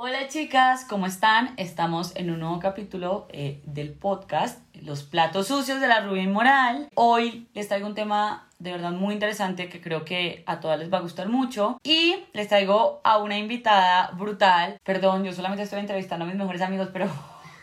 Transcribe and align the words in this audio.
Hola 0.00 0.28
chicas, 0.28 0.84
¿cómo 0.84 1.06
están? 1.06 1.54
Estamos 1.56 2.14
en 2.14 2.30
un 2.30 2.38
nuevo 2.38 2.60
capítulo 2.60 3.26
eh, 3.32 3.60
del 3.64 3.90
podcast 3.90 4.60
Los 4.76 5.02
platos 5.02 5.48
sucios 5.48 5.80
de 5.80 5.88
la 5.88 6.02
Rubén 6.02 6.32
Moral. 6.32 6.88
Hoy 6.94 7.48
les 7.52 7.66
traigo 7.66 7.88
un 7.88 7.96
tema 7.96 8.46
de 8.60 8.70
verdad 8.70 8.92
muy 8.92 9.12
interesante 9.12 9.68
que 9.68 9.80
creo 9.80 10.04
que 10.04 10.44
a 10.46 10.60
todas 10.60 10.78
les 10.78 10.92
va 10.92 10.98
a 10.98 11.00
gustar 11.00 11.28
mucho 11.28 11.80
y 11.82 12.14
les 12.32 12.46
traigo 12.46 13.00
a 13.02 13.18
una 13.18 13.38
invitada 13.38 14.12
brutal. 14.12 14.78
Perdón, 14.84 15.24
yo 15.24 15.32
solamente 15.32 15.64
estoy 15.64 15.80
entrevistando 15.80 16.24
a 16.24 16.28
mis 16.28 16.36
mejores 16.36 16.62
amigos, 16.62 16.90
pero 16.92 17.08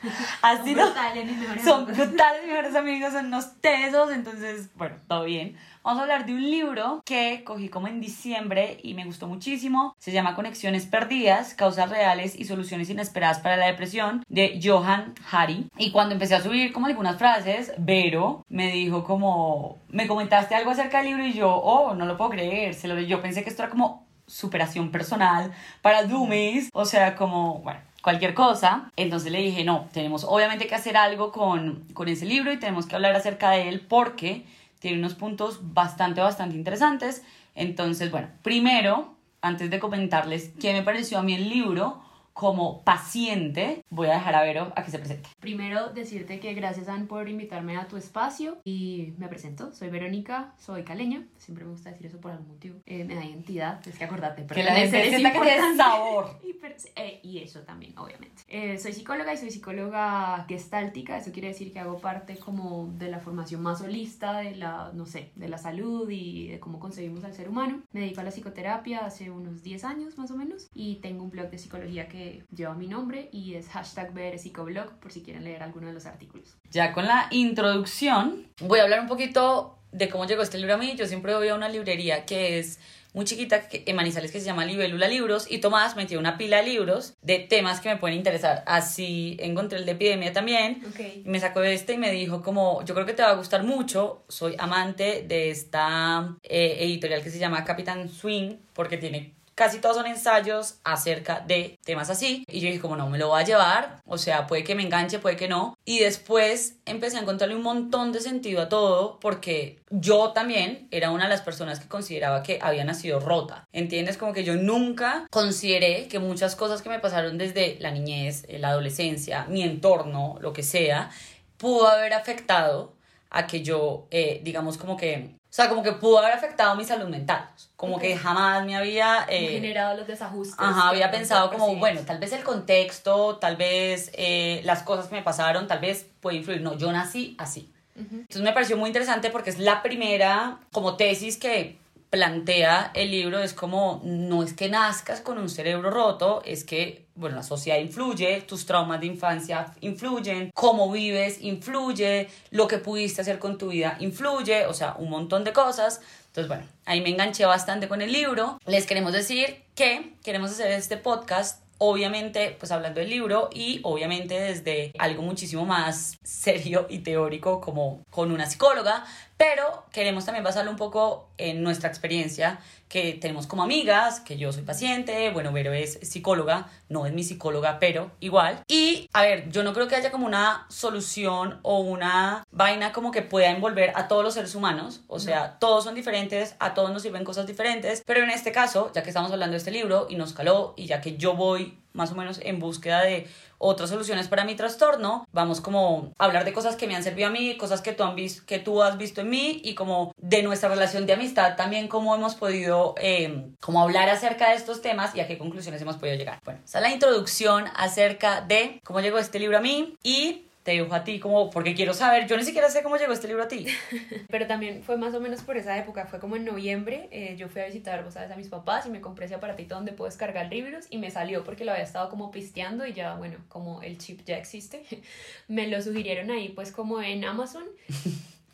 así 0.41 0.73
Son 0.73 0.75
no. 0.75 0.85
brutales 0.85 1.25
mis 1.25 1.37
mejores 1.37 1.63
Son 1.63 1.83
amigos. 1.83 1.97
brutales 1.97 2.41
mis 2.43 2.51
mejores 2.51 2.75
amigos, 2.75 3.13
son 3.13 3.25
unos 3.27 3.61
tesos, 3.61 4.11
entonces, 4.11 4.69
bueno, 4.75 4.95
todo 5.07 5.23
bien. 5.25 5.55
Vamos 5.83 5.99
a 5.99 6.03
hablar 6.03 6.25
de 6.25 6.33
un 6.33 6.41
libro 6.41 7.03
que 7.05 7.43
cogí 7.43 7.69
como 7.69 7.87
en 7.87 8.01
diciembre 8.01 8.79
y 8.81 8.95
me 8.95 9.05
gustó 9.05 9.27
muchísimo. 9.27 9.95
Se 9.99 10.11
llama 10.11 10.33
Conexiones 10.35 10.87
Perdidas, 10.87 11.53
Causas 11.53 11.91
Reales 11.91 12.33
y 12.39 12.45
Soluciones 12.45 12.89
Inesperadas 12.89 13.37
para 13.39 13.55
la 13.55 13.67
Depresión 13.67 14.23
de 14.27 14.59
Johan 14.63 15.13
Hari. 15.31 15.67
Y 15.77 15.91
cuando 15.91 16.13
empecé 16.13 16.33
a 16.33 16.41
subir 16.41 16.73
como 16.73 16.87
algunas 16.87 17.17
frases, 17.19 17.71
Vero 17.77 18.43
me 18.49 18.71
dijo 18.71 19.03
como, 19.03 19.77
me 19.89 20.07
comentaste 20.07 20.55
algo 20.55 20.71
acerca 20.71 20.97
del 21.03 21.07
libro 21.09 21.25
y 21.27 21.33
yo, 21.33 21.53
oh, 21.55 21.93
no 21.93 22.07
lo 22.07 22.17
puedo 22.17 22.31
creer. 22.31 22.73
Se 22.73 22.87
lo, 22.87 22.99
yo 22.99 23.21
pensé 23.21 23.43
que 23.43 23.51
esto 23.51 23.61
era 23.61 23.69
como 23.69 24.07
superación 24.25 24.89
personal 24.89 25.51
para 25.83 26.01
dummies, 26.03 26.69
o 26.73 26.85
sea, 26.85 27.15
como, 27.15 27.59
bueno, 27.59 27.79
cualquier 28.05 28.35
cosa. 28.35 28.91
Entonces 28.97 29.31
le 29.31 29.39
dije, 29.39 29.63
no, 29.63 29.89
tenemos 29.91 30.25
obviamente 30.25 30.67
que 30.67 30.75
hacer 30.75 30.95
algo 30.95 31.31
con, 31.31 31.85
con 31.95 32.07
ese 32.07 32.27
libro 32.27 32.53
y 32.53 32.59
tenemos 32.59 32.85
que 32.85 32.93
hablar 32.93 33.15
acerca 33.15 33.49
de 33.49 33.67
él 33.67 33.79
porque 33.81 34.45
tiene 34.77 34.99
unos 34.99 35.15
puntos 35.15 35.73
bastante, 35.73 36.21
bastante 36.21 36.55
interesantes. 36.55 37.23
Entonces, 37.55 38.11
bueno, 38.11 38.27
primero, 38.43 39.15
antes 39.41 39.71
de 39.71 39.79
comentarles 39.79 40.51
qué 40.61 40.71
me 40.71 40.83
pareció 40.83 41.17
a 41.17 41.23
mí 41.23 41.33
el 41.33 41.49
libro, 41.49 42.03
como 42.35 42.83
paciente, 42.83 43.85
voy 43.89 44.07
a 44.07 44.15
dejar 44.15 44.35
a 44.35 44.41
Vero 44.41 44.73
a 44.75 44.83
que 44.83 44.91
se 44.91 44.99
presente. 44.99 45.29
Primero 45.39 45.93
decirte 45.93 46.41
que 46.41 46.53
gracias 46.53 46.89
Ann 46.89 47.07
por 47.07 47.29
invitarme 47.29 47.77
a 47.77 47.87
tu 47.87 47.95
espacio 47.95 48.57
y 48.65 49.13
me 49.17 49.29
presento, 49.29 49.71
soy 49.71 49.89
Verónica, 49.89 50.53
soy 50.59 50.83
caleña, 50.83 51.25
siempre 51.37 51.63
me 51.63 51.71
gusta 51.71 51.91
decir 51.91 52.07
eso 52.07 52.19
por 52.19 52.31
algún 52.31 52.49
motivo, 52.49 52.81
Eh, 52.87 53.05
me 53.05 53.15
da 53.15 53.23
identidad, 53.23 53.79
es 53.87 53.97
que 53.97 54.03
acordate, 54.03 54.45
Que 54.47 54.63
la 54.63 54.75
gente 54.75 54.97
pertenecer 54.97 55.25
es 55.25 55.71
que 55.71 55.77
sabor. 55.77 56.39
Y, 56.45 56.57
eh, 56.97 57.19
y 57.23 57.37
eso 57.37 57.61
también, 57.61 57.97
obviamente. 57.97 58.43
Eh, 58.49 58.77
soy 58.79 58.91
psicóloga 58.91 59.33
y 59.33 59.37
soy 59.37 59.49
psicóloga 59.49 60.45
gestáltica, 60.49 61.17
eso 61.17 61.31
quiere 61.31 61.47
decir 61.47 61.71
que 61.71 61.79
hago 61.79 61.99
parte 61.99 62.35
como 62.35 62.91
de 62.97 63.09
la 63.09 63.19
formación 63.19 63.63
más 63.63 63.79
holista 63.79 64.39
de 64.39 64.55
la, 64.55 64.91
no 64.93 65.05
sé, 65.05 65.31
de 65.35 65.47
la 65.47 65.57
salud 65.57 66.09
y 66.09 66.49
de 66.49 66.59
cómo 66.59 66.79
concebimos 66.79 67.23
al 67.23 67.33
ser 67.33 67.47
humano. 67.47 67.81
Me 67.93 68.01
dedico 68.01 68.19
a 68.19 68.23
la 68.25 68.31
psicoterapia 68.31 69.05
hace 69.05 69.31
unos 69.31 69.63
10 69.63 69.85
años 69.85 70.17
más 70.17 70.31
o 70.31 70.35
menos 70.35 70.67
y 70.73 70.95
tengo 70.95 71.23
un 71.23 71.29
blog 71.29 71.49
de 71.49 71.57
psicología 71.59 72.09
que 72.09 72.24
lleva 72.55 72.73
mi 72.73 72.87
nombre 72.87 73.29
y 73.31 73.55
es 73.55 73.67
hashtag 73.69 74.13
psicoblog 74.37 74.91
por 74.99 75.11
si 75.11 75.21
quieren 75.21 75.43
leer 75.43 75.63
alguno 75.63 75.87
de 75.87 75.93
los 75.93 76.05
artículos. 76.05 76.57
Ya 76.71 76.93
con 76.93 77.05
la 77.05 77.27
introducción, 77.31 78.47
voy 78.59 78.79
a 78.79 78.83
hablar 78.83 79.01
un 79.01 79.07
poquito 79.07 79.79
de 79.91 80.09
cómo 80.09 80.25
llegó 80.25 80.41
este 80.41 80.57
libro 80.57 80.75
a 80.75 80.77
mí. 80.77 80.95
Yo 80.97 81.07
siempre 81.07 81.35
voy 81.35 81.47
a 81.47 81.55
una 81.55 81.69
librería 81.69 82.25
que 82.25 82.59
es 82.59 82.79
muy 83.15 83.23
chiquita 83.23 83.67
en 83.71 83.95
Manizales 83.95 84.29
que 84.29 84.41
se 84.41 84.45
llama 84.45 84.65
Libélula 84.65 85.07
Libros 85.07 85.47
y 85.49 85.59
Tomás 85.59 85.95
metió 85.95 86.19
una 86.19 86.37
pila 86.37 86.57
de 86.57 86.63
libros 86.63 87.13
de 87.21 87.39
temas 87.39 87.79
que 87.79 87.87
me 87.87 87.95
pueden 87.95 88.17
interesar. 88.17 88.61
Así 88.67 89.37
encontré 89.39 89.79
el 89.79 89.85
de 89.85 89.93
epidemia 89.93 90.33
también. 90.33 90.83
Ok. 90.85 90.99
Y 91.23 91.29
me 91.29 91.39
sacó 91.39 91.63
este 91.63 91.93
y 91.93 91.97
me 91.97 92.11
dijo 92.11 92.41
como, 92.41 92.83
yo 92.83 92.93
creo 92.93 93.05
que 93.05 93.13
te 93.13 93.23
va 93.23 93.29
a 93.29 93.35
gustar 93.35 93.63
mucho, 93.63 94.25
soy 94.27 94.55
amante 94.59 95.23
de 95.25 95.49
esta 95.49 96.35
eh, 96.43 96.75
editorial 96.81 97.23
que 97.23 97.29
se 97.29 97.39
llama 97.39 97.63
Capitán 97.63 98.09
Swing, 98.09 98.57
porque 98.73 98.97
tiene, 98.97 99.33
casi 99.55 99.79
todos 99.79 99.95
son 99.95 100.05
ensayos 100.05 100.75
acerca 100.83 101.39
de 101.39 101.79
temas 101.83 102.09
así. 102.09 102.43
Y 102.47 102.59
yo 102.59 102.67
dije 102.67 102.79
como, 102.79 102.95
no, 102.95 103.09
me 103.09 103.17
lo 103.17 103.29
voy 103.29 103.41
a 103.41 103.45
llevar, 103.45 104.01
o 104.05 104.17
sea, 104.17 104.47
puede 104.47 104.63
que 104.63 104.75
me 104.75 104.83
enganche, 104.83 105.19
puede 105.19 105.35
que 105.37 105.47
no. 105.47 105.77
Y 105.85 105.99
después 105.99 106.75
empecé 106.85 107.17
a 107.17 107.21
encontrarle 107.21 107.55
un 107.55 107.63
montón 107.63 108.11
de 108.11 108.19
sentido 108.19 108.61
a 108.61 108.69
todo, 108.69 109.19
porque 109.19 109.79
yo 109.89 110.31
también 110.33 110.87
era 110.91 111.11
una 111.11 111.23
de 111.23 111.29
las 111.29 111.41
personas 111.41 111.79
que 111.79 111.87
consideraba 111.87 112.43
que 112.43 112.59
había 112.61 112.83
nacido 112.83 113.19
rota. 113.19 113.65
¿Entiendes? 113.71 114.17
Como 114.17 114.33
que 114.33 114.43
yo 114.43 114.55
nunca 114.55 115.25
consideré 115.31 116.07
que 116.07 116.19
muchas 116.19 116.55
cosas 116.55 116.81
que 116.81 116.89
me 116.89 116.99
pasaron 116.99 117.37
desde 117.37 117.77
la 117.79 117.91
niñez, 117.91 118.43
eh, 118.47 118.59
la 118.59 118.69
adolescencia, 118.69 119.45
mi 119.45 119.63
entorno, 119.63 120.37
lo 120.41 120.53
que 120.53 120.63
sea, 120.63 121.09
pudo 121.57 121.87
haber 121.87 122.13
afectado 122.13 122.93
a 123.29 123.47
que 123.47 123.61
yo, 123.61 124.07
eh, 124.11 124.41
digamos, 124.43 124.77
como 124.77 124.95
que, 124.97 125.35
sea, 125.55 125.69
como 125.69 125.83
que 125.83 125.93
pudo 125.93 126.19
haber 126.19 126.33
afectado 126.33 126.75
mi 126.75 126.83
salud 126.83 127.07
mental. 127.07 127.47
Como 127.77 127.97
que 127.97 128.17
jamás 128.17 128.65
me 128.65 128.75
había... 128.75 129.25
Eh, 129.29 129.47
generado 129.53 129.95
los 129.95 130.05
desajustes. 130.05 130.57
Ajá, 130.59 130.89
había 130.89 131.09
pensado 131.11 131.49
como, 131.49 131.73
bueno, 131.77 132.01
tal 132.05 132.19
vez 132.19 132.33
el 132.33 132.43
contexto, 132.43 133.37
tal 133.37 133.55
vez 133.55 134.11
eh, 134.15 134.59
las 134.65 134.83
cosas 134.83 135.07
que 135.07 135.15
me 135.15 135.21
pasaron, 135.21 135.65
tal 135.65 135.79
vez 135.79 136.07
puede 136.19 136.35
influir. 136.37 136.59
No, 136.59 136.77
yo 136.77 136.91
nací 136.91 137.37
así. 137.39 137.71
Entonces 137.95 138.41
me 138.41 138.51
pareció 138.51 138.75
muy 138.75 138.89
interesante 138.89 139.29
porque 139.29 139.49
es 139.49 139.57
la 139.57 139.81
primera 139.81 140.59
como 140.73 140.97
tesis 140.97 141.37
que 141.37 141.77
plantea 142.09 142.91
el 142.93 143.11
libro, 143.11 143.39
es 143.39 143.53
como, 143.53 144.01
no 144.03 144.43
es 144.43 144.53
que 144.53 144.69
nazcas 144.69 145.21
con 145.21 145.37
un 145.37 145.49
cerebro 145.49 145.89
roto, 145.89 146.41
es 146.45 146.63
que, 146.63 147.05
bueno, 147.15 147.35
la 147.35 147.43
sociedad 147.43 147.79
influye, 147.79 148.41
tus 148.41 148.65
traumas 148.65 149.01
de 149.01 149.07
infancia 149.07 149.73
influyen, 149.81 150.51
cómo 150.53 150.91
vives 150.91 151.41
influye, 151.41 152.29
lo 152.51 152.67
que 152.67 152.77
pudiste 152.77 153.21
hacer 153.21 153.39
con 153.39 153.57
tu 153.57 153.69
vida 153.69 153.97
influye, 153.99 154.65
o 154.67 154.73
sea, 154.73 154.95
un 154.97 155.09
montón 155.09 155.43
de 155.43 155.53
cosas. 155.53 156.01
Entonces, 156.27 156.47
bueno, 156.47 156.65
ahí 156.85 157.01
me 157.01 157.09
enganché 157.09 157.45
bastante 157.45 157.87
con 157.87 158.01
el 158.01 158.11
libro. 158.11 158.59
Les 158.65 158.85
queremos 158.85 159.13
decir 159.13 159.63
que 159.73 160.13
queremos 160.23 160.51
hacer 160.51 160.71
este 160.71 160.97
podcast 160.97 161.64
obviamente 161.77 162.55
pues 162.59 162.71
hablando 162.71 162.99
del 162.99 163.09
libro 163.09 163.49
y 163.53 163.79
obviamente 163.83 164.39
desde 164.39 164.93
algo 164.97 165.21
muchísimo 165.21 165.65
más 165.65 166.17
serio 166.23 166.87
y 166.89 166.99
teórico 166.99 167.61
como 167.61 168.03
con 168.09 168.31
una 168.31 168.45
psicóloga, 168.45 169.05
pero 169.37 169.85
queremos 169.91 170.25
también 170.25 170.43
basarlo 170.43 170.71
un 170.71 170.77
poco 170.77 171.29
en 171.37 171.63
nuestra 171.63 171.89
experiencia 171.89 172.59
que 172.95 173.11
tenemos 173.11 173.45
como 173.45 173.61
amigas, 173.61 174.21
que 174.21 174.37
yo 174.37 174.53
soy 174.53 174.63
paciente, 174.63 175.29
bueno, 175.31 175.51
Vero 175.51 175.73
es 175.73 175.99
psicóloga, 176.01 176.69
no 176.87 177.05
es 177.05 177.11
mi 177.11 177.25
psicóloga, 177.25 177.77
pero 177.77 178.11
igual. 178.21 178.63
Y 178.69 179.09
a 179.11 179.21
ver, 179.21 179.49
yo 179.51 179.63
no 179.63 179.73
creo 179.73 179.89
que 179.89 179.97
haya 179.97 180.11
como 180.11 180.25
una 180.25 180.65
solución 180.69 181.59
o 181.61 181.79
una 181.79 182.45
vaina 182.51 182.93
como 182.93 183.11
que 183.11 183.21
pueda 183.21 183.49
envolver 183.49 183.91
a 183.95 184.07
todos 184.07 184.23
los 184.23 184.33
seres 184.33 184.55
humanos, 184.55 185.01
o 185.09 185.19
sea, 185.19 185.59
todos 185.59 185.83
son 185.83 185.93
diferentes, 185.93 186.55
a 186.59 186.73
todos 186.73 186.89
nos 186.93 187.01
sirven 187.01 187.25
cosas 187.25 187.45
diferentes, 187.45 188.01
pero 188.05 188.23
en 188.23 188.29
este 188.29 188.53
caso, 188.53 188.89
ya 188.95 189.03
que 189.03 189.09
estamos 189.09 189.29
hablando 189.29 189.51
de 189.51 189.57
este 189.57 189.71
libro 189.71 190.07
y 190.09 190.15
nos 190.15 190.31
caló 190.31 190.73
y 190.77 190.85
ya 190.85 191.01
que 191.01 191.17
yo 191.17 191.35
voy 191.35 191.77
más 191.95 192.11
o 192.11 192.15
menos 192.15 192.39
en 192.43 192.59
búsqueda 192.59 193.01
de 193.01 193.27
otras 193.57 193.89
soluciones 193.89 194.27
para 194.27 194.43
mi 194.43 194.55
trastorno, 194.55 195.27
vamos 195.31 195.61
como 195.61 196.11
a 196.17 196.25
hablar 196.25 196.45
de 196.45 196.53
cosas 196.53 196.75
que 196.75 196.87
me 196.87 196.95
han 196.95 197.03
servido 197.03 197.27
a 197.27 197.31
mí, 197.31 197.57
cosas 197.57 197.81
que 197.81 197.93
tú, 197.93 198.03
han 198.03 198.15
que 198.15 198.59
tú 198.59 198.83
has 198.83 198.97
visto 198.97 199.21
en 199.21 199.29
mí 199.29 199.61
y 199.63 199.75
como 199.75 200.13
de 200.17 200.43
nuestra 200.43 200.69
relación 200.69 201.05
de 201.05 201.13
amistad 201.13 201.55
también 201.55 201.87
cómo 201.87 202.13
hemos 202.13 202.35
podido 202.35 202.95
eh, 202.97 203.45
como 203.61 203.81
hablar 203.81 204.09
acerca 204.09 204.49
de 204.49 204.55
estos 204.55 204.81
temas 204.81 205.15
y 205.15 205.21
a 205.21 205.27
qué 205.27 205.37
conclusiones 205.37 205.81
hemos 205.81 205.97
podido 205.97 206.17
llegar. 206.17 206.39
Bueno, 206.43 206.59
esa 206.63 206.79
es 206.79 206.81
la 206.81 206.91
introducción 206.91 207.65
acerca 207.75 208.41
de 208.41 208.81
cómo 208.83 208.99
llegó 208.99 209.17
este 209.17 209.39
libro 209.39 209.57
a 209.57 209.61
mí 209.61 209.95
y 210.03 210.45
te 210.65 210.71
dibujo 210.71 210.95
a 210.95 211.03
ti 211.03 211.19
como 211.19 211.51
porque 211.51 211.75
quiero 211.75 211.93
saber, 211.93 212.25
yo 212.25 212.35
ni 212.35 212.43
siquiera 212.43 212.71
sé 212.71 212.81
cómo 212.81 212.97
llegó 212.97 213.13
este 213.13 213.27
libro 213.27 213.43
a 213.43 213.47
ti. 213.47 213.67
Pero 214.29 214.47
también 214.47 214.81
fue 214.81 214.97
más 214.97 215.13
o 215.13 215.21
menos 215.21 215.43
por 215.43 215.57
esa 215.57 215.77
época, 215.77 216.07
fue 216.07 216.19
como 216.19 216.37
en 216.37 216.43
noviembre, 216.43 217.07
eh, 217.11 217.35
yo 217.37 217.49
fui 217.49 217.61
a 217.61 217.67
visitar, 217.67 218.03
vos 218.03 218.15
sabes, 218.15 218.31
a 218.31 218.35
mis 218.35 218.47
papás 218.47 218.87
y 218.87 218.89
me 218.89 218.99
compré 218.99 219.27
ese 219.27 219.35
aparatito 219.35 219.75
donde 219.75 219.91
puedo 219.91 220.09
descargar 220.09 220.47
libros 220.47 220.87
y 220.89 220.97
me 220.97 221.11
salió 221.11 221.43
porque 221.43 221.65
lo 221.65 221.71
había 221.71 221.83
estado 221.83 222.09
como 222.09 222.31
pisteando 222.31 222.87
y 222.87 222.93
ya, 222.93 223.13
bueno, 223.13 223.37
como 223.47 223.83
el 223.83 223.99
chip 223.99 224.21
ya 224.25 224.39
existe, 224.39 224.83
me 225.47 225.67
lo 225.67 225.79
sugirieron 225.83 226.31
ahí 226.31 226.49
pues 226.49 226.71
como 226.71 226.99
en 226.99 227.25
Amazon. 227.25 227.65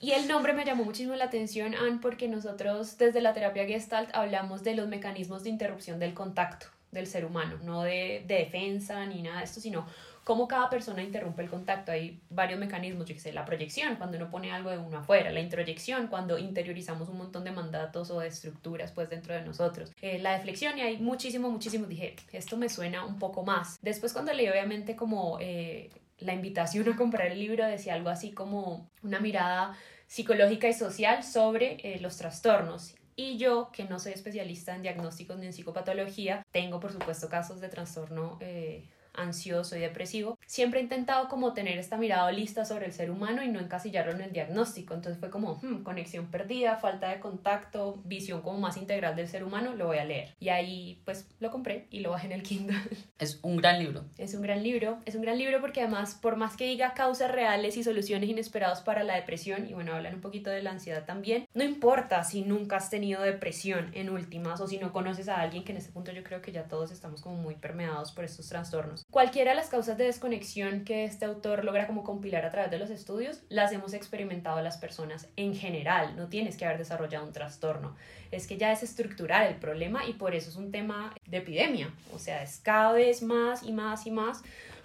Y 0.02 0.12
el 0.12 0.28
nombre 0.28 0.52
me 0.52 0.66
llamó 0.66 0.84
muchísimo 0.84 1.16
la 1.16 1.26
atención, 1.26 1.76
Ann, 1.76 2.02
porque 2.02 2.28
nosotros 2.28 2.98
desde 2.98 3.22
la 3.22 3.34
terapia 3.34 3.66
Gestalt 3.66 4.10
hablamos 4.14 4.64
de 4.64 4.76
los 4.76 4.90
mecanismos 4.90 5.44
de 5.44 5.52
interrupción 5.52 5.98
del 5.98 6.14
contacto 6.14 6.68
del 6.91 7.07
ser 7.07 7.25
humano, 7.25 7.57
no 7.63 7.84
de, 7.84 8.24
de 8.28 8.35
defensa 8.35 9.06
ni 9.06 9.22
nada 9.22 9.40
de 9.40 9.46
esto, 9.46 9.59
sino 9.59 9.85
cómo 10.23 10.47
cada 10.47 10.70
persona 10.70 11.02
interrumpe 11.02 11.41
el 11.41 11.49
contacto. 11.49 11.91
Hay 11.91 12.20
varios 12.29 12.59
mecanismos, 12.59 13.05
yo 13.05 13.16
que 13.16 13.34
la 13.34 13.46
proyección, 13.46 13.96
cuando 13.96 14.17
uno 14.17 14.29
pone 14.29 14.52
algo 14.52 14.70
de 14.70 14.78
uno 14.78 14.99
afuera, 14.99 15.32
la 15.32 15.40
introyección, 15.40 16.08
cuando 16.08 16.38
interiorizamos 16.38 17.09
un 17.09 17.17
montón 17.17 17.43
de 17.43 17.52
mandatos 17.52 18.11
o 18.11 18.20
de 18.20 18.28
estructuras 18.28 18.91
pues 18.91 19.09
dentro 19.09 19.34
de 19.34 19.41
nosotros, 19.41 19.91
Eh, 20.02 20.20
la 20.20 20.34
deflexión 20.34 20.78
y 20.78 20.82
hay 20.82 20.97
muchísimo, 20.97 21.49
muchísimo, 21.49 21.85
dije, 21.88 22.16
esto 22.34 22.58
me 22.58 22.70
suena 22.70 23.05
un 23.05 23.17
poco 23.20 23.44
más. 23.44 23.79
Después 23.82 24.14
cuando 24.14 24.34
leí 24.34 24.47
obviamente 24.47 24.96
como 24.96 25.37
eh, 25.40 25.90
la 26.20 26.34
invitación 26.34 26.87
a 26.90 26.96
comprar 26.96 27.28
el 27.28 27.40
libro 27.40 27.66
decía 27.66 27.94
algo 27.94 28.09
así 28.09 28.32
como 28.32 28.90
una 29.02 29.20
mirada 29.20 29.76
psicológica 30.08 30.67
y 30.67 30.73
social 30.73 31.23
sobre 31.23 31.78
eh, 31.84 31.99
los 31.99 32.17
trastornos 32.17 32.96
y 33.22 33.38
yo, 33.38 33.70
que 33.72 33.84
no 33.85 34.00
soy 34.00 34.14
especialista 34.14 34.76
en 34.76 34.82
diagnósticos 34.82 35.38
ni 35.38 35.46
en 35.46 35.53
psicopatología, 35.53 36.46
tengo 36.52 36.79
por 36.79 36.91
supuesto 36.91 37.29
casos 37.29 37.62
de 37.62 37.70
trastorno 37.70 38.38
eh, 38.41 38.84
ansioso 39.14 39.76
y 39.76 39.79
depresivo. 39.79 40.38
Siempre 40.52 40.82
he 40.82 40.84
intentado 40.84 41.30
como 41.30 41.53
tener 41.53 41.80
esta 41.80 41.96
mirada 41.96 42.26
holista 42.26 42.66
sobre 42.66 42.86
el 42.86 42.92
ser 42.92 43.09
humano 43.09 43.42
y 43.42 43.48
no 43.48 43.62
encasillarlo 43.62 44.12
en 44.12 44.20
el 44.20 44.34
diagnóstico. 44.34 44.94
Entonces 44.94 45.18
fue 45.18 45.30
como, 45.30 45.62
hmm, 45.62 45.84
conexión 45.84 46.28
perdida, 46.28 46.76
falta 46.76 47.08
de 47.08 47.22
contacto, 47.22 48.02
visión 48.03 48.42
como 48.42 48.59
más 48.59 48.76
integral 48.76 49.16
del 49.16 49.30
ser 49.30 49.46
humano, 49.46 49.74
lo 49.76 49.88
voy 49.88 50.00
a 50.00 50.03
leer. 50.03 50.36
Y 50.42 50.50
ahí 50.50 51.02
pues 51.06 51.26
lo 51.40 51.52
compré 51.52 51.88
y 51.90 52.02
lo 52.02 52.12
bajé 52.12 52.28
en 52.28 52.34
el 52.34 52.44
Kindle. 52.44 52.78
Es 53.18 53.40
un 53.44 53.56
gran 53.56 53.80
libro. 53.80 54.03
Es 54.18 54.34
un 54.34 54.42
gran 54.42 54.64
libro, 54.64 54.98
es 55.06 55.16
un 55.16 55.22
gran 55.22 55.38
libro 55.38 55.62
porque 55.62 55.82
además, 55.82 56.16
por 56.16 56.36
más 56.36 56.58
que 56.58 56.66
diga 56.66 56.96
causas 56.96 57.32
reales 57.32 57.78
y 57.78 57.84
soluciones 57.84 58.30
inesperadas 58.30 58.82
para 58.82 59.04
la 59.04 59.16
depresión, 59.16 59.70
y 59.70 59.74
bueno, 59.74 59.94
hablan 59.94 60.16
un 60.16 60.22
poquito 60.22 60.50
de 60.50 60.64
la 60.64 60.72
ansiedad 60.72 61.06
también, 61.06 61.46
no 61.54 61.64
importa 61.64 62.24
si 62.24 62.42
nunca 62.42 62.78
has 62.78 62.90
tenido 62.90 63.22
depresión 63.22 63.92
en 63.94 64.09
últimas 64.09 64.59
o 64.59 64.68
si 64.68 64.80
no 64.80 64.92
conoces 64.92 65.30
a 65.30 65.40
alguien, 65.40 65.64
que 65.64 65.72
en 65.72 65.78
este 65.78 65.92
punto 65.92 66.12
yo 66.12 66.24
creo 66.24 66.42
que 66.42 66.52
ya 66.52 66.64
todos 66.64 66.92
estamos 66.92 67.22
como 67.22 67.38
muy 67.38 67.56
permeados 67.56 68.12
por 68.12 68.26
estos 68.26 68.50
trastornos. 68.50 69.06
Cualquiera 69.12 69.52
de 69.52 69.58
las 69.58 69.70
causas 69.70 70.00
de 70.00 70.06
desconexión 70.06 70.41
que 70.84 71.05
este 71.05 71.26
autor 71.26 71.64
logra 71.64 71.88
como 71.88 72.03
compilar 72.03 72.46
a 72.46 72.52
través 72.52 72.72
de 72.72 72.79
los 72.79 72.90
estudios, 72.90 73.41
las 73.49 73.72
hemos 73.72 73.93
experimentado 73.93 74.61
las 74.61 74.78
personas 74.78 75.28
en 75.35 75.55
general, 75.55 76.16
no 76.16 76.28
tienes 76.28 76.58
que 76.58 76.66
haber 76.66 76.78
desarrollado 76.78 77.26
un 77.26 77.34
trastorno, 77.34 77.96
es 78.32 78.47
que 78.47 78.58
ya 78.58 78.72
es 78.72 78.84
estructural 78.84 79.47
el 79.47 79.55
problema 79.55 80.05
y 80.05 80.14
por 80.14 80.35
eso 80.35 80.49
es 80.49 80.55
un 80.55 80.72
tema 80.72 81.14
de 81.26 81.38
epidemia, 81.38 81.93
o 82.14 82.20
sea, 82.20 82.43
es 82.43 82.59
cada 82.59 82.93
vez 82.93 83.22
más 83.22 83.64
y 83.64 83.72
más 83.72 84.05
y 84.08 84.11
más 84.11 84.41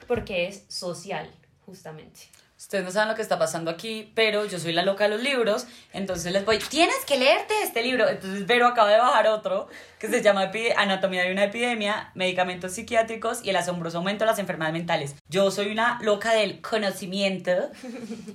porque 0.07 0.47
es 0.47 0.65
social, 0.69 1.31
justamente. 1.65 2.21
Ustedes 2.59 2.85
no 2.85 2.91
saben 2.91 3.09
lo 3.11 3.15
que 3.15 3.21
está 3.21 3.39
pasando 3.39 3.71
aquí, 3.71 4.11
pero 4.15 4.47
yo 4.47 4.59
soy 4.59 4.73
la 4.73 4.83
loca 4.83 5.05
de 5.05 5.11
los 5.11 5.23
libros, 5.23 5.67
entonces 5.93 6.33
les 6.33 6.45
voy, 6.47 6.59
tienes 6.59 7.05
que 7.07 7.19
leerte 7.19 7.53
este 7.63 7.83
libro. 7.83 8.09
Entonces 8.09 8.47
Vero 8.47 8.67
acaba 8.67 8.91
de 8.91 8.97
bajar 8.97 9.27
otro 9.27 9.69
que 9.99 10.09
se 10.09 10.23
llama 10.23 10.51
Anatomía 10.77 11.23
de 11.23 11.33
una 11.33 11.45
epidemia, 11.45 12.11
medicamentos 12.15 12.73
psiquiátricos 12.73 13.45
y 13.45 13.51
el 13.51 13.57
asombroso 13.57 13.99
aumento 13.99 14.25
de 14.25 14.31
las 14.31 14.39
enfermedades 14.39 14.73
mentales. 14.73 15.17
Yo 15.29 15.51
soy 15.51 15.71
una 15.71 15.99
loca 16.03 16.33
del 16.33 16.61
conocimiento 16.63 17.71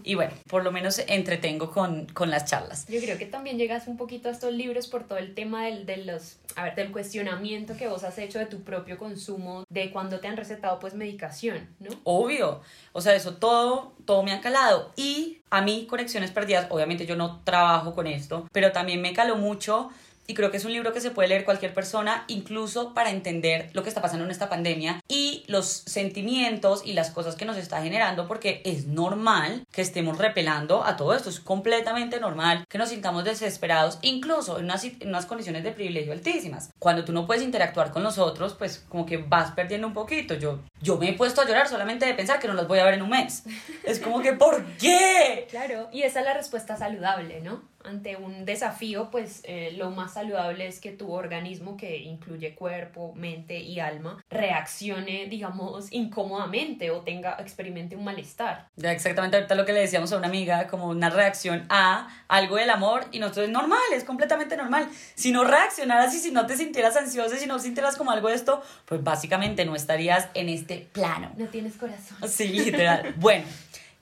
y 0.04 0.16
bueno, 0.16 0.34
por 0.48 0.64
lo 0.64 0.72
menos 0.72 1.00
entretengo 1.08 1.72
con, 1.72 2.06
con 2.08 2.30
las 2.30 2.46
charlas. 2.46 2.86
Yo 2.88 3.00
creo 3.00 3.18
que 3.18 3.26
también 3.26 3.58
llegas 3.58 3.88
un 3.88 3.98
poquito 3.98 4.30
a 4.30 4.32
estos 4.32 4.54
libros 4.54 4.88
por 4.88 5.04
todo 5.04 5.18
el 5.18 5.34
tema 5.34 5.66
del, 5.66 5.86
de 5.86 5.98
los, 5.98 6.38
a 6.56 6.66
ver, 6.66 6.76
del 6.76 6.92
cuestionamiento 6.92 7.76
que 7.76 7.88
vos 7.88 8.04
has 8.04 8.18
hecho 8.18 8.38
de 8.38 8.46
tu 8.46 8.62
propio 8.64 8.98
consumo, 8.98 9.64
de 9.70 9.92
cuando 9.92 10.20
te 10.20 10.28
han 10.28 10.38
recetado 10.38 10.80
pues 10.80 10.94
medicación, 10.94 11.70
¿no? 11.80 11.90
Obvio, 12.04 12.62
o 12.94 13.02
sea, 13.02 13.16
eso 13.16 13.36
todo, 13.36 13.94
todo 14.06 14.11
me 14.24 14.34
ha 14.34 14.42
calado. 14.42 14.92
Y 14.96 15.42
a 15.50 15.62
mí 15.62 15.88
Conexiones 15.90 16.32
Perdidas, 16.32 16.68
obviamente 16.70 17.06
yo 17.06 17.16
no 17.16 17.42
trabajo 17.44 17.94
con 17.94 18.08
esto, 18.08 18.48
pero 18.52 18.72
también 18.72 19.02
me 19.02 19.14
caló 19.14 19.36
mucho 19.36 19.90
y 20.32 20.34
creo 20.34 20.50
que 20.50 20.56
es 20.56 20.64
un 20.64 20.72
libro 20.72 20.94
que 20.94 21.02
se 21.02 21.12
puede 21.12 21.28
leer 21.28 21.44
cualquier 21.44 21.74
persona, 21.74 22.24
incluso 22.30 22.94
para 22.94 23.10
entender 23.10 23.70
lo 23.74 23.84
que 23.84 23.90
está 23.90 24.02
pasando 24.02 24.24
en 24.24 24.32
esta 24.32 24.48
pandemia 24.48 25.02
y 25.10 25.44
los 25.48 25.66
sentimientos 25.68 26.84
y 26.86 26.94
las 26.94 27.12
cosas 27.12 27.36
que 27.36 27.44
nos 27.44 27.58
está 27.58 27.84
generando, 27.84 28.30
porque 28.30 28.62
es 28.64 28.88
normal 28.88 29.68
que 29.74 29.82
estemos 29.82 30.18
repelando 30.18 30.86
a 30.86 30.96
todo 30.96 31.14
esto, 31.14 31.30
es 31.30 31.42
completamente 31.42 32.22
normal 32.22 32.64
que 32.70 32.78
nos 32.78 32.88
sintamos 32.88 33.26
desesperados, 33.26 34.00
incluso 34.04 34.58
en 34.58 34.64
unas, 34.64 34.86
en 34.86 35.10
unas 35.10 35.26
condiciones 35.26 35.66
de 35.66 35.74
privilegio 35.74 36.14
altísimas. 36.14 36.70
Cuando 36.80 37.04
tú 37.04 37.12
no 37.12 37.28
puedes 37.28 37.44
interactuar 37.44 37.92
con 37.92 38.02
los 38.02 38.18
otros, 38.18 38.54
pues 38.54 38.86
como 38.88 39.06
que 39.06 39.18
vas 39.18 39.52
perdiendo 39.52 39.86
un 39.86 39.94
poquito. 39.94 40.36
Yo, 40.36 40.60
yo 40.82 40.96
me 40.96 41.10
he 41.10 41.14
puesto 41.14 41.42
a 41.42 41.46
llorar 41.46 41.68
solamente 41.68 42.06
de 42.06 42.14
pensar 42.14 42.40
que 42.40 42.48
no 42.48 42.54
los 42.54 42.70
voy 42.70 42.80
a 42.80 42.86
ver 42.86 42.94
en 42.94 43.02
un 43.02 43.10
mes. 43.10 43.44
Es 43.84 44.00
como 44.00 44.22
que, 44.22 44.32
¿por 44.32 44.64
qué? 44.78 45.46
Claro, 45.52 45.90
y 45.92 46.04
esa 46.04 46.22
es 46.22 46.26
la 46.26 46.34
respuesta 46.34 46.78
saludable, 46.78 47.42
¿no? 47.42 47.71
Ante 47.86 48.16
un 48.16 48.46
desafío, 48.46 49.10
pues 49.12 49.42
eh, 49.44 49.74
lo 49.78 49.92
más 49.92 50.14
saludable 50.14 50.68
es 50.68 50.80
que 50.80 50.92
tu 50.92 51.12
organismo, 51.12 51.78
que 51.78 51.98
incluye 51.98 52.56
cuerpo, 52.56 53.14
mente 53.16 53.60
y 53.60 53.80
alma, 53.80 54.24
reaccione, 54.30 55.28
digamos, 55.28 55.92
incómodamente 55.92 56.92
o 56.92 57.02
tenga, 57.02 57.38
experimente 57.40 57.96
un 57.96 58.04
malestar. 58.04 58.68
Ya 58.76 58.92
exactamente 58.92 59.38
ahorita 59.38 59.56
lo 59.56 59.66
que 59.66 59.74
le 59.74 59.82
decíamos 59.82 60.12
a 60.12 60.18
una 60.18 60.28
amiga, 60.28 60.68
como 60.68 60.88
una 60.88 61.10
reacción 61.10 61.66
a 61.70 62.08
algo 62.28 62.56
del 62.56 62.70
amor 62.70 63.06
y 63.12 63.20
nosotros 63.20 63.46
es 63.48 63.52
normal, 63.52 63.80
es 63.94 64.04
completamente 64.04 64.58
normal. 64.58 64.88
Si 65.16 65.32
no 65.32 65.44
reaccionaras 65.44 66.14
y 66.16 66.20
si 66.20 66.32
no 66.32 66.46
te 66.46 66.58
sintieras 66.58 66.96
ansiosa, 66.98 67.38
si 67.38 67.46
no 67.46 67.60
sintieras 67.60 67.96
como 67.96 68.12
algo 68.12 68.30
de 68.30 68.36
esto, 68.36 68.62
pues 68.86 69.04
básicamente 69.04 69.66
no 69.66 69.76
estarías 69.76 70.30
en 70.34 70.50
este 70.50 70.90
plano. 70.92 71.32
No 71.38 71.48
tienes 71.48 71.76
corazón. 71.76 72.18
Sí, 72.28 72.48
literal. 72.48 73.14
bueno. 73.18 73.46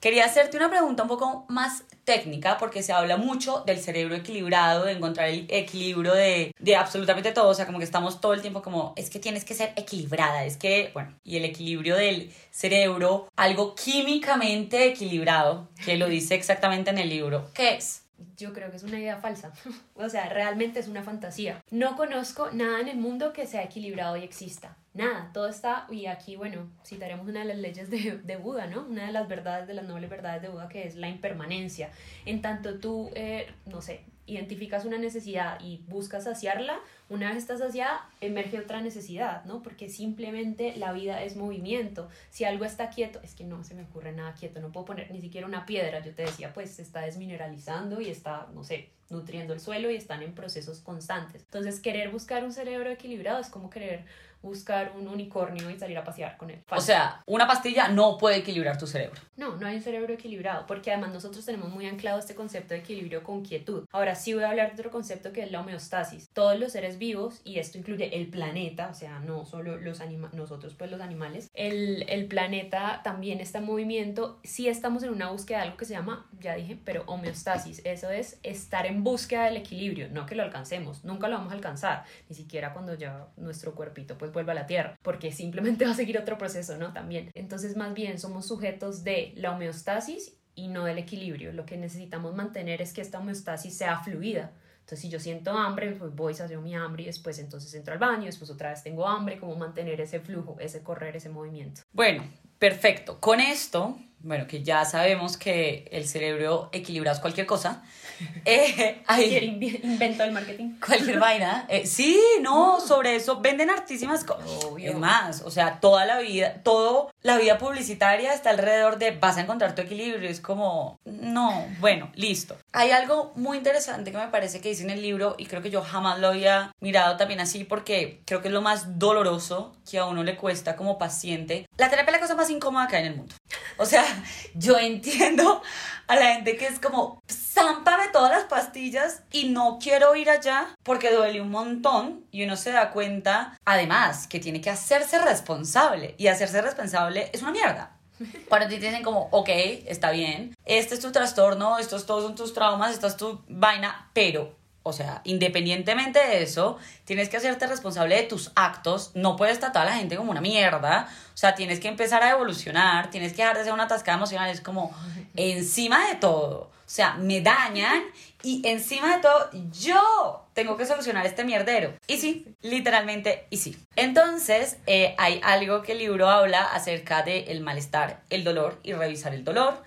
Quería 0.00 0.24
hacerte 0.24 0.56
una 0.56 0.70
pregunta 0.70 1.02
un 1.02 1.10
poco 1.10 1.44
más 1.48 1.84
técnica 2.04 2.56
porque 2.56 2.82
se 2.82 2.92
habla 2.92 3.18
mucho 3.18 3.62
del 3.66 3.78
cerebro 3.78 4.14
equilibrado, 4.14 4.86
de 4.86 4.92
encontrar 4.92 5.28
el 5.28 5.46
equilibrio 5.50 6.14
de, 6.14 6.52
de 6.58 6.76
absolutamente 6.76 7.32
todo, 7.32 7.50
o 7.50 7.54
sea, 7.54 7.66
como 7.66 7.78
que 7.78 7.84
estamos 7.84 8.18
todo 8.18 8.32
el 8.32 8.40
tiempo 8.40 8.62
como, 8.62 8.94
es 8.96 9.10
que 9.10 9.18
tienes 9.18 9.44
que 9.44 9.54
ser 9.54 9.74
equilibrada, 9.76 10.44
es 10.46 10.56
que, 10.56 10.90
bueno, 10.94 11.14
y 11.22 11.36
el 11.36 11.44
equilibrio 11.44 11.96
del 11.96 12.32
cerebro, 12.50 13.28
algo 13.36 13.74
químicamente 13.74 14.86
equilibrado, 14.86 15.68
que 15.84 15.98
lo 15.98 16.08
dice 16.08 16.34
exactamente 16.34 16.88
en 16.88 16.98
el 16.98 17.10
libro, 17.10 17.50
¿qué 17.52 17.74
es? 17.74 18.04
Yo 18.36 18.52
creo 18.52 18.70
que 18.70 18.76
es 18.76 18.82
una 18.82 18.98
idea 18.98 19.16
falsa. 19.18 19.52
o 19.94 20.08
sea, 20.08 20.28
realmente 20.28 20.80
es 20.80 20.88
una 20.88 21.02
fantasía. 21.02 21.62
No 21.70 21.96
conozco 21.96 22.50
nada 22.52 22.80
en 22.80 22.88
el 22.88 22.98
mundo 22.98 23.32
que 23.32 23.46
sea 23.46 23.62
equilibrado 23.62 24.16
y 24.16 24.24
exista. 24.24 24.76
Nada, 24.92 25.30
todo 25.32 25.48
está, 25.48 25.86
y 25.88 26.06
aquí, 26.06 26.34
bueno, 26.34 26.68
citaremos 26.84 27.28
una 27.28 27.40
de 27.40 27.46
las 27.46 27.58
leyes 27.58 27.90
de, 27.90 28.20
de 28.24 28.36
Buda, 28.36 28.66
¿no? 28.66 28.82
Una 28.82 29.06
de 29.06 29.12
las 29.12 29.28
verdades, 29.28 29.68
de 29.68 29.74
las 29.74 29.84
nobles 29.84 30.10
verdades 30.10 30.42
de 30.42 30.48
Buda, 30.48 30.68
que 30.68 30.84
es 30.84 30.96
la 30.96 31.08
impermanencia. 31.08 31.90
En 32.26 32.42
tanto 32.42 32.80
tú, 32.80 33.08
eh, 33.14 33.46
no 33.66 33.80
sé, 33.82 34.04
identificas 34.32 34.84
una 34.84 34.98
necesidad 34.98 35.58
y 35.60 35.84
buscas 35.88 36.24
saciarla, 36.24 36.80
una 37.08 37.28
vez 37.28 37.38
estás 37.38 37.58
saciada, 37.58 38.08
emerge 38.20 38.58
otra 38.58 38.80
necesidad, 38.80 39.44
¿no? 39.44 39.62
Porque 39.62 39.88
simplemente 39.88 40.76
la 40.76 40.92
vida 40.92 41.22
es 41.22 41.36
movimiento. 41.36 42.08
Si 42.30 42.44
algo 42.44 42.64
está 42.64 42.90
quieto, 42.90 43.20
es 43.22 43.34
que 43.34 43.44
no 43.44 43.64
se 43.64 43.74
me 43.74 43.82
ocurre 43.82 44.12
nada 44.12 44.34
quieto, 44.34 44.60
no 44.60 44.70
puedo 44.70 44.86
poner 44.86 45.10
ni 45.10 45.20
siquiera 45.20 45.46
una 45.46 45.66
piedra. 45.66 46.00
Yo 46.04 46.14
te 46.14 46.22
decía, 46.22 46.52
pues 46.52 46.70
se 46.70 46.82
está 46.82 47.00
desmineralizando 47.00 48.00
y 48.00 48.08
está, 48.08 48.48
no 48.54 48.62
sé, 48.62 48.90
nutriendo 49.10 49.52
el 49.52 49.60
suelo 49.60 49.90
y 49.90 49.96
están 49.96 50.22
en 50.22 50.34
procesos 50.34 50.80
constantes. 50.80 51.42
Entonces, 51.42 51.80
querer 51.80 52.10
buscar 52.10 52.44
un 52.44 52.52
cerebro 52.52 52.90
equilibrado 52.90 53.40
es 53.40 53.48
como 53.48 53.68
querer 53.68 54.04
buscar 54.42 54.92
un 54.96 55.08
unicornio 55.08 55.70
y 55.70 55.78
salir 55.78 55.98
a 55.98 56.04
pasear 56.04 56.36
con 56.36 56.50
él. 56.50 56.62
O 56.70 56.80
sea, 56.80 57.22
una 57.26 57.46
pastilla 57.46 57.88
no 57.88 58.18
puede 58.18 58.36
equilibrar 58.36 58.78
tu 58.78 58.86
cerebro. 58.86 59.20
No, 59.36 59.56
no 59.56 59.66
hay 59.66 59.76
un 59.76 59.82
cerebro 59.82 60.14
equilibrado, 60.14 60.66
porque 60.66 60.92
además 60.92 61.12
nosotros 61.12 61.44
tenemos 61.44 61.70
muy 61.70 61.86
anclado 61.86 62.18
este 62.18 62.34
concepto 62.34 62.74
de 62.74 62.80
equilibrio 62.80 63.22
con 63.22 63.42
quietud. 63.42 63.86
Ahora 63.92 64.14
sí 64.14 64.34
voy 64.34 64.44
a 64.44 64.50
hablar 64.50 64.68
de 64.68 64.74
otro 64.74 64.90
concepto 64.90 65.32
que 65.32 65.42
es 65.42 65.50
la 65.50 65.60
homeostasis. 65.60 66.30
Todos 66.32 66.58
los 66.58 66.72
seres 66.72 66.98
vivos, 66.98 67.40
y 67.44 67.58
esto 67.58 67.78
incluye 67.78 68.16
el 68.16 68.28
planeta, 68.28 68.88
o 68.90 68.94
sea, 68.94 69.20
no 69.20 69.44
solo 69.44 69.76
los 69.76 70.00
anima 70.00 70.30
nosotros, 70.32 70.74
pues 70.74 70.90
los 70.90 71.00
animales, 71.00 71.50
el, 71.54 72.04
el 72.08 72.26
planeta 72.26 73.00
también 73.02 73.40
está 73.40 73.58
en 73.58 73.66
movimiento. 73.66 74.40
Sí 74.44 74.68
estamos 74.68 75.02
en 75.02 75.10
una 75.10 75.30
búsqueda 75.30 75.58
de 75.58 75.64
algo 75.64 75.76
que 75.76 75.84
se 75.84 75.94
llama, 75.94 76.28
ya 76.38 76.54
dije, 76.54 76.78
pero 76.84 77.04
homeostasis. 77.06 77.82
Eso 77.84 78.10
es 78.10 78.38
estar 78.42 78.86
en 78.86 79.04
búsqueda 79.04 79.44
del 79.44 79.56
equilibrio, 79.56 80.08
no 80.10 80.26
que 80.26 80.34
lo 80.34 80.42
alcancemos, 80.42 81.04
nunca 81.04 81.28
lo 81.28 81.36
vamos 81.36 81.52
a 81.52 81.56
alcanzar, 81.56 82.04
ni 82.28 82.34
siquiera 82.34 82.72
cuando 82.72 82.94
ya 82.94 83.28
nuestro 83.36 83.74
cuerpito 83.74 84.16
pues 84.18 84.29
vuelva 84.32 84.52
a 84.52 84.56
la 84.56 84.66
Tierra, 84.66 84.96
porque 85.02 85.32
simplemente 85.32 85.84
va 85.86 85.92
a 85.92 85.94
seguir 85.94 86.18
otro 86.18 86.38
proceso, 86.38 86.76
¿no? 86.76 86.92
También. 86.92 87.30
Entonces, 87.34 87.76
más 87.76 87.94
bien, 87.94 88.18
somos 88.18 88.46
sujetos 88.46 89.04
de 89.04 89.32
la 89.36 89.52
homeostasis 89.52 90.36
y 90.54 90.68
no 90.68 90.84
del 90.84 90.98
equilibrio. 90.98 91.52
Lo 91.52 91.66
que 91.66 91.76
necesitamos 91.76 92.34
mantener 92.34 92.82
es 92.82 92.92
que 92.92 93.00
esta 93.00 93.18
homeostasis 93.18 93.76
sea 93.76 94.00
fluida. 94.00 94.52
Entonces, 94.80 95.00
si 95.00 95.08
yo 95.08 95.20
siento 95.20 95.52
hambre, 95.52 95.92
pues 95.92 96.14
voy, 96.14 96.34
sacio 96.34 96.60
mi 96.60 96.74
hambre 96.74 97.04
y 97.04 97.06
después 97.06 97.38
entonces 97.38 97.72
entro 97.74 97.92
al 97.92 98.00
baño, 98.00 98.24
después 98.24 98.50
otra 98.50 98.70
vez 98.70 98.82
tengo 98.82 99.06
hambre, 99.06 99.38
como 99.38 99.54
mantener 99.54 100.00
ese 100.00 100.18
flujo, 100.18 100.56
ese 100.58 100.82
correr, 100.82 101.14
ese 101.14 101.28
movimiento. 101.28 101.82
Bueno, 101.92 102.24
perfecto. 102.58 103.20
Con 103.20 103.38
esto 103.38 103.96
bueno, 104.22 104.46
que 104.46 104.62
ya 104.62 104.84
sabemos 104.84 105.36
que 105.36 105.88
el 105.90 106.06
cerebro 106.06 106.68
equilibrado 106.72 107.14
es 107.16 107.20
cualquier 107.20 107.46
cosa. 107.46 107.82
Eh, 108.44 109.80
invento 109.82 110.22
del 110.22 110.32
marketing. 110.32 110.74
Cualquier 110.84 111.18
vaina. 111.20 111.66
Eh, 111.68 111.86
sí, 111.86 112.20
no, 112.42 112.80
sobre 112.80 113.16
eso 113.16 113.40
venden 113.40 113.70
hartísimas 113.70 114.24
cosas. 114.24 114.46
Es 114.78 114.94
más, 114.94 115.42
o 115.42 115.50
sea, 115.50 115.80
toda 115.80 116.04
la 116.04 116.18
vida, 116.20 116.60
todo, 116.62 117.10
la 117.22 117.38
vida 117.38 117.58
publicitaria 117.58 118.34
está 118.34 118.50
alrededor 118.50 118.98
de 118.98 119.12
vas 119.12 119.36
a 119.36 119.42
encontrar 119.42 119.74
tu 119.74 119.82
equilibrio. 119.82 120.28
Es 120.28 120.40
como, 120.40 120.98
no, 121.04 121.66
bueno, 121.80 122.10
listo. 122.14 122.56
Hay 122.72 122.90
algo 122.90 123.32
muy 123.36 123.58
interesante 123.58 124.10
que 124.10 124.18
me 124.18 124.28
parece 124.28 124.60
que 124.60 124.68
dice 124.68 124.82
en 124.82 124.90
el 124.90 125.02
libro 125.02 125.34
y 125.38 125.46
creo 125.46 125.62
que 125.62 125.70
yo 125.70 125.82
jamás 125.82 126.18
lo 126.18 126.28
había 126.28 126.72
mirado 126.80 127.16
también 127.16 127.40
así 127.40 127.64
porque 127.64 128.22
creo 128.26 128.42
que 128.42 128.48
es 128.48 128.54
lo 128.54 128.62
más 128.62 128.98
doloroso 128.98 129.76
que 129.90 129.98
a 129.98 130.06
uno 130.06 130.22
le 130.22 130.36
cuesta 130.36 130.76
como 130.76 130.98
paciente. 130.98 131.68
La 131.80 131.88
terapia 131.88 132.10
es 132.10 132.20
la 132.20 132.20
cosa 132.20 132.34
más 132.34 132.50
incómoda 132.50 132.86
que 132.88 132.96
hay 132.96 133.06
en 133.06 133.12
el 133.12 133.16
mundo. 133.16 133.34
O 133.78 133.86
sea, 133.86 134.04
yo 134.54 134.78
entiendo 134.78 135.62
a 136.08 136.14
la 136.14 136.34
gente 136.34 136.58
que 136.58 136.66
es 136.66 136.78
como, 136.78 137.22
zámpame 137.26 138.08
todas 138.12 138.30
las 138.30 138.44
pastillas 138.44 139.22
y 139.32 139.48
no 139.48 139.78
quiero 139.82 140.14
ir 140.14 140.28
allá 140.28 140.68
porque 140.82 141.10
duele 141.10 141.40
un 141.40 141.50
montón 141.50 142.26
y 142.30 142.44
uno 142.44 142.58
se 142.58 142.72
da 142.72 142.90
cuenta, 142.90 143.56
además, 143.64 144.26
que 144.26 144.40
tiene 144.40 144.60
que 144.60 144.68
hacerse 144.68 145.20
responsable 145.20 146.14
y 146.18 146.26
hacerse 146.26 146.60
responsable 146.60 147.30
es 147.32 147.40
una 147.40 147.52
mierda. 147.52 147.96
Cuando 148.50 148.68
te 148.68 148.78
dicen 148.78 149.02
como, 149.02 149.30
ok, 149.30 149.48
está 149.86 150.10
bien, 150.10 150.54
este 150.66 150.96
es 150.96 151.00
tu 151.00 151.12
trastorno, 151.12 151.78
estos 151.78 152.04
todos 152.04 152.24
son 152.24 152.34
tus 152.34 152.52
traumas, 152.52 152.92
esta 152.92 153.06
es 153.06 153.16
tu 153.16 153.42
vaina, 153.48 154.10
pero 154.12 154.59
O 154.82 154.92
sea, 154.94 155.20
independientemente 155.24 156.18
de 156.18 156.42
eso, 156.42 156.78
tienes 157.04 157.28
que 157.28 157.36
hacerte 157.36 157.66
responsable 157.66 158.16
de 158.16 158.22
tus 158.22 158.50
actos. 158.54 159.10
No 159.14 159.36
puedes 159.36 159.60
tratar 159.60 159.86
a 159.86 159.90
la 159.90 159.96
gente 159.96 160.16
como 160.16 160.30
una 160.30 160.40
mierda. 160.40 161.08
O 161.34 161.36
sea, 161.36 161.54
tienes 161.54 161.80
que 161.80 161.88
empezar 161.88 162.22
a 162.22 162.30
evolucionar. 162.30 163.10
Tienes 163.10 163.32
que 163.32 163.42
dejar 163.42 163.58
de 163.58 163.64
ser 163.64 163.74
una 163.74 163.84
atascada 163.84 164.16
emocional. 164.16 164.48
Es 164.48 164.62
como, 164.62 164.94
encima 165.36 166.08
de 166.08 166.14
todo. 166.14 166.70
O 166.90 166.92
sea, 166.92 167.14
me 167.14 167.42
dañan 167.42 168.02
y 168.42 168.66
encima 168.66 169.16
de 169.16 169.22
todo, 169.22 169.50
yo 169.72 170.46
tengo 170.54 170.76
que 170.76 170.86
solucionar 170.86 171.26
este 171.26 171.44
mierdero. 171.44 171.94
Y 172.06 172.18
sí, 172.18 172.46
literalmente, 172.62 173.46
y 173.50 173.58
sí. 173.58 173.76
Entonces, 173.96 174.78
eh, 174.86 175.14
hay 175.18 175.40
algo 175.42 175.82
que 175.82 175.92
el 175.92 175.98
libro 175.98 176.28
habla 176.28 176.62
acerca 176.62 177.22
del 177.22 177.48
el 177.48 177.60
malestar, 177.60 178.22
el 178.30 178.44
dolor 178.44 178.78
y 178.82 178.92
revisar 178.92 179.34
el 179.34 179.44
dolor. 179.44 179.82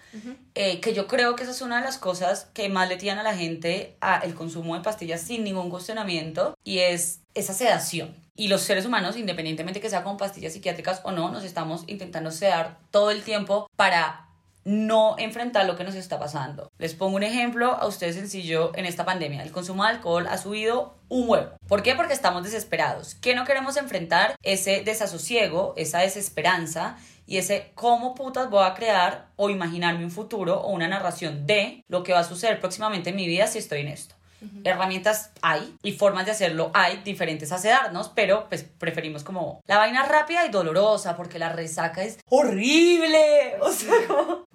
Eh, 0.53 0.79
que 0.79 0.93
yo 0.93 1.07
creo 1.07 1.35
que 1.35 1.41
esa 1.41 1.51
es 1.51 1.61
una 1.61 1.77
de 1.79 1.85
las 1.85 1.97
cosas 1.97 2.47
que 2.53 2.69
más 2.69 2.87
le 2.87 2.97
tiran 2.97 3.17
a 3.17 3.23
la 3.23 3.35
gente 3.35 3.97
a 3.99 4.19
el 4.19 4.35
consumo 4.35 4.75
de 4.75 4.83
pastillas 4.83 5.21
sin 5.21 5.43
ningún 5.43 5.71
cuestionamiento 5.71 6.55
y 6.63 6.79
es 6.79 7.21
esa 7.33 7.53
sedación. 7.53 8.15
Y 8.35 8.47
los 8.47 8.61
seres 8.61 8.85
humanos, 8.85 9.17
independientemente 9.17 9.79
que 9.79 9.89
sea 9.89 10.03
con 10.03 10.17
pastillas 10.17 10.53
psiquiátricas 10.53 11.01
o 11.03 11.11
no, 11.11 11.31
nos 11.31 11.43
estamos 11.43 11.83
intentando 11.87 12.31
sedar 12.31 12.79
todo 12.91 13.11
el 13.11 13.23
tiempo 13.23 13.67
para 13.75 14.27
no 14.65 15.15
enfrentar 15.17 15.65
lo 15.65 15.75
que 15.75 15.83
nos 15.83 15.95
está 15.95 16.19
pasando. 16.19 16.71
Les 16.77 16.93
pongo 16.93 17.15
un 17.15 17.23
ejemplo 17.23 17.73
a 17.73 17.85
ustedes 17.87 18.15
sencillo 18.15 18.71
en 18.75 18.85
esta 18.85 19.05
pandemia. 19.05 19.43
El 19.43 19.51
consumo 19.51 19.83
de 19.83 19.89
alcohol 19.89 20.27
ha 20.27 20.37
subido 20.37 20.95
un 21.09 21.29
huevo. 21.29 21.51
¿Por 21.67 21.83
qué? 21.83 21.95
Porque 21.95 22.13
estamos 22.13 22.43
desesperados. 22.43 23.15
¿Qué 23.15 23.35
no 23.35 23.45
queremos 23.45 23.77
enfrentar? 23.77 24.35
Ese 24.41 24.83
desasosiego, 24.83 25.73
esa 25.77 25.99
desesperanza 25.99 26.97
y 27.25 27.37
ese 27.37 27.71
cómo 27.75 28.15
putas 28.15 28.49
voy 28.49 28.65
a 28.65 28.73
crear 28.73 29.27
o 29.35 29.49
imaginarme 29.49 30.03
un 30.03 30.11
futuro 30.11 30.59
o 30.61 30.71
una 30.71 30.87
narración 30.87 31.45
de 31.45 31.83
lo 31.87 32.03
que 32.03 32.13
va 32.13 32.19
a 32.19 32.23
suceder 32.23 32.59
próximamente 32.59 33.11
en 33.11 33.15
mi 33.15 33.27
vida 33.27 33.47
si 33.47 33.59
estoy 33.59 33.81
en 33.81 33.89
esto. 33.89 34.15
Herramientas 34.63 35.31
hay 35.41 35.75
y 35.83 35.93
formas 35.93 36.25
de 36.25 36.31
hacerlo 36.31 36.71
hay 36.73 36.97
diferentes 36.97 37.51
a 37.51 37.57
sedarnos, 37.57 38.09
pero 38.09 38.47
pues 38.49 38.63
preferimos 38.63 39.23
como 39.23 39.61
la 39.67 39.77
vaina 39.77 40.03
rápida 40.05 40.45
y 40.45 40.49
dolorosa 40.49 41.15
porque 41.15 41.39
la 41.39 41.49
resaca 41.49 42.03
es 42.03 42.19
horrible. 42.29 43.55
O 43.63 43.71
sea, 43.71 43.95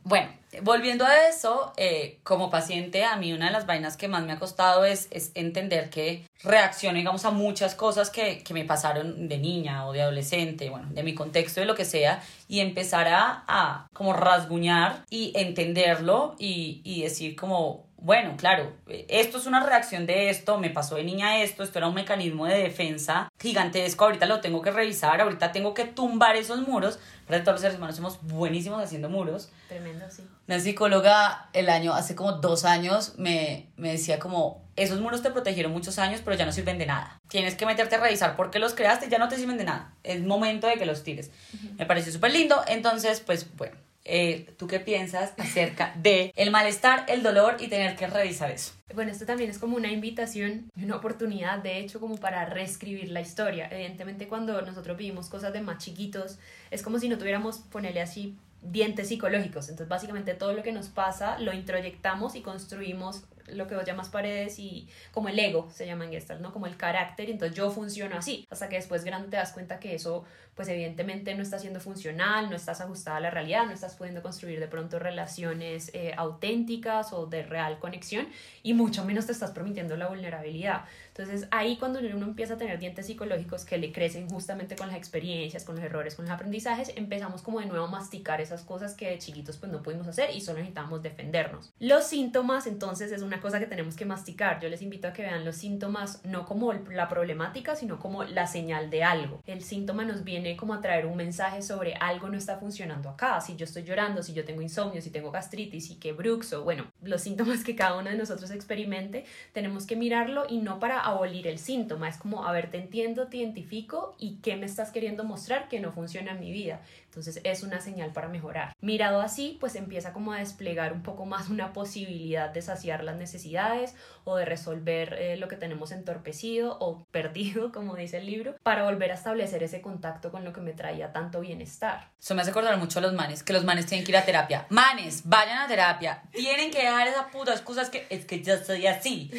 bueno, 0.05 0.29
volviendo 0.63 1.05
a 1.05 1.29
eso, 1.29 1.73
eh, 1.77 2.19
como 2.23 2.51
paciente, 2.51 3.05
a 3.05 3.17
mí 3.17 3.33
una 3.33 3.47
de 3.47 3.53
las 3.53 3.67
vainas 3.67 3.97
que 3.97 4.09
más 4.09 4.25
me 4.25 4.33
ha 4.33 4.39
costado 4.39 4.85
es, 4.85 5.09
es 5.11 5.31
entender 5.35 5.91
que 5.91 6.25
reacciono, 6.43 6.97
digamos, 6.97 7.25
a 7.25 7.31
muchas 7.31 7.75
cosas 7.75 8.11
que, 8.11 8.43
que, 8.43 8.55
me 8.55 8.65
pasaron 8.65 9.29
de 9.29 9.39
niña 9.39 9.87
o 9.87 9.93
de 9.93 10.03
adolescente, 10.03 10.71
bueno, 10.71 10.89
de 10.91 11.03
mi 11.03 11.15
contexto, 11.15 11.61
de 11.61 11.67
lo 11.67 11.75
que 11.75 11.85
sea, 11.85 12.23
y 12.49 12.61
empezar 12.61 13.09
a, 13.09 13.45
a 13.47 13.89
como 13.93 14.13
rasguñar 14.13 15.05
y 15.11 15.33
entenderlo 15.37 16.37
y, 16.39 16.81
y 16.85 17.03
decir 17.03 17.37
como, 17.37 17.88
bueno, 18.01 18.37
claro, 18.37 18.73
esto 18.87 19.39
es 19.39 19.47
una 19.47 19.65
reacción 19.65 20.07
de 20.07 20.31
esto, 20.31 20.57
me 20.59 20.71
pasó 20.71 20.95
de 20.95 21.03
niña 21.03 21.43
esto, 21.43 21.65
esto 21.65 21.79
era 21.79 21.89
un 21.89 21.95
mecanismo 21.95 22.47
de 22.47 22.57
defensa 22.57 23.29
gigantesco, 23.41 24.05
ahorita 24.05 24.27
lo 24.27 24.41
tengo 24.41 24.63
que 24.63 24.71
revisar, 24.71 25.21
ahorita 25.21 25.51
tengo 25.51 25.75
que 25.75 25.85
tumbar 25.85 26.37
esos 26.37 26.67
muros, 26.67 27.01
pero 27.27 27.43
todos 27.43 27.55
los 27.55 27.61
seres 27.63 27.77
humanos 27.77 27.97
somos 27.97 28.21
buenísimos 28.23 28.81
haciendo 28.81 29.09
muros. 29.09 29.51
Tremendo, 29.67 30.05
sí. 30.11 30.23
Una 30.47 30.61
psicóloga 30.61 31.49
el 31.53 31.69
año, 31.69 31.93
hace 31.93 32.15
como 32.15 32.33
dos 32.33 32.65
años, 32.65 33.15
me, 33.19 33.67
me 33.77 33.91
decía 33.91 34.21
como, 34.21 34.63
esos 34.77 35.01
muros 35.01 35.23
te 35.23 35.31
protegieron 35.31 35.73
muchos 35.73 35.99
años, 35.99 36.21
pero 36.25 36.37
ya 36.37 36.47
no 36.47 36.53
sirven 36.53 36.79
de 36.79 36.87
nada. 36.87 37.19
Tienes 37.27 37.57
que 37.57 37.67
meterte 37.67 37.97
a 37.97 38.01
revisar 38.01 38.37
por 38.37 38.53
qué 38.53 38.61
los 38.61 38.75
creaste, 38.75 39.09
ya 39.09 39.19
no 39.19 39.29
te 39.29 39.37
sirven 39.37 39.59
de 39.59 39.65
nada. 39.65 39.93
Es 40.05 40.23
momento 40.23 40.69
de 40.69 40.77
que 40.77 40.87
los 40.87 41.03
tires. 41.03 41.33
Me 41.77 41.85
pareció 41.85 42.13
súper 42.13 42.33
lindo, 42.33 42.63
entonces, 42.69 43.21
pues 43.21 43.57
bueno 43.57 43.88
eh, 44.09 44.55
¿tú 44.57 44.67
qué 44.67 44.81
piensas 44.81 45.35
acerca 45.37 45.95
de 45.97 46.33
el 46.35 46.51
malestar, 46.51 47.05
el 47.09 47.23
dolor 47.23 47.57
y 47.61 47.69
tener 47.69 47.95
que 47.95 48.07
revisar 48.07 48.51
eso? 48.51 48.73
Bueno, 48.95 49.13
esto 49.13 49.27
también 49.27 49.51
es 49.51 49.59
como 49.59 49.77
una 49.77 49.93
invitación, 49.93 50.71
una 50.75 50.97
oportunidad, 50.97 51.59
de 51.59 51.79
hecho, 51.79 52.01
como 52.01 52.17
para 52.17 52.47
reescribir 52.47 53.11
la 53.11 53.21
historia. 53.21 53.69
Evidentemente, 53.71 54.27
cuando 54.27 54.61
nosotros 54.63 54.97
vivimos 54.97 55.29
cosas 55.29 55.53
de 55.53 55.61
más 55.61 55.85
chiquitos, 55.85 56.39
es 56.71 56.83
como 56.83 56.99
si 56.99 57.09
no 57.09 57.19
tuviéramos, 57.19 57.59
ponerle 57.59 58.01
así, 58.01 58.35
dientes 58.63 59.09
psicológicos. 59.09 59.69
Entonces, 59.69 59.89
básicamente 59.89 60.35
todo 60.35 60.55
lo 60.55 60.63
que 60.63 60.73
nos 60.73 60.89
pasa 60.89 61.39
lo 61.39 61.53
introyectamos 61.53 62.35
y 62.35 62.41
construimos 62.41 63.25
lo 63.53 63.67
que 63.67 63.75
vos 63.75 63.85
llamas 63.85 64.09
paredes 64.09 64.59
y 64.59 64.89
como 65.13 65.29
el 65.29 65.39
ego 65.39 65.69
se 65.71 65.87
llama 65.87 66.05
en 66.05 66.41
¿no? 66.41 66.53
Como 66.53 66.67
el 66.67 66.77
carácter, 66.77 67.31
entonces 67.31 67.57
yo 67.57 67.71
funciono 67.71 68.17
así, 68.17 68.47
hasta 68.51 68.69
que 68.69 68.77
después 68.77 69.05
grande 69.05 69.29
te 69.29 69.37
das 69.37 69.53
cuenta 69.53 69.79
que 69.79 69.95
eso 69.95 70.25
pues 70.59 70.67
evidentemente 70.69 71.37
no 71.37 71.43
está 71.45 71.61
siendo 71.61 71.79
funcional, 71.79 72.51
no 72.51 72.57
estás 72.57 72.81
ajustada 72.81 73.19
a 73.19 73.21
la 73.21 73.31
realidad, 73.31 73.65
no 73.67 73.71
estás 73.71 73.95
pudiendo 73.95 74.23
construir 74.23 74.59
de 74.59 74.67
pronto 74.67 74.99
relaciones 74.99 75.93
eh, 75.95 76.13
auténticas 76.17 77.13
o 77.13 77.27
de 77.27 77.45
real 77.45 77.79
conexión 77.79 78.27
y 78.65 78.75
mucho 78.75 79.05
menos 79.05 79.27
te 79.27 79.33
estás 79.33 79.53
permitiendo 79.53 79.97
la 79.97 80.09
vulnerabilidad. 80.09 80.85
Entonces 81.19 81.49
ahí 81.51 81.77
cuando 81.79 81.99
uno 81.99 82.27
empieza 82.27 82.55
a 82.55 82.59
tener 82.59 82.79
dientes 82.79 83.07
psicológicos 83.07 83.65
que 83.65 83.77
le 83.77 83.91
crecen 83.91 84.29
justamente 84.29 84.77
con 84.77 84.87
las 84.87 84.97
experiencias, 84.97 85.65
con 85.65 85.75
los 85.75 85.85
errores, 85.85 86.15
con 86.15 86.27
los 86.27 86.33
aprendizajes, 86.33 86.93
empezamos 86.95 87.43
como 87.43 87.59
de 87.59 87.67
nuevo 87.67 87.87
a 87.87 87.91
masticar 87.91 88.41
esas 88.41 88.63
cosas 88.63 88.95
que 88.95 89.11
de 89.11 89.19
chiquitos 89.19 89.57
pues 89.57 89.73
no 89.73 89.83
pudimos 89.83 90.07
hacer 90.07 90.31
y 90.33 90.41
solo 90.41 90.59
necesitamos 90.59 91.03
defendernos. 91.03 91.73
Los 91.81 92.05
síntomas 92.05 92.69
entonces 92.69 93.11
es 93.11 93.23
una 93.23 93.41
cosa 93.41 93.59
que 93.59 93.67
tenemos 93.67 93.97
que 93.97 94.05
masticar. 94.05 94.61
Yo 94.61 94.69
les 94.69 94.81
invito 94.81 95.09
a 95.09 95.13
que 95.13 95.23
vean 95.23 95.45
los 95.45 95.57
síntomas 95.57 96.25
no 96.25 96.47
como 96.47 96.73
la 96.73 97.09
problemática, 97.09 97.75
sino 97.75 97.99
como 97.99 98.23
la 98.23 98.47
señal 98.47 98.89
de 98.89 99.03
algo. 99.03 99.43
El 99.45 99.65
síntoma 99.65 100.05
nos 100.05 100.23
viene 100.23 100.57
como 100.57 100.73
a 100.73 100.81
traer 100.81 101.05
un 101.07 101.17
mensaje 101.17 101.63
sobre 101.63 101.95
algo 101.95 102.29
no 102.29 102.39
está 102.39 102.59
funcionando 102.59 103.09
acá. 103.09 103.41
Si 103.41 103.57
yo 103.57 103.65
estoy 103.65 103.83
llorando, 103.83 104.23
si 104.23 104.35
yo 104.35 104.45
tengo 104.45 104.63
insomnio, 104.63 105.03
si 105.03 105.11
tengo 105.11 105.33
gastritis 105.33 105.91
y 105.91 105.97
que 105.97 106.13
bruxo, 106.13 106.63
bueno, 106.63 106.87
los 107.03 107.23
síntomas 107.23 107.65
que 107.65 107.75
cada 107.75 107.99
uno 107.99 108.09
de 108.09 108.17
nosotros 108.17 108.53
experimente, 108.53 109.25
tenemos 109.53 109.85
que 109.85 109.97
mirarlo 109.97 110.47
y 110.49 110.59
no 110.59 110.79
para 110.79 111.08
abolir 111.11 111.47
el 111.47 111.59
síntoma, 111.59 112.09
es 112.09 112.17
como, 112.17 112.47
a 112.47 112.53
ver, 112.53 112.71
te 112.71 112.79
entiendo, 112.79 113.29
te 113.29 113.39
identifico 113.39 114.15
y 114.19 114.37
qué 114.37 114.57
me 114.57 114.67
estás 114.67 114.91
queriendo 114.91 115.25
mostrar 115.25 115.69
que 115.69 115.81
no 115.81 115.93
funciona 115.93 116.33
en 116.33 116.41
mi 116.41 116.53
vida. 116.53 116.81
Entonces 117.19 117.43
es 117.43 117.65
una 117.65 117.81
señal 117.81 118.13
para 118.13 118.29
mejorar. 118.29 118.77
Mirado 118.81 119.21
así, 119.21 119.57
pues 119.59 119.75
empieza 119.75 120.13
como 120.13 120.33
a 120.33 120.39
desplegar 120.39 120.93
un 120.93 121.03
poco 121.03 121.27
más 121.27 121.49
una 121.49 121.73
posibilidad 121.73 122.49
de 122.51 122.63
saciar 122.63 123.03
las 123.03 123.17
necesidades 123.17 123.97
o 124.23 124.37
de 124.37 124.45
resolver 124.45 125.15
eh, 125.15 125.37
lo 125.37 125.49
que 125.49 125.57
tenemos 125.57 125.91
entorpecido 125.91 126.77
o 126.79 127.05
perdido, 127.11 127.73
como 127.73 127.97
dice 127.97 128.19
el 128.19 128.27
libro, 128.27 128.55
para 128.63 128.85
volver 128.85 129.11
a 129.11 129.15
establecer 129.15 129.65
ese 129.65 129.81
contacto 129.81 130.31
con 130.31 130.45
lo 130.45 130.53
que 130.53 130.61
me 130.61 130.75
traía 130.75 131.13
tanto 131.13 131.41
bienestar. 131.41 132.13
Eso 132.21 132.37
me 132.37 132.43
hace 132.43 132.53
acordar 132.53 132.77
mucho 132.79 133.01
a 133.01 133.03
los 133.03 133.13
manes, 133.13 133.43
que 133.43 133.53
los 133.53 133.65
manes 133.65 133.87
tienen 133.87 134.05
que 134.05 134.13
ir 134.13 134.17
a 134.17 134.25
terapia. 134.25 134.67
Manes, 134.69 135.23
vayan 135.25 135.59
a 135.59 135.67
terapia. 135.67 136.23
Tienen 136.31 136.71
que 136.71 136.85
dejar 136.85 137.09
esa 137.09 137.29
puta 137.31 137.53
excusa, 137.53 137.91
que 137.91 138.07
es 138.11 138.27
que 138.27 138.43
yo 138.43 138.57
soy 138.59 138.87
así. 138.87 139.33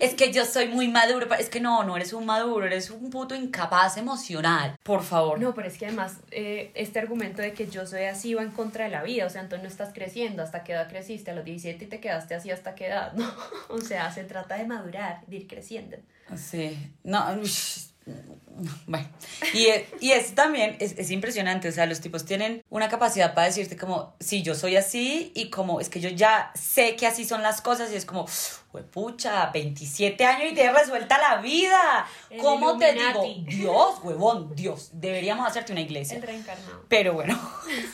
Es 0.00 0.14
que 0.14 0.32
yo 0.32 0.44
soy 0.46 0.68
muy 0.68 0.88
maduro. 0.88 1.32
Es 1.34 1.48
que 1.48 1.60
no, 1.60 1.84
no 1.84 1.96
eres 1.96 2.12
un 2.12 2.26
maduro, 2.26 2.66
eres 2.66 2.90
un 2.90 3.10
puto 3.10 3.34
incapaz 3.34 3.98
emocional. 3.98 4.78
Por 4.82 5.02
favor. 5.02 5.38
No, 5.38 5.54
pero 5.54 5.68
es 5.68 5.76
que 5.76 5.86
además 5.86 6.20
eh, 6.30 6.72
este 6.74 6.98
argumento 6.98 7.19
de 7.20 7.52
que 7.52 7.68
yo 7.68 7.86
soy 7.86 8.04
así 8.04 8.34
va 8.34 8.42
en 8.42 8.50
contra 8.50 8.84
de 8.84 8.90
la 8.90 9.02
vida. 9.02 9.26
O 9.26 9.30
sea, 9.30 9.42
entonces 9.42 9.62
no 9.62 9.68
estás 9.68 9.92
creciendo. 9.92 10.42
¿Hasta 10.42 10.64
qué 10.64 10.72
edad 10.72 10.88
creciste? 10.88 11.30
A 11.30 11.34
los 11.34 11.44
17 11.44 11.84
y 11.84 11.88
te 11.88 12.00
quedaste 12.00 12.34
así 12.34 12.50
hasta 12.50 12.74
qué 12.74 12.86
edad, 12.86 13.12
¿no? 13.14 13.30
O 13.68 13.80
sea, 13.80 14.10
se 14.12 14.24
trata 14.24 14.56
de 14.56 14.66
madurar, 14.66 15.24
de 15.26 15.36
ir 15.36 15.46
creciendo. 15.46 15.96
Sí. 16.36 16.78
No, 17.04 17.36
bueno, 18.86 19.08
y, 19.54 19.68
y 20.00 20.12
eso 20.12 20.34
también 20.34 20.76
es, 20.80 20.92
es, 20.98 21.10
impresionante, 21.10 21.68
o 21.68 21.72
sea, 21.72 21.86
los 21.86 22.00
tipos 22.00 22.24
tienen 22.24 22.62
una 22.68 22.88
capacidad 22.88 23.34
para 23.34 23.46
decirte 23.46 23.76
como, 23.76 24.14
sí, 24.20 24.42
yo 24.42 24.54
soy 24.54 24.76
así 24.76 25.32
y 25.34 25.50
como 25.50 25.80
es 25.80 25.88
que 25.88 26.00
yo 26.00 26.10
ya 26.10 26.50
sé 26.54 26.96
que 26.96 27.06
así 27.06 27.24
son 27.24 27.42
las 27.42 27.62
cosas 27.62 27.90
y 27.92 27.96
es 27.96 28.04
como, 28.04 28.26
pucha, 28.90 29.50
27 29.50 30.24
años 30.24 30.52
y 30.52 30.54
te 30.54 30.70
resuelta 30.70 31.18
la 31.18 31.40
vida. 31.40 32.06
¿Cómo 32.40 32.76
te 32.76 32.92
digo? 32.92 33.24
Dios, 33.46 34.00
huevón, 34.02 34.54
Dios, 34.54 34.90
deberíamos 34.92 35.46
hacerte 35.46 35.72
una 35.72 35.80
iglesia. 35.80 36.16
El 36.16 36.22
reencarnado. 36.22 36.84
Pero 36.88 37.14
bueno, 37.14 37.38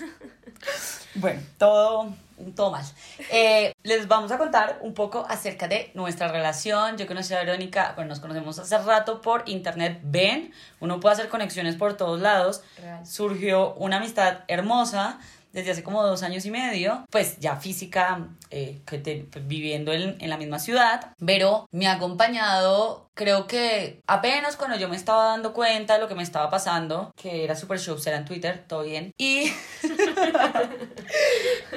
bueno, 1.14 1.40
todo 1.58 2.12
todo 2.54 2.70
mal. 2.70 2.84
Eh, 3.32 3.72
les 3.82 4.08
vamos 4.08 4.30
a 4.30 4.38
contar 4.38 4.78
un 4.82 4.94
poco 4.94 5.26
acerca 5.28 5.68
de 5.68 5.90
nuestra 5.94 6.28
relación. 6.28 6.96
Yo 6.96 7.06
conocí 7.06 7.34
a 7.34 7.38
Verónica, 7.38 7.92
bueno, 7.96 8.10
nos 8.10 8.20
conocemos 8.20 8.58
hace 8.58 8.78
rato 8.78 9.20
por 9.20 9.42
internet. 9.46 10.00
Ven, 10.02 10.52
uno 10.80 11.00
puede 11.00 11.14
hacer 11.14 11.28
conexiones 11.28 11.76
por 11.76 11.96
todos 11.96 12.20
lados. 12.20 12.62
Surgió 13.04 13.74
una 13.74 13.96
amistad 13.96 14.40
hermosa 14.48 15.18
desde 15.52 15.70
hace 15.70 15.82
como 15.82 16.02
dos 16.02 16.22
años 16.22 16.44
y 16.44 16.50
medio, 16.50 17.06
pues 17.10 17.38
ya 17.38 17.56
física, 17.56 18.28
eh, 18.50 18.82
que 18.86 18.98
te, 18.98 19.26
pues, 19.30 19.46
viviendo 19.48 19.90
en, 19.90 20.20
en, 20.20 20.28
la 20.28 20.36
misma 20.36 20.58
ciudad, 20.58 21.12
pero 21.24 21.66
me 21.72 21.86
ha 21.86 21.92
acompañado 21.92 23.05
creo 23.16 23.46
que 23.46 24.02
apenas 24.06 24.56
cuando 24.56 24.76
yo 24.76 24.88
me 24.88 24.94
estaba 24.94 25.24
dando 25.30 25.54
cuenta 25.54 25.94
de 25.94 26.00
lo 26.00 26.06
que 26.06 26.14
me 26.14 26.22
estaba 26.22 26.50
pasando, 26.50 27.12
que 27.16 27.44
era 27.44 27.56
super 27.56 27.80
show, 27.80 27.96
era 28.06 28.18
en 28.18 28.26
Twitter, 28.26 28.64
todo 28.68 28.82
bien. 28.82 29.12
Y, 29.16 29.44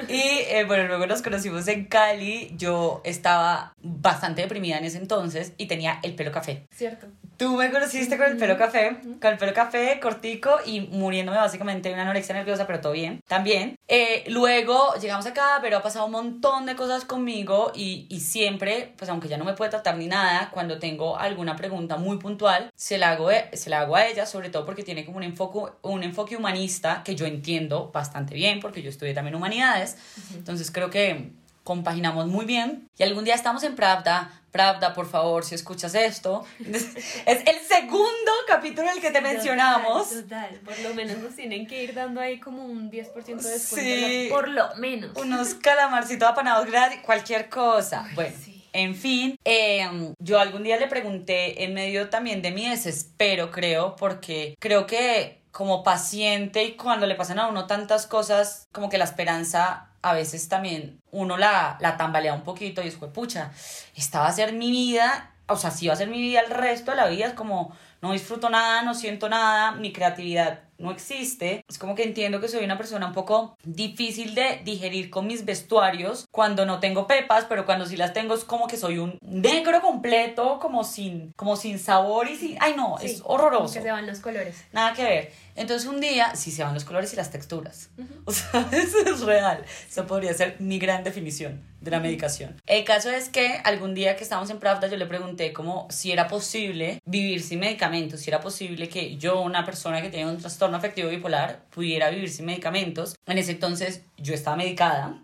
y 0.08 0.20
eh, 0.48 0.64
bueno, 0.66 0.86
luego 0.86 1.06
nos 1.06 1.22
conocimos 1.22 1.66
en 1.68 1.86
Cali. 1.86 2.54
Yo 2.56 3.00
estaba 3.04 3.72
bastante 3.80 4.42
deprimida 4.42 4.76
en 4.76 4.84
ese 4.84 4.98
entonces 4.98 5.54
y 5.56 5.66
tenía 5.66 5.98
el 6.02 6.14
pelo 6.14 6.30
café. 6.30 6.66
Cierto. 6.70 7.06
Tú 7.38 7.56
me 7.56 7.70
conociste 7.70 8.18
con 8.18 8.26
el 8.26 8.36
pelo 8.36 8.58
café, 8.58 8.98
con 9.18 9.32
el 9.32 9.38
pelo 9.38 9.54
café 9.54 9.98
cortico 9.98 10.58
y 10.66 10.82
muriéndome 10.82 11.38
básicamente 11.38 11.88
de 11.88 11.94
una 11.94 12.02
anorexia 12.02 12.34
nerviosa, 12.34 12.66
pero 12.66 12.82
todo 12.82 12.92
bien, 12.92 13.22
también. 13.26 13.76
Eh, 13.88 14.24
luego 14.28 14.94
llegamos 15.00 15.24
acá, 15.24 15.58
pero 15.62 15.78
ha 15.78 15.82
pasado 15.82 16.04
un 16.04 16.12
montón 16.12 16.66
de 16.66 16.76
cosas 16.76 17.06
conmigo 17.06 17.72
y, 17.74 18.06
y, 18.10 18.20
siempre, 18.20 18.92
pues 18.98 19.10
aunque 19.10 19.28
ya 19.28 19.38
no 19.38 19.46
me 19.46 19.54
puede 19.54 19.70
tratar 19.70 19.96
ni 19.96 20.06
nada, 20.06 20.50
cuando 20.50 20.78
tengo 20.78 21.16
alguna 21.30 21.56
pregunta 21.56 21.96
muy 21.96 22.18
puntual, 22.18 22.70
se 22.76 22.98
la 22.98 23.12
hago, 23.12 23.30
e, 23.30 23.50
se 23.54 23.70
la 23.70 23.80
hago 23.80 23.96
a 23.96 24.06
ella, 24.06 24.26
sobre 24.26 24.50
todo 24.50 24.66
porque 24.66 24.82
tiene 24.82 25.04
como 25.04 25.16
un 25.16 25.22
enfoque, 25.22 25.72
un 25.82 26.02
enfoque 26.02 26.36
humanista 26.36 27.02
que 27.04 27.16
yo 27.16 27.26
entiendo 27.26 27.90
bastante 27.92 28.34
bien, 28.34 28.60
porque 28.60 28.82
yo 28.82 28.90
estudié 28.90 29.14
también 29.14 29.34
humanidades, 29.34 29.96
entonces 30.34 30.70
creo 30.70 30.90
que 30.90 31.32
compaginamos 31.64 32.26
muy 32.26 32.44
bien 32.46 32.88
y 32.98 33.02
algún 33.02 33.24
día 33.24 33.34
estamos 33.34 33.62
en 33.62 33.76
Pravda 33.76 34.40
Pravda, 34.50 34.92
por 34.94 35.08
favor, 35.08 35.44
si 35.44 35.54
escuchas 35.54 35.94
esto. 35.94 36.44
Es 36.58 37.42
el 37.46 37.60
segundo 37.68 38.32
capítulo 38.48 38.88
en 38.88 38.96
el 38.96 39.00
que 39.00 39.10
te 39.10 39.20
mencionamos. 39.20 40.10
Total, 40.10 40.60
por 40.64 40.78
lo 40.80 40.94
menos 40.94 41.18
nos 41.18 41.36
tienen 41.36 41.66
que 41.66 41.84
ir 41.84 41.94
dando 41.94 42.20
ahí 42.20 42.40
como 42.40 42.64
un 42.64 42.90
10% 42.90 43.12
de 43.24 43.34
descuento. 43.34 43.76
Sí, 43.76 44.26
por 44.28 44.48
lo 44.48 44.74
menos. 44.76 45.16
Unos 45.16 45.54
calamarcitos 45.54 46.28
apanados 46.28 46.66
gratis, 46.66 46.98
cualquier 47.04 47.48
cosa. 47.48 48.08
Bueno. 48.14 48.34
En 48.72 48.94
fin, 48.94 49.36
em, 49.44 50.14
yo 50.18 50.38
algún 50.38 50.62
día 50.62 50.78
le 50.78 50.86
pregunté 50.86 51.64
en 51.64 51.74
medio 51.74 52.08
también 52.08 52.42
de 52.42 52.52
mi 52.52 52.68
desespero, 52.68 53.50
creo, 53.50 53.96
porque 53.96 54.56
creo 54.60 54.86
que 54.86 55.40
como 55.50 55.82
paciente 55.82 56.64
y 56.64 56.76
cuando 56.76 57.06
le 57.06 57.16
pasan 57.16 57.38
a 57.40 57.48
uno 57.48 57.66
tantas 57.66 58.06
cosas, 58.06 58.68
como 58.72 58.88
que 58.88 58.98
la 58.98 59.04
esperanza 59.04 59.88
a 60.02 60.14
veces 60.14 60.48
también 60.48 61.00
uno 61.10 61.36
la, 61.36 61.76
la 61.80 61.96
tambalea 61.96 62.34
un 62.34 62.44
poquito 62.44 62.82
y 62.82 62.88
es, 62.88 62.94
pucha, 62.96 63.52
esta 63.96 64.20
va 64.20 64.28
a 64.28 64.32
ser 64.32 64.52
mi 64.52 64.70
vida, 64.70 65.32
o 65.46 65.56
sea, 65.56 65.70
si 65.70 65.88
va 65.88 65.94
a 65.94 65.96
ser 65.96 66.08
mi 66.08 66.20
vida 66.20 66.40
el 66.40 66.50
resto 66.50 66.92
de 66.92 66.96
la 66.96 67.08
vida, 67.08 67.26
es 67.26 67.34
como 67.34 67.76
no 68.00 68.12
disfruto 68.12 68.48
nada, 68.48 68.82
no 68.82 68.94
siento 68.94 69.28
nada, 69.28 69.72
mi 69.72 69.92
creatividad 69.92 70.60
no 70.80 70.90
existe. 70.90 71.64
Es 71.68 71.78
como 71.78 71.94
que 71.94 72.02
entiendo 72.02 72.40
que 72.40 72.48
soy 72.48 72.64
una 72.64 72.76
persona 72.76 73.06
un 73.06 73.12
poco 73.12 73.56
difícil 73.62 74.34
de 74.34 74.60
digerir 74.64 75.10
con 75.10 75.26
mis 75.26 75.44
vestuarios 75.44 76.26
cuando 76.30 76.66
no 76.66 76.80
tengo 76.80 77.06
pepas, 77.06 77.46
pero 77.48 77.66
cuando 77.66 77.86
sí 77.86 77.96
las 77.96 78.12
tengo 78.12 78.34
es 78.34 78.44
como 78.44 78.66
que 78.66 78.76
soy 78.76 78.98
un 78.98 79.18
negro 79.22 79.80
completo, 79.80 80.58
como 80.60 80.84
sin, 80.84 81.32
como 81.36 81.56
sin 81.56 81.78
sabor 81.78 82.28
y 82.28 82.36
sin... 82.36 82.56
Ay 82.60 82.74
no, 82.76 82.98
es 82.98 83.22
horroroso. 83.24 83.74
Que 83.74 83.82
se 83.82 83.90
van 83.90 84.06
los 84.06 84.20
colores. 84.20 84.64
Nada 84.72 84.92
que 84.94 85.04
ver. 85.04 85.32
Entonces 85.56 85.88
un 85.88 86.00
día 86.00 86.34
sí 86.36 86.50
se 86.50 86.62
van 86.62 86.74
los 86.74 86.84
colores 86.84 87.12
y 87.12 87.16
las 87.16 87.30
texturas. 87.30 87.90
O 88.24 88.32
sea, 88.32 88.68
eso 88.72 88.98
es 89.06 89.20
real. 89.20 89.64
Eso 89.88 90.06
podría 90.06 90.34
ser 90.34 90.56
mi 90.60 90.78
gran 90.78 91.04
definición 91.04 91.62
de 91.80 91.90
la 91.90 92.00
medicación. 92.00 92.60
El 92.66 92.84
caso 92.84 93.10
es 93.10 93.28
que 93.28 93.60
algún 93.64 93.94
día 93.94 94.16
que 94.16 94.22
estábamos 94.22 94.50
en 94.50 94.58
Pravda 94.58 94.88
yo 94.88 94.96
le 94.96 95.06
pregunté 95.06 95.52
como 95.52 95.88
si 95.90 96.12
era 96.12 96.28
posible 96.28 97.00
vivir 97.04 97.42
sin 97.42 97.60
medicamentos, 97.60 98.20
si 98.20 98.30
era 98.30 98.40
posible 98.40 98.88
que 98.88 99.16
yo, 99.16 99.40
una 99.40 99.64
persona 99.64 100.02
que 100.02 100.10
tiene 100.10 100.30
un 100.30 100.38
trastorno 100.38 100.76
afectivo 100.76 101.08
bipolar 101.08 101.62
pudiera 101.70 102.10
vivir 102.10 102.30
sin 102.30 102.46
medicamentos. 102.46 103.16
En 103.26 103.38
ese 103.38 103.52
entonces 103.52 104.02
yo 104.18 104.34
estaba 104.34 104.56
medicada. 104.56 105.22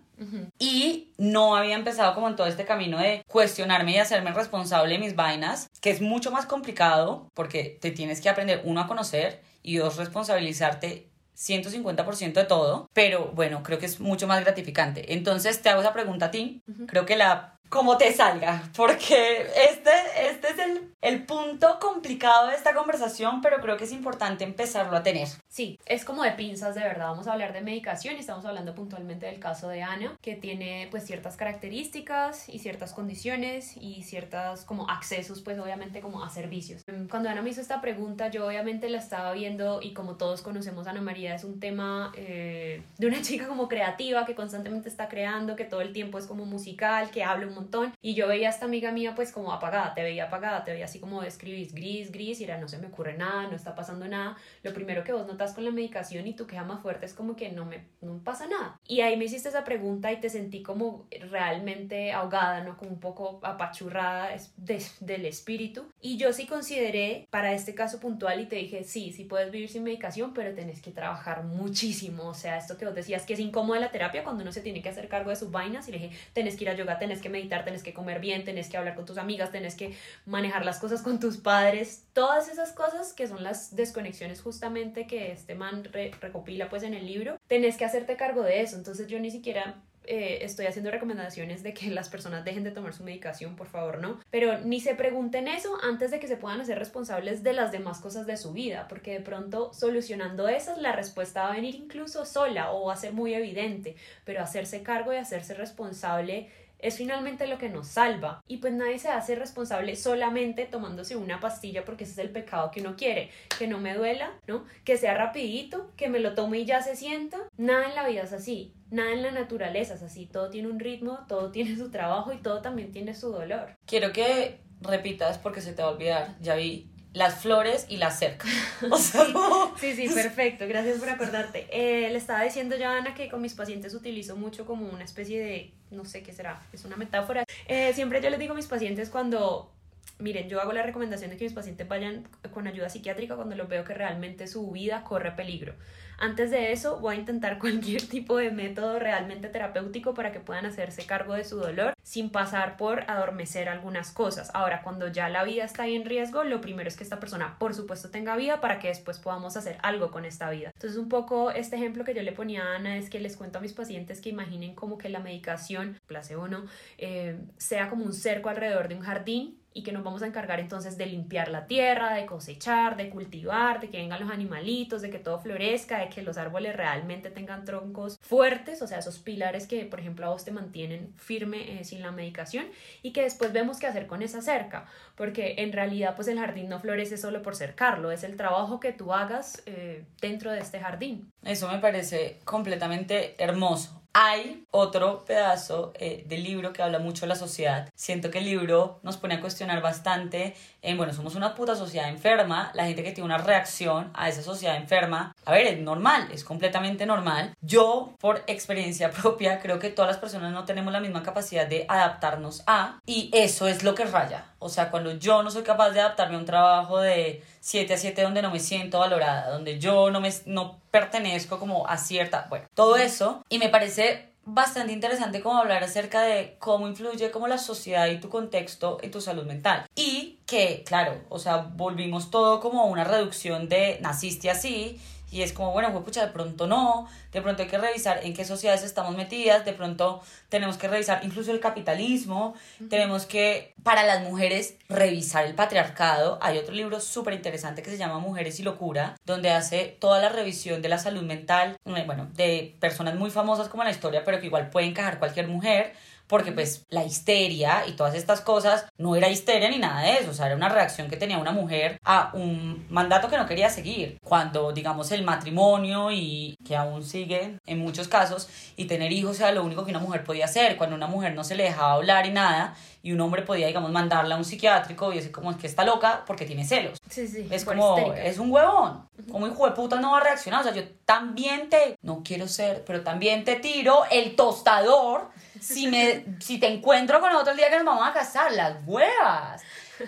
Y 0.57 1.11
no 1.17 1.55
había 1.55 1.75
empezado 1.75 2.15
como 2.15 2.27
en 2.27 2.35
todo 2.35 2.47
este 2.47 2.65
camino 2.65 2.97
de 2.97 3.23
cuestionarme 3.27 3.91
y 3.91 3.97
hacerme 3.99 4.31
responsable 4.31 4.93
de 4.93 4.99
mis 4.99 5.15
vainas, 5.15 5.69
que 5.79 5.91
es 5.91 6.01
mucho 6.01 6.31
más 6.31 6.47
complicado 6.47 7.29
porque 7.35 7.77
te 7.79 7.91
tienes 7.91 8.19
que 8.19 8.29
aprender, 8.29 8.61
uno, 8.63 8.81
a 8.81 8.87
conocer 8.87 9.41
y 9.67 9.75
dos, 9.75 9.97
responsabilizarte 9.97 11.11
150% 11.37 12.33
de 12.33 12.43
todo, 12.45 12.89
pero 12.93 13.31
bueno, 13.33 13.61
creo 13.61 13.77
que 13.77 13.85
es 13.85 13.99
mucho 13.99 14.25
más 14.27 14.43
gratificante. 14.43 15.13
Entonces 15.13 15.61
te 15.61 15.69
hago 15.69 15.81
esa 15.81 15.93
pregunta 15.93 16.27
a 16.27 16.31
ti. 16.31 16.63
Creo 16.87 17.05
que 17.05 17.15
la 17.15 17.57
como 17.69 17.97
te 17.97 18.13
salga, 18.13 18.63
porque 18.75 19.41
este, 19.71 19.91
este 20.29 20.49
es 20.49 20.59
el, 20.59 20.93
el, 21.01 21.25
punto 21.25 21.79
complicado 21.79 22.47
de 22.47 22.55
esta 22.55 22.73
conversación, 22.73 23.41
pero 23.41 23.59
creo 23.59 23.77
que 23.77 23.83
es 23.83 23.91
importante 23.91 24.43
empezarlo 24.43 24.95
a 24.95 25.03
tener. 25.03 25.27
Sí, 25.49 25.77
es 25.85 26.05
como 26.05 26.23
de 26.23 26.31
pinzas 26.31 26.75
de 26.75 26.81
verdad. 26.81 27.07
Vamos 27.07 27.27
a 27.27 27.33
hablar 27.33 27.53
de 27.53 27.61
medicación 27.61 28.15
y 28.15 28.19
estamos 28.19 28.45
hablando 28.45 28.73
puntualmente 28.73 29.25
del 29.25 29.39
caso 29.39 29.67
de 29.67 29.83
Ana, 29.83 30.17
que 30.21 30.35
tiene 30.35 30.87
pues 30.91 31.05
ciertas 31.05 31.35
características 31.35 32.47
y 32.47 32.59
ciertas 32.59 32.93
condiciones 32.93 33.75
y 33.75 34.03
ciertas 34.03 34.63
como 34.63 34.89
accesos 34.89 35.41
pues 35.41 35.59
obviamente 35.59 35.99
como 35.99 36.23
a 36.23 36.29
servicios. 36.29 36.83
Cuando 37.09 37.29
Ana 37.29 37.41
me 37.41 37.49
hizo 37.49 37.61
esta 37.61 37.81
pregunta, 37.81 38.29
yo 38.29 38.47
obviamente 38.47 38.89
la 38.89 38.99
estaba 38.99 39.33
viendo 39.33 39.81
y 39.81 39.93
como 39.93 40.15
todos 40.15 40.41
conocemos 40.41 40.87
a 40.87 40.91
Ana 40.91 41.01
María, 41.01 41.26
es 41.35 41.43
un 41.43 41.59
tema 41.59 42.11
eh, 42.15 42.83
de 42.97 43.07
una 43.07 43.21
chica 43.21 43.47
como 43.47 43.67
creativa 43.67 44.25
que 44.25 44.35
constantemente 44.35 44.89
está 44.89 45.07
creando, 45.07 45.55
que 45.55 45.65
todo 45.65 45.81
el 45.81 45.93
tiempo 45.93 46.17
es 46.17 46.25
como 46.25 46.45
musical, 46.45 47.09
que 47.11 47.23
habla 47.23 47.47
un 47.47 47.55
montón. 47.55 47.93
Y 48.01 48.13
yo 48.13 48.27
veía 48.27 48.47
a 48.47 48.51
esta 48.51 48.65
amiga 48.65 48.91
mía 48.91 49.13
pues 49.15 49.31
como 49.31 49.51
apagada, 49.51 49.93
te 49.93 50.03
veía 50.03 50.25
apagada, 50.25 50.63
te 50.63 50.71
veía 50.71 50.85
así 50.85 50.99
como 50.99 51.23
escribís 51.23 51.73
gris, 51.73 52.11
gris, 52.11 52.39
y 52.41 52.43
era 52.43 52.57
no 52.57 52.67
se 52.67 52.77
me 52.77 52.87
ocurre 52.87 53.17
nada, 53.17 53.47
no 53.47 53.55
está 53.55 53.75
pasando 53.75 54.07
nada. 54.07 54.37
Lo 54.63 54.73
primero 54.73 55.03
que 55.03 55.13
vos 55.13 55.27
notas 55.27 55.53
con 55.53 55.65
la 55.65 55.71
medicación 55.71 56.27
y 56.27 56.33
tu 56.33 56.47
queja 56.47 56.63
más 56.63 56.81
fuerte 56.81 57.05
es 57.05 57.13
como 57.13 57.35
que 57.35 57.51
no 57.51 57.65
me 57.65 57.85
no 58.01 58.23
pasa 58.23 58.47
nada. 58.47 58.79
Y 58.87 59.01
ahí 59.01 59.17
me 59.17 59.25
hiciste 59.25 59.49
esa 59.49 59.63
pregunta 59.63 60.11
y 60.11 60.19
te 60.19 60.29
sentí 60.29 60.63
como 60.63 61.07
realmente 61.29 62.11
ahogada, 62.11 62.63
¿no? 62.63 62.77
Como 62.77 62.91
un 62.91 62.99
poco 62.99 63.39
apachurrada 63.43 64.29
del 64.57 65.25
espíritu. 65.25 65.85
Y 66.01 66.17
yo 66.17 66.33
sí 66.33 66.45
consideré 66.45 67.27
para 67.29 67.53
este 67.53 67.75
caso 67.75 67.99
puntual 67.99 68.41
y 68.41 68.45
te 68.45 68.55
dije, 68.55 68.83
sí, 68.83 69.11
sí 69.11 69.25
puedes 69.25 69.51
vivir 69.51 69.69
sin 69.69 69.83
medicación, 69.83 70.33
pero 70.33 70.53
tenés 70.53 70.81
que 70.81 70.91
trabajar 70.91 71.16
muchísimo. 71.43 72.29
O 72.29 72.33
sea, 72.33 72.57
esto 72.57 72.77
que 72.77 72.85
vos 72.85 72.95
decías 72.95 73.25
que 73.25 73.33
es 73.33 73.39
incómodo 73.39 73.79
la 73.79 73.91
terapia 73.91 74.23
cuando 74.23 74.43
uno 74.43 74.51
se 74.51 74.61
tiene 74.61 74.81
que 74.81 74.89
hacer 74.89 75.07
cargo 75.09 75.29
de 75.29 75.35
sus 75.35 75.51
vainas 75.51 75.87
y 75.87 75.91
le 75.91 75.99
dije, 75.99 76.17
tenés 76.33 76.55
que 76.55 76.63
ir 76.63 76.69
a 76.69 76.75
yoga, 76.75 76.97
tenés 76.97 77.21
que 77.21 77.29
meditar 77.29 77.57
tenés 77.63 77.83
que 77.83 77.93
comer 77.93 78.19
bien, 78.19 78.43
tenés 78.43 78.69
que 78.69 78.77
hablar 78.77 78.95
con 78.95 79.05
tus 79.05 79.17
amigas, 79.17 79.51
tenés 79.51 79.75
que 79.75 79.95
manejar 80.25 80.65
las 80.65 80.79
cosas 80.79 81.01
con 81.01 81.19
tus 81.19 81.37
padres, 81.37 82.05
todas 82.13 82.49
esas 82.49 82.71
cosas 82.71 83.13
que 83.13 83.27
son 83.27 83.43
las 83.43 83.75
desconexiones 83.75 84.41
justamente 84.41 85.07
que 85.07 85.31
este 85.31 85.55
man 85.55 85.83
recopila 85.83 86.69
pues 86.69 86.83
en 86.83 86.93
el 86.93 87.05
libro, 87.05 87.39
tenés 87.47 87.77
que 87.77 87.85
hacerte 87.85 88.15
cargo 88.15 88.43
de 88.43 88.61
eso, 88.61 88.75
entonces 88.75 89.07
yo 89.07 89.19
ni 89.19 89.31
siquiera 89.31 89.75
eh, 90.07 90.39
estoy 90.41 90.65
haciendo 90.65 90.89
recomendaciones 90.89 91.63
de 91.63 91.73
que 91.73 91.89
las 91.89 92.09
personas 92.09 92.45
dejen 92.45 92.63
de 92.63 92.71
tomar 92.71 92.93
su 92.93 93.03
medicación, 93.03 93.55
por 93.55 93.67
favor, 93.67 93.99
no. 93.99 94.19
Pero 94.31 94.59
ni 94.59 94.79
se 94.79 94.95
pregunten 94.95 95.47
eso 95.47 95.77
antes 95.83 96.11
de 96.11 96.19
que 96.19 96.27
se 96.27 96.37
puedan 96.37 96.61
hacer 96.61 96.79
responsables 96.79 97.43
de 97.43 97.53
las 97.53 97.71
demás 97.71 97.99
cosas 97.99 98.25
de 98.25 98.37
su 98.37 98.53
vida, 98.53 98.87
porque 98.87 99.11
de 99.11 99.21
pronto 99.21 99.73
solucionando 99.73 100.47
esas, 100.47 100.77
la 100.77 100.93
respuesta 100.93 101.43
va 101.43 101.49
a 101.49 101.55
venir 101.55 101.75
incluso 101.75 102.25
sola 102.25 102.71
o 102.71 102.85
va 102.85 102.93
a 102.93 102.97
ser 102.97 103.13
muy 103.13 103.33
evidente, 103.33 103.95
pero 104.23 104.41
hacerse 104.41 104.81
cargo 104.81 105.13
y 105.13 105.17
hacerse 105.17 105.53
responsable 105.53 106.49
es 106.79 106.97
finalmente 106.97 107.47
lo 107.47 107.57
que 107.57 107.69
nos 107.69 107.87
salva. 107.87 108.43
Y 108.47 108.57
pues 108.57 108.73
nadie 108.73 108.99
se 108.99 109.09
hace 109.09 109.35
responsable 109.35 109.95
solamente 109.95 110.65
tomándose 110.65 111.15
una 111.15 111.39
pastilla 111.39 111.83
porque 111.85 112.03
ese 112.03 112.13
es 112.13 112.19
el 112.19 112.29
pecado 112.29 112.71
que 112.71 112.81
uno 112.81 112.95
quiere. 112.95 113.31
Que 113.57 113.67
no 113.67 113.79
me 113.79 113.95
duela, 113.95 114.33
¿no? 114.47 114.63
Que 114.83 114.97
sea 114.97 115.15
rapidito, 115.15 115.91
que 115.97 116.09
me 116.09 116.19
lo 116.19 116.33
tome 116.33 116.59
y 116.59 116.65
ya 116.65 116.81
se 116.81 116.95
sienta. 116.95 117.39
Nada 117.57 117.87
en 117.87 117.95
la 117.95 118.07
vida 118.07 118.23
es 118.23 118.33
así. 118.33 118.73
Nada 118.89 119.11
en 119.11 119.21
la 119.21 119.31
naturaleza 119.31 119.95
es 119.95 120.03
así. 120.03 120.25
Todo 120.25 120.49
tiene 120.49 120.69
un 120.69 120.79
ritmo, 120.79 121.19
todo 121.27 121.51
tiene 121.51 121.75
su 121.75 121.89
trabajo 121.89 122.33
y 122.33 122.37
todo 122.37 122.61
también 122.61 122.91
tiene 122.91 123.13
su 123.13 123.31
dolor. 123.31 123.75
Quiero 123.85 124.11
que 124.11 124.59
repitas 124.81 125.37
porque 125.37 125.61
se 125.61 125.73
te 125.73 125.81
va 125.81 125.89
a 125.89 125.91
olvidar. 125.91 126.35
Ya 126.41 126.55
vi 126.55 126.89
las 127.13 127.41
flores 127.41 127.87
y 127.89 127.97
la 127.97 128.11
cerca. 128.11 128.47
sí, 129.79 129.95
sí, 129.95 130.07
perfecto. 130.09 130.67
Gracias 130.67 130.99
por 130.99 131.09
acordarte. 131.09 131.67
Eh, 131.71 132.09
le 132.09 132.17
estaba 132.17 132.43
diciendo 132.43 132.77
ya 132.77 132.95
Ana 132.95 133.15
que 133.15 133.27
con 133.29 133.41
mis 133.41 133.55
pacientes 133.55 133.93
utilizo 133.93 134.35
mucho 134.35 134.65
como 134.65 134.87
una 134.87 135.03
especie 135.03 135.39
de, 135.39 135.73
no 135.89 136.05
sé 136.05 136.21
qué 136.21 136.31
será, 136.31 136.61
es 136.71 136.85
una 136.85 136.95
metáfora. 136.95 137.43
Eh, 137.67 137.91
siempre 137.93 138.21
yo 138.21 138.29
les 138.29 138.39
digo 138.39 138.53
a 138.53 138.55
mis 138.55 138.67
pacientes 138.67 139.09
cuando 139.09 139.71
miren, 140.19 140.49
yo 140.49 140.59
hago 140.61 140.73
la 140.73 140.83
recomendación 140.83 141.31
de 141.31 141.37
que 141.37 141.45
mis 141.45 141.53
pacientes 141.53 141.87
vayan 141.87 142.27
con 142.51 142.67
ayuda 142.67 142.89
psiquiátrica 142.89 143.35
cuando 143.35 143.55
los 143.55 143.67
veo 143.67 143.83
que 143.83 143.93
realmente 143.93 144.47
su 144.47 144.71
vida 144.71 145.03
corre 145.03 145.31
peligro. 145.31 145.75
Antes 146.19 146.49
de 146.49 146.71
eso, 146.71 146.99
voy 146.99 147.15
a 147.15 147.19
intentar 147.19 147.59
cualquier 147.59 148.07
tipo 148.07 148.37
de 148.37 148.51
método 148.51 148.99
realmente 148.99 149.49
terapéutico 149.49 150.13
para 150.13 150.31
que 150.31 150.39
puedan 150.39 150.65
hacerse 150.65 151.05
cargo 151.05 151.33
de 151.33 151.43
su 151.43 151.57
dolor 151.57 151.93
sin 152.03 152.29
pasar 152.29 152.77
por 152.77 153.09
adormecer 153.09 153.69
algunas 153.69 154.11
cosas. 154.11 154.49
Ahora, 154.53 154.81
cuando 154.81 155.07
ya 155.09 155.29
la 155.29 155.43
vida 155.43 155.63
está 155.63 155.83
ahí 155.83 155.95
en 155.95 156.05
riesgo, 156.05 156.43
lo 156.43 156.61
primero 156.61 156.87
es 156.87 156.97
que 156.97 157.03
esta 157.03 157.19
persona, 157.19 157.57
por 157.59 157.75
supuesto, 157.75 158.09
tenga 158.09 158.35
vida 158.35 158.61
para 158.61 158.79
que 158.79 158.87
después 158.87 159.19
podamos 159.19 159.57
hacer 159.57 159.77
algo 159.83 160.09
con 160.09 160.25
esta 160.25 160.49
vida. 160.49 160.71
Entonces, 160.73 160.97
un 160.97 161.09
poco 161.09 161.51
este 161.51 161.75
ejemplo 161.75 162.03
que 162.03 162.13
yo 162.13 162.23
le 162.23 162.31
ponía 162.31 162.63
a 162.63 162.75
Ana 162.75 162.97
es 162.97 163.09
que 163.09 163.19
les 163.19 163.37
cuento 163.37 163.59
a 163.59 163.61
mis 163.61 163.73
pacientes 163.73 164.21
que 164.21 164.29
imaginen 164.29 164.73
como 164.73 164.97
que 164.97 165.09
la 165.09 165.19
medicación, 165.19 165.99
placebo 166.07 166.47
no, 166.47 166.65
eh, 166.97 167.39
sea 167.57 167.89
como 167.89 168.05
un 168.05 168.13
cerco 168.13 168.49
alrededor 168.49 168.87
de 168.87 168.95
un 168.95 169.01
jardín 169.01 169.56
y 169.77 169.83
que 169.83 169.91
nos 169.91 170.03
vamos 170.03 170.23
a 170.23 170.25
encargar 170.25 170.59
entonces 170.59 170.97
de 170.97 171.05
limpiar 171.05 171.49
la 171.49 171.67
tierra, 171.67 172.15
de 172.15 172.25
cosechar, 172.25 172.97
de 172.97 173.11
cultivar, 173.11 173.79
de 173.79 173.91
que 173.91 173.97
vengan 173.97 174.19
los 174.19 174.31
animalitos, 174.31 175.03
de 175.03 175.11
que 175.11 175.19
todo 175.19 175.37
florezca, 175.39 175.99
de 175.99 176.09
que 176.09 176.23
los 176.23 176.39
árboles 176.39 176.75
realmente 176.75 177.29
tengan 177.29 177.63
troncos 177.63 178.17
fuertes, 178.19 178.81
o 178.81 178.87
sea, 178.87 178.97
esos 178.97 179.19
pilares 179.19 179.67
que, 179.67 179.85
por 179.85 179.99
ejemplo, 179.99 180.25
a 180.25 180.29
vos 180.29 180.43
te 180.43 180.51
mantienen 180.51 181.13
firme 181.17 181.79
eh, 181.79 181.83
sin 181.83 182.01
la 182.01 182.11
medicación 182.11 182.65
y 183.03 183.13
que 183.13 183.21
después 183.21 183.53
vemos 183.53 183.77
qué 183.77 183.85
hacer 183.85 184.07
con 184.07 184.23
esa 184.23 184.41
cerca, 184.41 184.87
porque 185.13 185.53
en 185.59 185.71
realidad 185.71 186.15
pues 186.15 186.27
el 186.27 186.39
jardín 186.39 186.69
no 186.69 186.79
florece 186.79 187.15
solo 187.15 187.43
por 187.43 187.55
cercarlo, 187.55 188.09
es 188.11 188.23
el 188.23 188.35
trabajo 188.35 188.79
que 188.79 188.93
tú 188.93 189.13
hagas 189.13 189.61
eh, 189.67 190.05
dentro 190.19 190.51
de 190.51 190.59
este 190.59 190.79
jardín. 190.79 191.29
Eso 191.43 191.69
me 191.71 191.77
parece 191.77 192.39
completamente 192.45 193.35
hermoso. 193.37 194.01
Hay 194.19 194.65
otro 194.71 195.23
pedazo 195.25 195.93
eh, 195.93 196.23
del 196.27 196.41
libro 196.43 196.73
que 196.73 196.81
habla 196.81 196.97
mucho 196.97 197.21
de 197.21 197.27
la 197.27 197.35
sociedad. 197.35 197.87
Siento 197.93 198.31
que 198.31 198.39
el 198.39 198.45
libro 198.45 198.99
nos 199.03 199.15
pone 199.15 199.35
a 199.35 199.41
cuestionar 199.41 199.79
bastante 199.79 200.55
en, 200.81 200.97
bueno, 200.97 201.13
somos 201.13 201.35
una 201.35 201.53
puta 201.53 201.75
sociedad 201.75 202.09
enferma, 202.09 202.71
la 202.73 202.87
gente 202.87 203.03
que 203.03 203.11
tiene 203.11 203.25
una 203.25 203.37
reacción 203.37 204.09
a 204.15 204.27
esa 204.27 204.41
sociedad 204.41 204.75
enferma, 204.75 205.35
a 205.45 205.51
ver, 205.51 205.67
es 205.67 205.79
normal, 205.79 206.29
es 206.31 206.43
completamente 206.43 207.05
normal. 207.05 207.53
Yo, 207.61 208.15
por 208.19 208.43
experiencia 208.47 209.11
propia, 209.21 209.59
creo 209.59 209.77
que 209.77 209.91
todas 209.91 210.09
las 210.09 210.17
personas 210.17 210.51
no 210.51 210.65
tenemos 210.65 210.91
la 210.91 210.99
misma 210.99 211.21
capacidad 211.21 211.67
de 211.67 211.85
adaptarnos 211.87 212.63
a, 212.65 212.97
y 213.05 213.29
eso 213.33 213.67
es 213.67 213.83
lo 213.83 213.93
que 213.93 214.05
raya. 214.05 214.45
O 214.59 214.69
sea, 214.69 214.89
cuando 214.89 215.11
yo 215.11 215.43
no 215.43 215.51
soy 215.51 215.63
capaz 215.63 215.91
de 215.91 216.01
adaptarme 216.01 216.35
a 216.35 216.39
un 216.39 216.45
trabajo 216.45 216.99
de 216.99 217.43
7 217.59 217.93
a 217.93 217.97
7 217.97 218.21
donde 218.21 218.41
no 218.41 218.51
me 218.51 218.59
siento 218.59 218.99
valorada, 218.99 219.51
donde 219.51 219.79
yo 219.79 220.09
no, 220.09 220.19
me, 220.19 220.31
no 220.45 220.79
pertenezco 220.91 221.59
como 221.59 221.87
a 221.87 221.97
cierta, 221.97 222.47
bueno, 222.49 222.65
todo 222.73 222.97
eso. 222.97 223.43
Y 223.49 223.59
me 223.59 223.69
parece 223.69 224.29
bastante 224.49 224.93
interesante 224.93 225.41
como 225.41 225.57
hablar 225.57 225.83
acerca 225.83 226.21
de 226.21 226.55
cómo 226.59 226.87
influye 226.87 227.31
como 227.31 227.49
la 227.49 227.57
sociedad 227.57 228.07
y 228.07 228.19
tu 228.19 228.29
contexto 228.29 228.97
en 229.01 229.11
tu 229.11 229.19
salud 229.19 229.45
mental. 229.45 229.85
Y 229.95 230.39
que, 230.45 230.83
claro, 230.85 231.21
o 231.29 231.37
sea, 231.37 231.57
volvimos 231.57 232.31
todo 232.31 232.61
como 232.61 232.85
una 232.85 233.03
reducción 233.03 233.67
de 233.67 233.99
naciste 234.01 234.49
así 234.49 234.99
y 235.29 235.41
es 235.41 235.51
como, 235.51 235.73
bueno, 235.73 235.91
pucha, 236.03 236.25
de 236.25 236.31
pronto 236.31 236.67
no, 236.67 237.07
de 237.33 237.41
pronto 237.41 237.61
hay 237.61 237.67
que 237.67 237.77
revisar 237.77 238.21
en 238.23 238.33
qué 238.33 238.45
sociedades 238.45 238.83
estamos 238.83 239.17
metidas, 239.17 239.65
de 239.65 239.73
pronto 239.73 240.21
tenemos 240.49 240.77
que 240.77 240.87
revisar 240.87 241.21
incluso 241.23 241.51
el 241.51 241.59
capitalismo, 241.59 242.55
tenemos 242.89 243.25
que, 243.25 243.73
para 243.83 244.03
las 244.03 244.23
mujeres, 244.23 244.75
revisar 244.89 245.45
el 245.45 245.55
patriarcado. 245.55 246.39
Hay 246.41 246.57
otro 246.57 246.73
libro 246.73 246.99
súper 246.99 247.33
interesante 247.33 247.81
que 247.81 247.89
se 247.89 247.97
llama 247.97 248.19
Mujeres 248.19 248.59
y 248.59 248.63
Locura, 248.63 249.15
donde 249.25 249.51
hace 249.51 249.97
toda 249.99 250.19
la 250.21 250.29
revisión 250.29 250.81
de 250.81 250.89
la 250.89 250.97
salud 250.97 251.23
mental, 251.23 251.77
eh, 251.85 252.03
bueno, 252.05 252.27
de 252.33 252.75
personas 252.79 253.15
muy 253.15 253.29
famosas 253.29 253.69
como 253.69 253.83
en 253.83 253.87
la 253.87 253.93
historia, 253.93 254.23
pero 254.23 254.39
que 254.39 254.47
igual 254.47 254.69
puede 254.69 254.87
encajar 254.87 255.19
cualquier 255.19 255.47
mujer 255.47 255.93
porque 256.27 256.51
pues 256.51 256.85
la 256.89 257.03
histeria 257.03 257.83
y 257.87 257.93
todas 257.93 258.13
estas 258.13 258.41
cosas 258.41 258.85
no 258.97 259.15
era 259.15 259.29
histeria 259.29 259.69
ni 259.69 259.79
nada 259.79 260.01
de 260.01 260.19
eso, 260.19 260.31
o 260.31 260.33
sea, 260.33 260.47
era 260.47 260.55
una 260.55 260.69
reacción 260.69 261.09
que 261.09 261.17
tenía 261.17 261.37
una 261.37 261.51
mujer 261.51 261.99
a 262.03 262.31
un 262.33 262.85
mandato 262.89 263.29
que 263.29 263.37
no 263.37 263.47
quería 263.47 263.69
seguir. 263.69 264.19
Cuando, 264.23 264.71
digamos, 264.73 265.11
el 265.11 265.23
matrimonio 265.23 266.11
y 266.11 266.57
que 266.65 266.75
aún 266.75 267.03
sigue 267.03 267.59
en 267.65 267.79
muchos 267.79 268.07
casos 268.07 268.49
y 268.75 268.85
tener 268.85 269.11
hijos 269.11 269.39
era 269.39 269.51
lo 269.51 269.63
único 269.63 269.85
que 269.85 269.91
una 269.91 269.99
mujer 269.99 270.23
podía 270.23 270.36
hacer, 270.43 270.77
cuando 270.77 270.95
una 270.95 271.07
mujer 271.07 271.33
no 271.33 271.43
se 271.43 271.55
le 271.55 271.63
dejaba 271.63 271.93
hablar 271.93 272.25
y 272.25 272.31
nada 272.31 272.75
y 273.07 273.13
un 273.13 273.21
hombre 273.21 273.41
podía, 273.43 273.67
digamos, 273.67 273.89
mandarla 273.89 274.35
a 274.35 274.37
un 274.37 274.43
psiquiátrico 274.43 275.13
y 275.13 275.15
decir 275.15 275.31
como 275.31 275.49
es 275.51 275.57
que 275.57 275.67
está 275.67 275.85
loca 275.85 276.23
porque 276.27 276.45
tiene 276.45 276.65
celos. 276.65 276.99
Sí, 277.09 277.27
sí. 277.27 277.47
Es 277.49 277.63
como, 277.63 278.13
es 278.13 278.37
un 278.37 278.51
huevón. 278.51 279.07
Como 279.31 279.47
hijo 279.47 279.65
de 279.65 279.71
puta 279.73 279.97
no 280.01 280.11
va 280.11 280.17
a 280.17 280.23
reaccionar. 280.23 280.59
O 280.59 280.63
sea, 280.63 280.73
yo 280.73 280.83
también 281.05 281.69
te, 281.69 281.97
no 282.01 282.21
quiero 282.21 282.49
ser, 282.49 282.83
pero 282.85 283.03
también 283.03 283.45
te 283.45 283.55
tiro 283.55 284.03
el 284.11 284.35
tostador 284.35 285.29
si, 285.61 285.87
me, 285.87 286.25
si 286.41 286.59
te 286.59 286.67
encuentro 286.67 287.21
con 287.21 287.33
otro 287.33 287.55
día 287.55 287.69
que 287.69 287.77
nos 287.77 287.85
vamos 287.85 288.09
a 288.09 288.13
casar. 288.13 288.51
Las 288.51 288.75
huevas. 288.85 289.61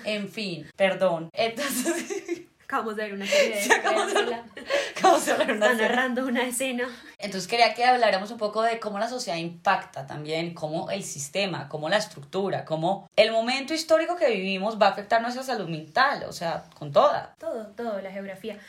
En 0.03 0.27
fin, 0.27 0.69
perdón. 0.75 1.29
Entonces... 1.31 2.43
Acabamos 2.69 2.97
de 2.97 3.03
ver 3.03 3.13
una 3.15 3.25
serie 3.25 3.67
de 3.67 3.73
acabamos 3.73 4.13
de, 4.13 4.19
acabamos 4.95 5.25
de 5.25 5.33
ver 5.33 5.51
una 5.53 5.71
Está 5.71 5.87
narrando 5.87 6.27
una 6.27 6.43
escena. 6.43 6.87
Entonces 7.17 7.49
quería 7.49 7.73
que 7.73 7.83
habláramos 7.83 8.29
un 8.29 8.37
poco 8.37 8.61
de 8.61 8.79
cómo 8.79 8.99
la 8.99 9.09
sociedad 9.09 9.39
impacta 9.39 10.05
también, 10.05 10.53
cómo 10.53 10.91
el 10.91 11.03
sistema, 11.03 11.67
cómo 11.67 11.89
la 11.89 11.97
estructura, 11.97 12.65
cómo 12.65 13.09
el 13.15 13.31
momento 13.31 13.73
histórico 13.73 14.15
que 14.15 14.29
vivimos 14.29 14.79
va 14.79 14.85
a 14.85 14.89
afectar 14.91 15.19
nuestra 15.19 15.41
salud 15.41 15.67
mental, 15.67 16.25
o 16.29 16.31
sea, 16.31 16.65
con 16.77 16.91
toda. 16.91 17.33
Todo, 17.39 17.65
todo, 17.75 17.99
la 18.01 18.11
geografía. 18.11 18.59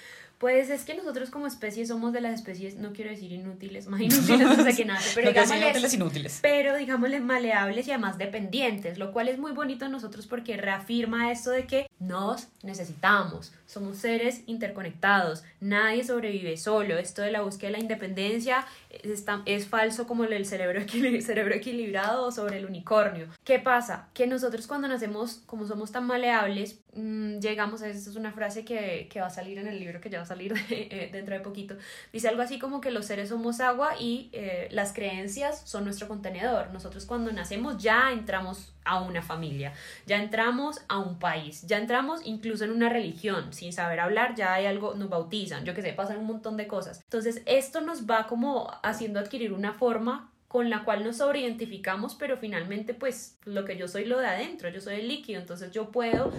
Pues 0.40 0.70
es 0.70 0.87
que 0.87 0.94
nosotros 0.94 1.29
como 1.29 1.46
especie 1.46 1.85
somos 1.85 2.14
de 2.14 2.22
las 2.22 2.33
especies, 2.33 2.76
no 2.76 2.94
quiero 2.94 3.11
decir 3.11 3.31
inútiles, 3.31 3.87
más 3.88 4.00
inútiles 4.00 4.57
no 4.57 4.64
sé 4.64 4.74
qué 4.74 4.87
nada, 4.87 5.00
pero 5.14 5.26
no 5.26 5.33
digámosle, 5.33 5.64
inútiles, 5.66 5.94
inútiles. 5.94 6.38
Pero 6.40 6.76
digámosle 6.79 7.20
maleables 7.20 7.87
y 7.87 7.90
además 7.90 8.16
dependientes, 8.16 8.96
lo 8.96 9.12
cual 9.12 9.29
es 9.29 9.38
muy 9.38 9.53
bonito 9.53 9.85
en 9.85 9.92
nosotros 9.92 10.26
porque 10.26 10.57
reafirma 10.57 11.31
esto 11.31 11.50
de 11.50 11.66
que 11.66 11.90
nos 11.98 12.48
necesitamos, 12.62 13.53
somos 13.66 13.98
seres 13.98 14.40
interconectados, 14.46 15.44
nadie 15.61 16.05
sobrevive 16.05 16.57
solo, 16.57 16.96
esto 16.96 17.20
de 17.20 17.33
la 17.33 17.42
búsqueda 17.42 17.72
de 17.72 17.76
la 17.76 17.83
independencia 17.83 18.66
es, 18.90 19.68
falso 19.68 20.07
como 20.07 20.24
el 20.31 20.46
cerebro, 20.46 20.81
equilibrado 20.81 22.33
sobre 22.33 22.59
el 22.59 22.66
unicornio. 22.66 23.26
¿Qué 23.44 23.59
pasa? 23.59 24.09
Que 24.14 24.26
nosotros 24.26 24.66
cuando 24.66 24.88
nacemos, 24.88 25.42
como 25.46 25.66
somos 25.66 25.92
tan 25.92 26.07
maleables, 26.07 26.81
mmm, 26.94 27.38
llegamos 27.38 27.83
a, 27.83 27.88
esta 27.88 28.11
es 28.11 28.16
una 28.16 28.33
frase 28.33 28.64
que, 28.64 29.09
que, 29.11 29.20
va 29.20 29.26
a 29.26 29.31
salir 29.31 29.59
en 29.59 29.68
el 29.68 29.79
libro 29.79 30.00
que 30.00 30.11
ya 30.11 30.18
va 30.18 30.24
a 30.24 30.26
salir 30.26 30.55
eh, 30.70 31.09
dentro 31.12 31.35
de 31.35 31.40
poquito, 31.40 31.76
dice 32.12 32.29
algo 32.29 32.42
así 32.42 32.59
como 32.59 32.81
que 32.81 32.90
los 32.90 33.07
seres 33.07 33.29
somos 33.29 33.61
agua 33.61 33.94
y 33.98 34.31
eh, 34.33 34.68
las 34.70 34.92
creencias 34.92 35.62
son 35.64 35.85
nuestro 35.85 36.09
contenedor. 36.09 36.70
Nosotros 36.72 37.07
cuando 37.07 37.33
nacemos 37.33 37.79
ya 37.79 38.12
entramos 38.12 38.72
a 38.85 39.00
una 39.03 39.22
familia, 39.22 39.72
ya 40.07 40.16
entramos 40.16 40.81
a 40.88 40.98
un 40.98 41.18
país, 41.18 41.62
ya 41.66 41.79
entramos 41.79 42.22
incluso 42.24 42.64
en 42.64 42.72
una 42.72 42.88
religión, 42.88 43.53
sin 43.53 43.72
saber 43.72 44.00
hablar 44.00 44.35
ya 44.35 44.55
hay 44.55 44.66
algo, 44.66 44.94
nos 44.94 45.09
bautizan, 45.09 45.64
yo 45.64 45.74
que 45.74 45.83
sé, 45.83 45.92
pasan 45.92 46.18
un 46.18 46.26
montón 46.26 46.57
de 46.57 46.66
cosas. 46.66 47.00
Entonces 47.05 47.42
esto 47.46 47.81
nos 47.81 48.09
va 48.09 48.26
como 48.26 48.70
haciendo 48.82 49.20
adquirir 49.20 49.52
una 49.52 49.72
forma 49.72 50.30
con 50.48 50.68
la 50.68 50.82
cual 50.82 51.04
nos 51.04 51.18
sobreidentificamos, 51.18 52.16
pero 52.16 52.36
finalmente 52.36 52.92
pues 52.92 53.38
lo 53.44 53.64
que 53.64 53.76
yo 53.76 53.86
soy 53.86 54.04
lo 54.04 54.18
de 54.18 54.26
adentro, 54.26 54.68
yo 54.68 54.80
soy 54.80 54.96
el 54.96 55.08
líquido, 55.08 55.40
entonces 55.40 55.70
yo 55.70 55.90
puedo 55.90 56.32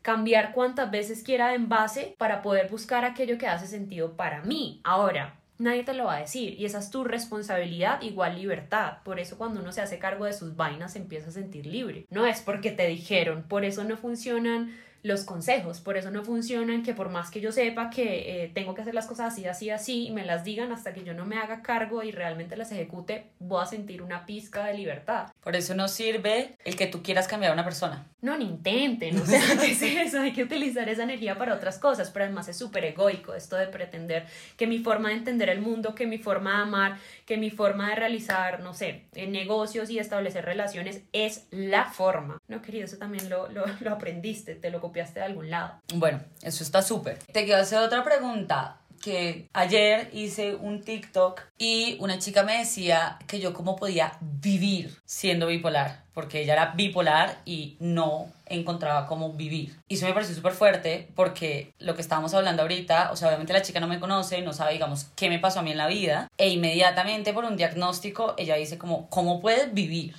cambiar 0.00 0.52
cuantas 0.52 0.90
veces 0.90 1.22
quiera 1.22 1.48
de 1.48 1.56
envase 1.56 2.14
para 2.16 2.40
poder 2.40 2.70
buscar 2.70 3.04
aquello 3.04 3.36
que 3.36 3.46
hace 3.46 3.66
sentido 3.66 4.16
para 4.16 4.42
mí. 4.42 4.80
Ahora, 4.84 5.38
nadie 5.58 5.84
te 5.84 5.92
lo 5.92 6.04
va 6.04 6.16
a 6.16 6.20
decir 6.20 6.58
y 6.58 6.64
esa 6.64 6.78
es 6.78 6.90
tu 6.90 7.04
responsabilidad 7.04 8.00
igual 8.00 8.36
libertad. 8.36 8.98
Por 9.04 9.20
eso 9.20 9.36
cuando 9.36 9.60
uno 9.60 9.72
se 9.72 9.82
hace 9.82 9.98
cargo 9.98 10.24
de 10.24 10.32
sus 10.32 10.56
vainas 10.56 10.92
se 10.92 11.00
empieza 11.00 11.28
a 11.28 11.32
sentir 11.32 11.66
libre. 11.66 12.06
No 12.10 12.26
es 12.26 12.40
porque 12.40 12.70
te 12.70 12.86
dijeron, 12.86 13.42
por 13.42 13.64
eso 13.64 13.84
no 13.84 13.96
funcionan 13.96 14.74
los 15.02 15.24
consejos, 15.24 15.80
por 15.80 15.96
eso 15.96 16.10
no 16.10 16.24
funcionan 16.24 16.82
que 16.82 16.94
por 16.94 17.08
más 17.08 17.30
que 17.30 17.40
yo 17.40 17.52
sepa 17.52 17.90
que 17.90 18.44
eh, 18.44 18.50
tengo 18.52 18.74
que 18.74 18.82
hacer 18.82 18.94
las 18.94 19.06
cosas 19.06 19.32
así, 19.32 19.46
así, 19.46 19.70
así, 19.70 20.06
y 20.08 20.10
me 20.10 20.24
las 20.24 20.44
digan 20.44 20.72
hasta 20.72 20.92
que 20.92 21.04
yo 21.04 21.14
no 21.14 21.24
me 21.24 21.38
haga 21.38 21.62
cargo 21.62 22.02
y 22.02 22.10
realmente 22.10 22.56
las 22.56 22.72
ejecute, 22.72 23.26
voy 23.38 23.62
a 23.62 23.66
sentir 23.66 24.02
una 24.02 24.26
pizca 24.26 24.64
de 24.66 24.74
libertad. 24.74 25.28
Por 25.40 25.54
eso 25.56 25.74
no 25.74 25.88
sirve 25.88 26.56
el 26.64 26.76
que 26.76 26.86
tú 26.86 27.02
quieras 27.02 27.28
cambiar 27.28 27.50
a 27.50 27.54
una 27.54 27.64
persona. 27.64 28.06
No, 28.20 28.36
ni 28.36 28.46
intenten, 28.46 29.18
o 29.20 29.24
sea, 29.24 29.40
¿qué 29.60 29.70
es 29.70 29.82
eso? 29.82 30.20
Hay 30.20 30.32
que 30.32 30.42
utilizar 30.42 30.88
esa 30.88 31.04
energía 31.04 31.38
para 31.38 31.54
otras 31.54 31.78
cosas, 31.78 32.10
pero 32.10 32.24
además 32.24 32.48
es 32.48 32.56
súper 32.56 32.84
egoico 32.84 33.34
esto 33.34 33.56
de 33.56 33.68
pretender 33.68 34.26
que 34.56 34.66
mi 34.66 34.80
forma 34.80 35.10
de 35.10 35.14
entender 35.14 35.48
el 35.48 35.60
mundo, 35.60 35.94
que 35.94 36.06
mi 36.06 36.18
forma 36.18 36.56
de 36.56 36.62
amar, 36.62 36.98
que 37.24 37.36
mi 37.36 37.50
forma 37.50 37.90
de 37.90 37.94
realizar, 37.94 38.60
no 38.60 38.74
sé, 38.74 39.04
negocios 39.14 39.90
y 39.90 40.00
establecer 40.00 40.44
relaciones 40.44 41.02
es 41.12 41.46
la 41.50 41.84
forma. 41.84 42.42
No, 42.48 42.60
querido, 42.60 42.86
eso 42.86 42.98
también 42.98 43.30
lo, 43.30 43.48
lo, 43.48 43.64
lo 43.80 43.92
aprendiste, 43.92 44.56
te 44.56 44.70
lo 44.70 44.80
copiaste 44.88 45.20
de 45.20 45.26
algún 45.26 45.50
lado. 45.50 45.74
Bueno, 45.94 46.20
eso 46.42 46.64
está 46.64 46.82
súper. 46.82 47.18
Te 47.32 47.44
quiero 47.44 47.60
hacer 47.60 47.78
otra 47.78 48.02
pregunta 48.04 48.78
que 49.00 49.48
ayer 49.52 50.10
hice 50.12 50.54
un 50.54 50.82
TikTok 50.82 51.40
y 51.56 51.96
una 52.00 52.18
chica 52.18 52.42
me 52.42 52.58
decía 52.58 53.18
que 53.26 53.38
yo 53.38 53.54
cómo 53.54 53.76
podía 53.76 54.18
vivir 54.20 54.96
siendo 55.04 55.46
bipolar, 55.46 56.02
porque 56.14 56.42
ella 56.42 56.54
era 56.54 56.72
bipolar 56.74 57.38
y 57.44 57.76
no 57.80 58.26
encontraba 58.46 59.06
cómo 59.06 59.34
vivir. 59.34 59.78
Y 59.88 59.94
eso 59.94 60.06
me 60.06 60.14
pareció 60.14 60.34
súper 60.34 60.52
fuerte 60.52 61.08
porque 61.14 61.72
lo 61.78 61.94
que 61.94 62.02
estábamos 62.02 62.34
hablando 62.34 62.62
ahorita, 62.62 63.12
o 63.12 63.16
sea, 63.16 63.28
obviamente 63.28 63.52
la 63.52 63.62
chica 63.62 63.80
no 63.80 63.86
me 63.86 64.00
conoce, 64.00 64.42
no 64.42 64.52
sabe, 64.52 64.72
digamos, 64.72 65.04
qué 65.16 65.28
me 65.28 65.38
pasó 65.38 65.60
a 65.60 65.62
mí 65.62 65.70
en 65.70 65.78
la 65.78 65.86
vida, 65.86 66.28
e 66.36 66.48
inmediatamente 66.48 67.32
por 67.32 67.44
un 67.44 67.56
diagnóstico 67.56 68.34
ella 68.36 68.56
dice 68.56 68.78
como, 68.78 69.08
¿cómo 69.10 69.40
puedes 69.40 69.72
vivir? 69.72 70.14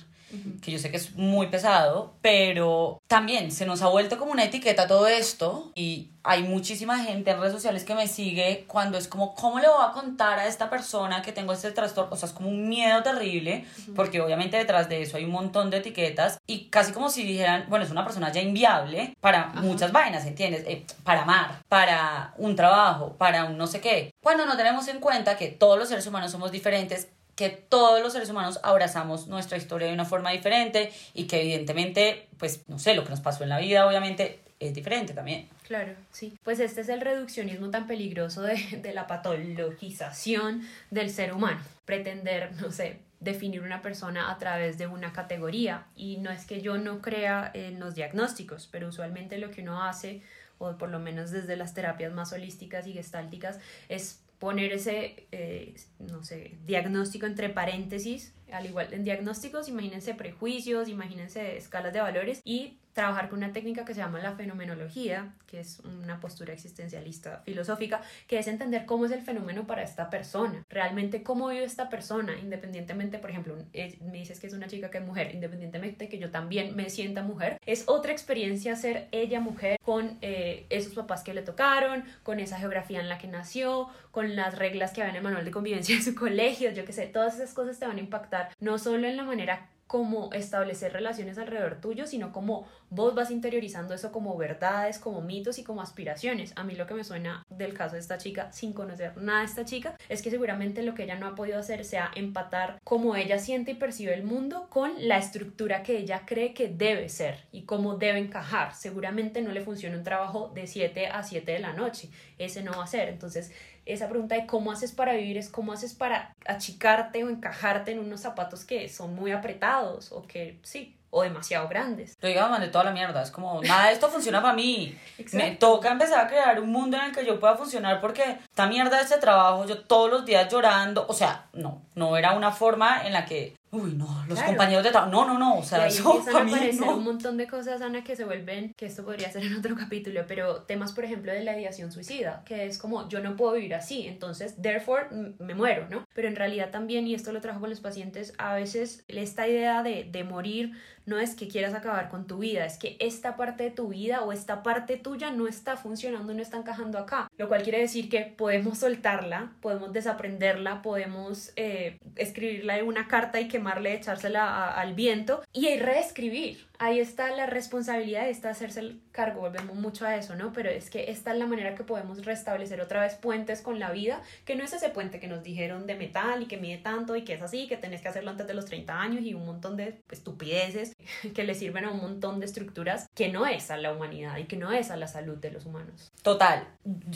Que 0.62 0.70
yo 0.70 0.78
sé 0.78 0.90
que 0.90 0.96
es 0.96 1.14
muy 1.16 1.48
pesado, 1.48 2.14
pero 2.20 2.98
también 3.06 3.50
se 3.50 3.66
nos 3.66 3.82
ha 3.82 3.88
vuelto 3.88 4.18
como 4.18 4.32
una 4.32 4.44
etiqueta 4.44 4.86
todo 4.86 5.06
esto 5.06 5.72
y 5.74 6.10
hay 6.22 6.42
muchísima 6.42 7.02
gente 7.02 7.30
en 7.30 7.40
redes 7.40 7.52
sociales 7.52 7.84
que 7.84 7.94
me 7.94 8.06
sigue 8.06 8.64
cuando 8.66 8.98
es 8.98 9.08
como, 9.08 9.34
¿cómo 9.34 9.58
le 9.58 9.68
voy 9.68 9.82
a 9.82 9.92
contar 9.92 10.38
a 10.38 10.46
esta 10.46 10.68
persona 10.68 11.22
que 11.22 11.32
tengo 11.32 11.52
este 11.52 11.72
trastorno? 11.72 12.12
O 12.12 12.16
sea, 12.16 12.28
es 12.28 12.34
como 12.34 12.50
un 12.50 12.68
miedo 12.68 13.02
terrible, 13.02 13.64
porque 13.96 14.20
obviamente 14.20 14.56
detrás 14.56 14.88
de 14.88 15.02
eso 15.02 15.16
hay 15.16 15.24
un 15.24 15.30
montón 15.30 15.70
de 15.70 15.78
etiquetas 15.78 16.38
y 16.46 16.68
casi 16.68 16.92
como 16.92 17.08
si 17.08 17.24
dijeran, 17.24 17.66
bueno, 17.68 17.84
es 17.84 17.90
una 17.90 18.04
persona 18.04 18.30
ya 18.30 18.42
inviable 18.42 19.16
para 19.20 19.46
muchas 19.54 19.92
vainas, 19.92 20.26
¿entiendes? 20.26 20.64
Eh, 20.66 20.84
para 21.04 21.22
amar, 21.22 21.62
para 21.68 22.34
un 22.36 22.54
trabajo, 22.54 23.14
para 23.16 23.46
un 23.46 23.56
no 23.56 23.66
sé 23.66 23.80
qué. 23.80 24.12
Cuando 24.22 24.44
no 24.44 24.56
tenemos 24.56 24.86
en 24.88 25.00
cuenta 25.00 25.36
que 25.36 25.48
todos 25.48 25.78
los 25.78 25.88
seres 25.88 26.06
humanos 26.06 26.30
somos 26.30 26.52
diferentes, 26.52 27.08
que 27.40 27.48
todos 27.48 28.02
los 28.02 28.12
seres 28.12 28.28
humanos 28.28 28.60
abrazamos 28.62 29.26
nuestra 29.26 29.56
historia 29.56 29.88
de 29.88 29.94
una 29.94 30.04
forma 30.04 30.30
diferente 30.30 30.92
y 31.14 31.24
que 31.24 31.40
evidentemente, 31.40 32.28
pues, 32.36 32.68
no 32.68 32.78
sé, 32.78 32.94
lo 32.94 33.02
que 33.02 33.08
nos 33.08 33.22
pasó 33.22 33.44
en 33.44 33.48
la 33.48 33.58
vida 33.58 33.86
obviamente 33.86 34.40
es 34.58 34.74
diferente 34.74 35.14
también. 35.14 35.48
Claro, 35.66 35.94
sí. 36.10 36.38
Pues 36.44 36.60
este 36.60 36.82
es 36.82 36.90
el 36.90 37.00
reduccionismo 37.00 37.70
tan 37.70 37.86
peligroso 37.86 38.42
de, 38.42 38.56
de 38.82 38.92
la 38.92 39.06
patologización 39.06 40.68
del 40.90 41.08
ser 41.08 41.32
humano. 41.32 41.62
Pretender, 41.86 42.52
no 42.60 42.70
sé, 42.72 42.98
definir 43.20 43.62
una 43.62 43.80
persona 43.80 44.30
a 44.30 44.36
través 44.36 44.76
de 44.76 44.86
una 44.86 45.14
categoría. 45.14 45.86
Y 45.96 46.18
no 46.18 46.30
es 46.30 46.44
que 46.44 46.60
yo 46.60 46.76
no 46.76 47.00
crea 47.00 47.50
en 47.54 47.80
los 47.80 47.94
diagnósticos, 47.94 48.68
pero 48.70 48.88
usualmente 48.88 49.38
lo 49.38 49.50
que 49.50 49.62
uno 49.62 49.82
hace, 49.82 50.20
o 50.58 50.76
por 50.76 50.90
lo 50.90 50.98
menos 50.98 51.30
desde 51.30 51.56
las 51.56 51.72
terapias 51.72 52.12
más 52.12 52.34
holísticas 52.34 52.86
y 52.86 52.92
gestálticas, 52.92 53.60
es 53.88 54.20
poner 54.40 54.72
ese, 54.72 55.28
eh, 55.30 55.74
no 56.00 56.24
sé, 56.24 56.56
diagnóstico 56.66 57.26
entre 57.26 57.50
paréntesis, 57.50 58.34
al 58.52 58.66
igual 58.66 58.92
en 58.92 59.04
diagnósticos, 59.04 59.68
imagínense 59.68 60.14
prejuicios, 60.14 60.88
imagínense 60.88 61.56
escalas 61.56 61.92
de 61.92 62.00
valores 62.00 62.40
y 62.44 62.78
trabajar 62.92 63.28
con 63.28 63.38
una 63.38 63.52
técnica 63.52 63.84
que 63.84 63.94
se 63.94 64.00
llama 64.00 64.18
la 64.20 64.32
fenomenología, 64.32 65.32
que 65.46 65.60
es 65.60 65.80
una 65.80 66.20
postura 66.20 66.52
existencialista 66.52 67.40
filosófica, 67.44 68.00
que 68.26 68.38
es 68.38 68.48
entender 68.48 68.84
cómo 68.84 69.06
es 69.06 69.12
el 69.12 69.22
fenómeno 69.22 69.66
para 69.66 69.82
esta 69.82 70.10
persona, 70.10 70.64
realmente 70.68 71.22
cómo 71.22 71.48
vive 71.48 71.64
esta 71.64 71.88
persona, 71.88 72.36
independientemente, 72.38 73.18
por 73.18 73.30
ejemplo, 73.30 73.56
me 73.74 74.18
dices 74.18 74.40
que 74.40 74.46
es 74.48 74.54
una 74.54 74.66
chica 74.66 74.90
que 74.90 74.98
es 74.98 75.04
mujer, 75.04 75.34
independientemente 75.34 76.08
que 76.08 76.18
yo 76.18 76.30
también 76.30 76.74
me 76.74 76.90
sienta 76.90 77.22
mujer, 77.22 77.58
es 77.64 77.84
otra 77.86 78.12
experiencia 78.12 78.74
ser 78.76 79.08
ella 79.12 79.40
mujer 79.40 79.78
con 79.82 80.18
eh, 80.20 80.66
esos 80.70 80.94
papás 80.94 81.22
que 81.22 81.34
le 81.34 81.42
tocaron, 81.42 82.04
con 82.22 82.40
esa 82.40 82.58
geografía 82.58 83.00
en 83.00 83.08
la 83.08 83.18
que 83.18 83.28
nació, 83.28 83.88
con 84.10 84.34
las 84.34 84.58
reglas 84.58 84.92
que 84.92 85.02
había 85.02 85.10
en 85.10 85.16
el 85.16 85.22
manual 85.22 85.44
de 85.44 85.50
convivencia 85.50 85.94
en 85.94 86.02
su 86.02 86.14
colegio, 86.16 86.72
yo 86.72 86.84
qué 86.84 86.92
sé, 86.92 87.06
todas 87.06 87.36
esas 87.36 87.54
cosas 87.54 87.78
te 87.78 87.86
van 87.86 87.96
a 87.96 88.00
impactar 88.00 88.39
no 88.60 88.78
solo 88.78 89.06
en 89.06 89.16
la 89.16 89.24
manera 89.24 89.68
como 89.90 90.32
establecer 90.32 90.92
relaciones 90.92 91.36
alrededor 91.36 91.80
tuyo, 91.80 92.06
sino 92.06 92.30
como 92.30 92.68
vos 92.90 93.12
vas 93.16 93.32
interiorizando 93.32 93.92
eso 93.92 94.12
como 94.12 94.36
verdades, 94.36 95.00
como 95.00 95.20
mitos 95.20 95.58
y 95.58 95.64
como 95.64 95.82
aspiraciones. 95.82 96.52
A 96.54 96.62
mí 96.62 96.76
lo 96.76 96.86
que 96.86 96.94
me 96.94 97.02
suena 97.02 97.44
del 97.48 97.74
caso 97.74 97.96
de 97.96 98.00
esta 98.00 98.16
chica, 98.16 98.52
sin 98.52 98.72
conocer 98.72 99.16
nada 99.16 99.40
de 99.40 99.46
esta 99.46 99.64
chica, 99.64 99.96
es 100.08 100.22
que 100.22 100.30
seguramente 100.30 100.84
lo 100.84 100.94
que 100.94 101.02
ella 101.02 101.16
no 101.16 101.26
ha 101.26 101.34
podido 101.34 101.58
hacer 101.58 101.84
sea 101.84 102.12
empatar 102.14 102.78
cómo 102.84 103.16
ella 103.16 103.40
siente 103.40 103.72
y 103.72 103.74
percibe 103.74 104.14
el 104.14 104.22
mundo 104.22 104.68
con 104.70 104.92
la 105.08 105.18
estructura 105.18 105.82
que 105.82 105.98
ella 105.98 106.22
cree 106.24 106.54
que 106.54 106.68
debe 106.68 107.08
ser 107.08 107.46
y 107.50 107.62
cómo 107.62 107.96
debe 107.96 108.20
encajar. 108.20 108.76
Seguramente 108.76 109.42
no 109.42 109.50
le 109.50 109.62
funciona 109.62 109.96
un 109.96 110.04
trabajo 110.04 110.52
de 110.54 110.68
7 110.68 111.08
a 111.08 111.24
7 111.24 111.50
de 111.50 111.58
la 111.58 111.72
noche. 111.72 112.10
Ese 112.38 112.62
no 112.62 112.70
va 112.76 112.84
a 112.84 112.86
ser. 112.86 113.08
Entonces, 113.08 113.50
esa 113.92 114.08
pregunta 114.08 114.34
de 114.34 114.46
cómo 114.46 114.72
haces 114.72 114.92
para 114.92 115.12
vivir 115.12 115.36
es 115.38 115.48
cómo 115.48 115.72
haces 115.72 115.94
para 115.94 116.34
achicarte 116.46 117.24
o 117.24 117.30
encajarte 117.30 117.92
en 117.92 117.98
unos 117.98 118.20
zapatos 118.20 118.64
que 118.64 118.88
son 118.88 119.14
muy 119.14 119.32
apretados 119.32 120.12
o 120.12 120.22
que 120.22 120.58
sí, 120.62 120.96
o 121.10 121.22
demasiado 121.22 121.68
grandes. 121.68 122.16
Yo 122.20 122.28
digo, 122.28 122.58
de 122.58 122.68
toda 122.68 122.84
la 122.84 122.92
mierda, 122.92 123.22
es 123.22 123.30
como, 123.30 123.60
nada 123.62 123.88
de 123.88 123.94
esto 123.94 124.08
funciona 124.08 124.40
para 124.40 124.54
mí. 124.54 124.96
Me 125.32 125.52
toca 125.56 125.90
empezar 125.90 126.24
a 126.24 126.28
crear 126.28 126.60
un 126.60 126.70
mundo 126.70 126.96
en 126.96 127.04
el 127.04 127.12
que 127.12 127.26
yo 127.26 127.40
pueda 127.40 127.56
funcionar 127.56 128.00
porque 128.00 128.38
esta 128.44 128.66
mierda 128.66 128.96
de 128.96 129.02
este 129.02 129.18
trabajo, 129.18 129.66
yo 129.66 129.82
todos 129.82 130.10
los 130.10 130.24
días 130.24 130.50
llorando, 130.50 131.06
o 131.08 131.12
sea, 131.12 131.46
no, 131.52 131.82
no 131.94 132.16
era 132.16 132.32
una 132.32 132.52
forma 132.52 133.06
en 133.06 133.12
la 133.12 133.26
que 133.26 133.54
Uy, 133.72 133.94
no, 133.94 134.24
los 134.28 134.40
compañeros 134.42 134.82
de 134.82 134.90
trabajo. 134.90 135.12
No, 135.12 135.26
no, 135.26 135.38
no. 135.38 135.58
O 135.58 135.62
sea, 135.62 135.78
y 135.78 135.82
ahí 135.82 135.88
eso 135.88 136.16
empiezan 136.16 136.36
a 136.36 136.52
aparecer 136.52 136.88
un 136.88 137.04
montón 137.04 137.36
de 137.36 137.46
cosas, 137.46 137.80
Ana, 137.82 138.02
que 138.02 138.16
se 138.16 138.24
vuelven, 138.24 138.74
que 138.74 138.86
esto 138.86 139.04
podría 139.04 139.30
ser 139.30 139.44
en 139.44 139.54
otro 139.56 139.76
capítulo, 139.76 140.24
pero 140.26 140.62
temas, 140.62 140.92
por 140.92 141.04
ejemplo, 141.04 141.32
de 141.32 141.44
la 141.44 141.56
ideación 141.56 141.92
suicida, 141.92 142.42
que 142.44 142.66
es 142.66 142.78
como 142.78 143.08
yo 143.08 143.20
no 143.20 143.36
puedo 143.36 143.52
vivir 143.52 143.74
así, 143.74 144.06
entonces, 144.08 144.60
therefore, 144.60 145.06
me 145.38 145.54
muero, 145.54 145.86
¿no? 145.88 146.04
Pero 146.14 146.26
en 146.26 146.36
realidad 146.36 146.70
también, 146.70 147.06
y 147.06 147.14
esto 147.14 147.32
lo 147.32 147.40
trabajo 147.40 147.60
con 147.60 147.70
los 147.70 147.80
pacientes, 147.80 148.34
a 148.38 148.54
veces 148.54 149.04
esta 149.06 149.46
idea 149.46 149.82
de, 149.82 150.04
de 150.10 150.24
morir 150.24 150.72
no 151.06 151.18
es 151.18 151.34
que 151.34 151.48
quieras 151.48 151.74
acabar 151.74 152.08
con 152.08 152.26
tu 152.26 152.38
vida, 152.38 152.64
es 152.64 152.78
que 152.78 152.96
esta 153.00 153.36
parte 153.36 153.64
de 153.64 153.70
tu 153.70 153.88
vida 153.88 154.22
o 154.22 154.32
esta 154.32 154.62
parte 154.62 154.96
tuya 154.96 155.30
no 155.30 155.48
está 155.48 155.76
funcionando, 155.76 156.32
no 156.32 156.40
está 156.40 156.56
encajando 156.56 156.98
acá. 156.98 157.28
Lo 157.36 157.48
cual 157.48 157.62
quiere 157.62 157.80
decir 157.80 158.08
que 158.08 158.20
podemos 158.20 158.78
soltarla, 158.78 159.52
podemos 159.60 159.92
desaprenderla, 159.92 160.82
podemos 160.82 161.52
eh, 161.56 161.98
escribirla 162.16 162.78
en 162.78 162.86
una 162.86 163.08
carta 163.08 163.40
y 163.40 163.48
echársela 163.94 164.72
al 164.72 164.94
viento 164.94 165.42
y 165.52 165.76
reescribir 165.76 166.69
ahí 166.80 166.98
está 166.98 167.30
la 167.36 167.44
responsabilidad, 167.44 168.28
está 168.28 168.48
hacerse 168.48 168.80
el 168.80 169.00
cargo, 169.12 169.42
volvemos 169.42 169.76
mucho 169.76 170.06
a 170.06 170.16
eso, 170.16 170.34
¿no? 170.34 170.52
Pero 170.54 170.70
es 170.70 170.88
que 170.88 171.10
esta 171.10 171.32
es 171.32 171.38
la 171.38 171.46
manera 171.46 171.74
que 171.74 171.84
podemos 171.84 172.24
restablecer 172.24 172.80
otra 172.80 173.02
vez 173.02 173.14
puentes 173.16 173.60
con 173.60 173.78
la 173.78 173.90
vida, 173.90 174.22
que 174.46 174.56
no 174.56 174.64
es 174.64 174.72
ese 174.72 174.88
puente 174.88 175.20
que 175.20 175.28
nos 175.28 175.42
dijeron 175.42 175.86
de 175.86 175.94
metal 175.94 176.42
y 176.42 176.46
que 176.46 176.56
mide 176.56 176.78
tanto 176.78 177.16
y 177.16 177.22
que 177.22 177.34
es 177.34 177.42
así, 177.42 177.68
que 177.68 177.76
tenés 177.76 178.00
que 178.00 178.08
hacerlo 178.08 178.30
antes 178.30 178.46
de 178.46 178.54
los 178.54 178.64
30 178.64 178.98
años 178.98 179.22
y 179.22 179.34
un 179.34 179.44
montón 179.44 179.76
de 179.76 180.00
estupideces 180.10 180.96
que 181.34 181.44
le 181.44 181.54
sirven 181.54 181.84
a 181.84 181.90
un 181.90 182.00
montón 182.00 182.40
de 182.40 182.46
estructuras 182.46 183.06
que 183.14 183.28
no 183.28 183.46
es 183.46 183.70
a 183.70 183.76
la 183.76 183.92
humanidad 183.92 184.38
y 184.38 184.44
que 184.44 184.56
no 184.56 184.72
es 184.72 184.90
a 184.90 184.96
la 184.96 185.06
salud 185.06 185.36
de 185.36 185.50
los 185.50 185.66
humanos. 185.66 186.10
Total. 186.22 186.66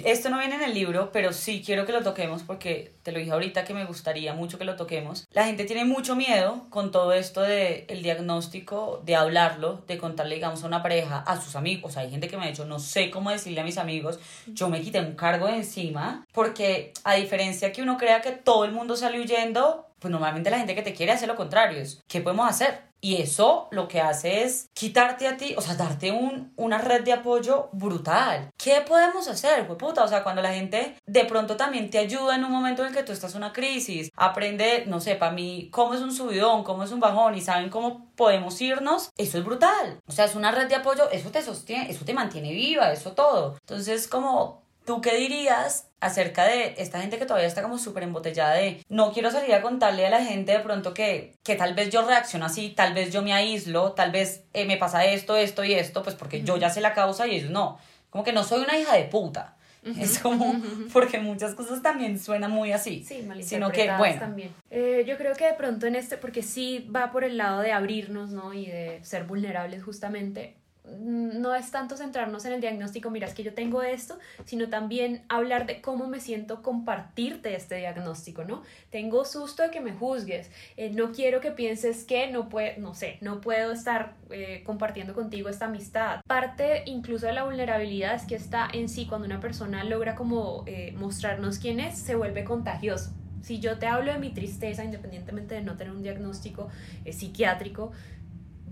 Esto 0.04 0.28
no 0.28 0.38
viene 0.38 0.56
en 0.56 0.62
el 0.62 0.74
libro, 0.74 1.10
pero 1.10 1.32
sí 1.32 1.62
quiero 1.64 1.86
que 1.86 1.92
lo 1.92 2.02
toquemos 2.02 2.42
porque 2.42 2.92
te 3.02 3.12
lo 3.12 3.18
dije 3.18 3.30
ahorita 3.30 3.64
que 3.64 3.72
me 3.72 3.86
gustaría 3.86 4.34
mucho 4.34 4.58
que 4.58 4.66
lo 4.66 4.76
toquemos. 4.76 5.26
La 5.30 5.46
gente 5.46 5.64
tiene 5.64 5.86
mucho 5.86 6.16
miedo 6.16 6.66
con 6.68 6.90
todo 6.90 7.14
esto 7.14 7.40
de 7.40 7.86
el 7.88 8.02
diagnóstico, 8.02 9.00
de 9.06 9.16
hablar 9.16 9.53
de 9.86 9.98
contarle, 9.98 10.36
digamos, 10.36 10.62
a 10.62 10.66
una 10.66 10.82
pareja, 10.82 11.18
a 11.18 11.40
sus 11.40 11.56
amigos. 11.56 11.96
O 11.96 12.00
hay 12.00 12.10
gente 12.10 12.28
que 12.28 12.36
me 12.36 12.44
ha 12.44 12.48
dicho, 12.48 12.64
no 12.64 12.78
sé 12.78 13.10
cómo 13.10 13.30
decirle 13.30 13.60
a 13.60 13.64
mis 13.64 13.78
amigos, 13.78 14.18
yo 14.46 14.68
me 14.68 14.80
quité 14.80 15.00
un 15.00 15.14
cargo 15.14 15.46
de 15.46 15.56
encima, 15.56 16.24
porque 16.32 16.92
a 17.04 17.14
diferencia 17.14 17.72
que 17.72 17.82
uno 17.82 17.96
crea 17.96 18.20
que 18.20 18.32
todo 18.32 18.64
el 18.64 18.72
mundo 18.72 18.96
sale 18.96 19.20
huyendo, 19.20 19.86
pues 19.98 20.10
normalmente 20.10 20.50
la 20.50 20.58
gente 20.58 20.74
que 20.74 20.82
te 20.82 20.94
quiere 20.94 21.12
hace 21.12 21.26
lo 21.26 21.36
contrario. 21.36 21.82
¿Qué 22.06 22.20
podemos 22.20 22.48
hacer? 22.48 22.93
Y 23.04 23.20
eso 23.20 23.68
lo 23.70 23.86
que 23.86 24.00
hace 24.00 24.44
es 24.44 24.70
quitarte 24.72 25.28
a 25.28 25.36
ti, 25.36 25.54
o 25.58 25.60
sea, 25.60 25.74
darte 25.74 26.10
un, 26.10 26.54
una 26.56 26.78
red 26.78 27.04
de 27.04 27.12
apoyo 27.12 27.68
brutal. 27.72 28.50
¿Qué 28.56 28.80
podemos 28.80 29.28
hacer? 29.28 29.66
Puta, 29.76 30.04
o 30.04 30.08
sea, 30.08 30.22
cuando 30.22 30.40
la 30.40 30.54
gente 30.54 30.96
de 31.04 31.24
pronto 31.26 31.54
también 31.54 31.90
te 31.90 31.98
ayuda 31.98 32.34
en 32.34 32.46
un 32.46 32.50
momento 32.50 32.80
en 32.80 32.88
el 32.88 32.94
que 32.94 33.02
tú 33.02 33.12
estás 33.12 33.32
en 33.32 33.42
una 33.42 33.52
crisis, 33.52 34.10
aprende, 34.16 34.84
no 34.86 35.00
sé, 35.00 35.16
para 35.16 35.32
mí, 35.32 35.68
cómo 35.70 35.92
es 35.92 36.00
un 36.00 36.14
subidón, 36.14 36.64
cómo 36.64 36.82
es 36.82 36.92
un 36.92 37.00
bajón 37.00 37.34
y 37.34 37.42
saben 37.42 37.68
cómo 37.68 38.10
podemos 38.16 38.58
irnos, 38.62 39.10
eso 39.18 39.36
es 39.36 39.44
brutal. 39.44 40.00
O 40.06 40.12
sea, 40.12 40.24
es 40.24 40.34
una 40.34 40.50
red 40.50 40.68
de 40.68 40.76
apoyo, 40.76 41.10
eso 41.10 41.30
te 41.30 41.42
sostiene, 41.42 41.90
eso 41.90 42.06
te 42.06 42.14
mantiene 42.14 42.52
viva, 42.52 42.90
eso 42.90 43.12
todo. 43.12 43.58
Entonces, 43.60 44.08
como 44.08 44.63
¿Tú 44.84 45.00
qué 45.00 45.16
dirías 45.16 45.88
acerca 46.00 46.44
de 46.44 46.74
esta 46.76 47.00
gente 47.00 47.18
que 47.18 47.24
todavía 47.24 47.48
está 47.48 47.62
como 47.62 47.78
súper 47.78 48.02
embotellada 48.02 48.54
de 48.54 48.84
no 48.90 49.12
quiero 49.12 49.30
salir 49.30 49.54
a 49.54 49.62
contarle 49.62 50.06
a 50.06 50.10
la 50.10 50.22
gente 50.22 50.52
de 50.52 50.60
pronto 50.60 50.92
que, 50.92 51.36
que 51.42 51.56
tal 51.56 51.74
vez 51.74 51.90
yo 51.90 52.06
reacciono 52.06 52.44
así, 52.44 52.70
tal 52.70 52.92
vez 52.92 53.10
yo 53.10 53.22
me 53.22 53.32
aíslo, 53.32 53.92
tal 53.92 54.12
vez 54.12 54.44
eh, 54.52 54.66
me 54.66 54.76
pasa 54.76 55.04
esto, 55.06 55.36
esto 55.36 55.64
y 55.64 55.72
esto, 55.72 56.02
pues 56.02 56.14
porque 56.14 56.42
yo 56.42 56.58
ya 56.58 56.68
sé 56.68 56.82
la 56.82 56.92
causa 56.92 57.26
y 57.26 57.36
ellos 57.36 57.50
no. 57.50 57.78
Como 58.10 58.22
que 58.22 58.32
no 58.32 58.44
soy 58.44 58.62
una 58.62 58.78
hija 58.78 58.94
de 58.94 59.04
puta. 59.04 59.56
Es 59.98 60.18
como, 60.18 60.54
porque 60.92 61.18
muchas 61.18 61.54
cosas 61.54 61.82
también 61.82 62.18
suenan 62.18 62.50
muy 62.50 62.72
así. 62.72 63.04
Sí, 63.06 63.26
sino 63.42 63.70
que, 63.70 63.90
bueno. 63.98 64.18
también. 64.18 64.50
Eh, 64.70 65.04
yo 65.06 65.16
creo 65.16 65.34
que 65.34 65.46
de 65.46 65.54
pronto 65.54 65.86
en 65.86 65.96
este, 65.96 66.16
porque 66.16 66.42
sí 66.42 66.88
va 66.94 67.12
por 67.12 67.24
el 67.24 67.36
lado 67.36 67.60
de 67.60 67.72
abrirnos, 67.72 68.30
¿no? 68.30 68.54
Y 68.54 68.66
de 68.66 69.00
ser 69.02 69.24
vulnerables 69.24 69.82
justamente, 69.82 70.56
no 70.84 71.54
es 71.54 71.70
tanto 71.70 71.96
centrarnos 71.96 72.44
en 72.44 72.52
el 72.52 72.60
diagnóstico, 72.60 73.10
mira, 73.10 73.26
es 73.26 73.34
que 73.34 73.42
yo 73.42 73.54
tengo 73.54 73.82
esto, 73.82 74.18
sino 74.44 74.68
también 74.68 75.22
hablar 75.28 75.66
de 75.66 75.80
cómo 75.80 76.06
me 76.06 76.20
siento 76.20 76.62
compartirte 76.62 77.54
este 77.54 77.76
diagnóstico, 77.76 78.44
¿no? 78.44 78.62
Tengo 78.90 79.24
susto 79.24 79.62
de 79.62 79.70
que 79.70 79.80
me 79.80 79.92
juzgues, 79.92 80.50
eh, 80.76 80.90
no 80.90 81.12
quiero 81.12 81.40
que 81.40 81.52
pienses 81.52 82.04
que 82.04 82.30
no 82.30 82.50
puedo, 82.50 82.78
no 82.78 82.94
sé, 82.94 83.16
no 83.22 83.40
puedo 83.40 83.72
estar 83.72 84.14
eh, 84.30 84.62
compartiendo 84.64 85.14
contigo 85.14 85.48
esta 85.48 85.66
amistad. 85.66 86.20
Parte 86.26 86.82
incluso 86.84 87.26
de 87.26 87.32
la 87.32 87.44
vulnerabilidad 87.44 88.14
es 88.14 88.24
que 88.24 88.34
está 88.34 88.68
en 88.70 88.90
sí, 88.90 89.06
cuando 89.06 89.26
una 89.26 89.40
persona 89.40 89.84
logra 89.84 90.14
como 90.14 90.64
eh, 90.66 90.92
mostrarnos 90.96 91.58
quién 91.58 91.80
es, 91.80 91.98
se 91.98 92.14
vuelve 92.14 92.44
contagioso. 92.44 93.10
Si 93.40 93.60
yo 93.60 93.78
te 93.78 93.86
hablo 93.86 94.10
de 94.10 94.18
mi 94.18 94.30
tristeza, 94.30 94.84
independientemente 94.84 95.54
de 95.54 95.60
no 95.60 95.76
tener 95.76 95.92
un 95.92 96.02
diagnóstico 96.02 96.70
psiquiátrico, 97.10 97.92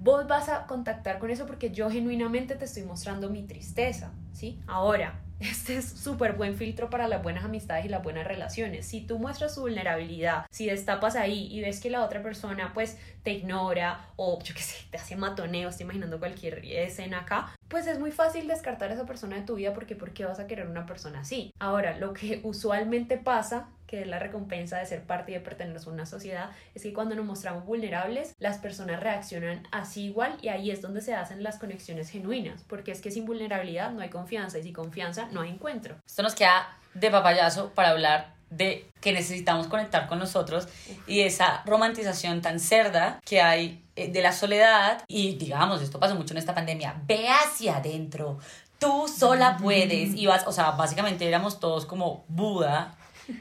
vos 0.02 0.26
vas 0.26 0.48
a 0.48 0.66
contactar 0.66 1.20
con 1.20 1.30
eso 1.30 1.46
porque 1.46 1.70
yo 1.70 1.88
genuinamente 1.88 2.56
te 2.56 2.64
estoy 2.64 2.82
mostrando 2.82 3.30
mi 3.30 3.44
tristeza, 3.44 4.12
¿sí? 4.32 4.58
Ahora, 4.66 5.20
este 5.40 5.76
es 5.76 5.88
súper 5.88 6.32
buen 6.32 6.56
filtro 6.56 6.90
para 6.90 7.06
las 7.06 7.22
buenas 7.22 7.44
amistades 7.44 7.84
y 7.84 7.88
las 7.88 8.02
buenas 8.02 8.26
relaciones. 8.26 8.84
Si 8.84 9.02
tú 9.02 9.20
muestras 9.20 9.54
su 9.54 9.60
vulnerabilidad, 9.60 10.46
si 10.50 10.66
destapas 10.66 11.14
ahí 11.14 11.46
y 11.52 11.60
ves 11.60 11.80
que 11.80 11.88
la 11.88 12.04
otra 12.04 12.20
persona 12.20 12.72
pues 12.74 12.98
te 13.22 13.32
ignora 13.32 14.08
o 14.16 14.40
yo 14.42 14.54
qué 14.54 14.62
sé, 14.62 14.78
te 14.90 14.96
hace 14.96 15.14
matoneo, 15.14 15.68
estoy 15.68 15.84
imaginando 15.84 16.18
cualquier 16.18 16.64
escena 16.64 17.20
acá, 17.20 17.54
pues 17.68 17.86
es 17.86 17.98
muy 17.98 18.12
fácil 18.12 18.48
descartar 18.48 18.90
a 18.90 18.94
esa 18.94 19.06
persona 19.06 19.36
de 19.36 19.42
tu 19.42 19.54
vida 19.54 19.72
porque 19.72 19.96
¿por 19.96 20.12
qué 20.12 20.24
vas 20.24 20.40
a 20.40 20.46
querer 20.46 20.66
una 20.66 20.86
persona 20.86 21.20
así? 21.20 21.52
Ahora, 21.58 21.96
lo 21.96 22.12
que 22.12 22.40
usualmente 22.44 23.16
pasa 23.16 23.68
que 23.92 24.00
es 24.00 24.06
la 24.06 24.18
recompensa 24.18 24.78
de 24.78 24.86
ser 24.86 25.02
parte 25.02 25.32
y 25.32 25.34
de 25.34 25.40
pertenecer 25.40 25.86
a 25.86 25.92
una 25.92 26.06
sociedad, 26.06 26.50
es 26.74 26.82
que 26.82 26.94
cuando 26.94 27.14
nos 27.14 27.26
mostramos 27.26 27.66
vulnerables, 27.66 28.34
las 28.38 28.56
personas 28.56 28.98
reaccionan 29.00 29.68
así 29.70 30.06
igual 30.06 30.38
y 30.40 30.48
ahí 30.48 30.70
es 30.70 30.80
donde 30.80 31.02
se 31.02 31.14
hacen 31.14 31.42
las 31.42 31.58
conexiones 31.58 32.08
genuinas, 32.08 32.64
porque 32.68 32.90
es 32.90 33.02
que 33.02 33.10
sin 33.10 33.26
vulnerabilidad 33.26 33.90
no 33.90 34.00
hay 34.00 34.08
confianza 34.08 34.58
y 34.58 34.62
sin 34.62 34.72
confianza 34.72 35.28
no 35.32 35.42
hay 35.42 35.50
encuentro. 35.50 35.96
Esto 36.06 36.22
nos 36.22 36.34
queda 36.34 36.78
de 36.94 37.10
papayazo 37.10 37.74
para 37.74 37.90
hablar 37.90 38.32
de 38.56 38.90
que 39.00 39.12
necesitamos 39.12 39.66
conectar 39.66 40.06
con 40.08 40.18
nosotros 40.18 40.68
y 41.06 41.20
esa 41.20 41.62
romantización 41.64 42.42
tan 42.42 42.60
cerda 42.60 43.20
que 43.24 43.40
hay 43.40 43.82
eh, 43.96 44.10
de 44.10 44.22
la 44.22 44.32
soledad 44.32 45.02
y 45.08 45.36
digamos, 45.36 45.82
esto 45.82 45.98
pasó 45.98 46.14
mucho 46.14 46.34
en 46.34 46.38
esta 46.38 46.54
pandemia, 46.54 47.02
ve 47.06 47.26
hacia 47.28 47.76
adentro, 47.76 48.38
tú 48.78 49.06
sola 49.08 49.56
puedes. 49.60 50.14
Y 50.14 50.26
vas, 50.26 50.46
o 50.46 50.52
sea, 50.52 50.72
básicamente 50.72 51.26
éramos 51.26 51.60
todos 51.60 51.86
como 51.86 52.24
Buda. 52.28 52.96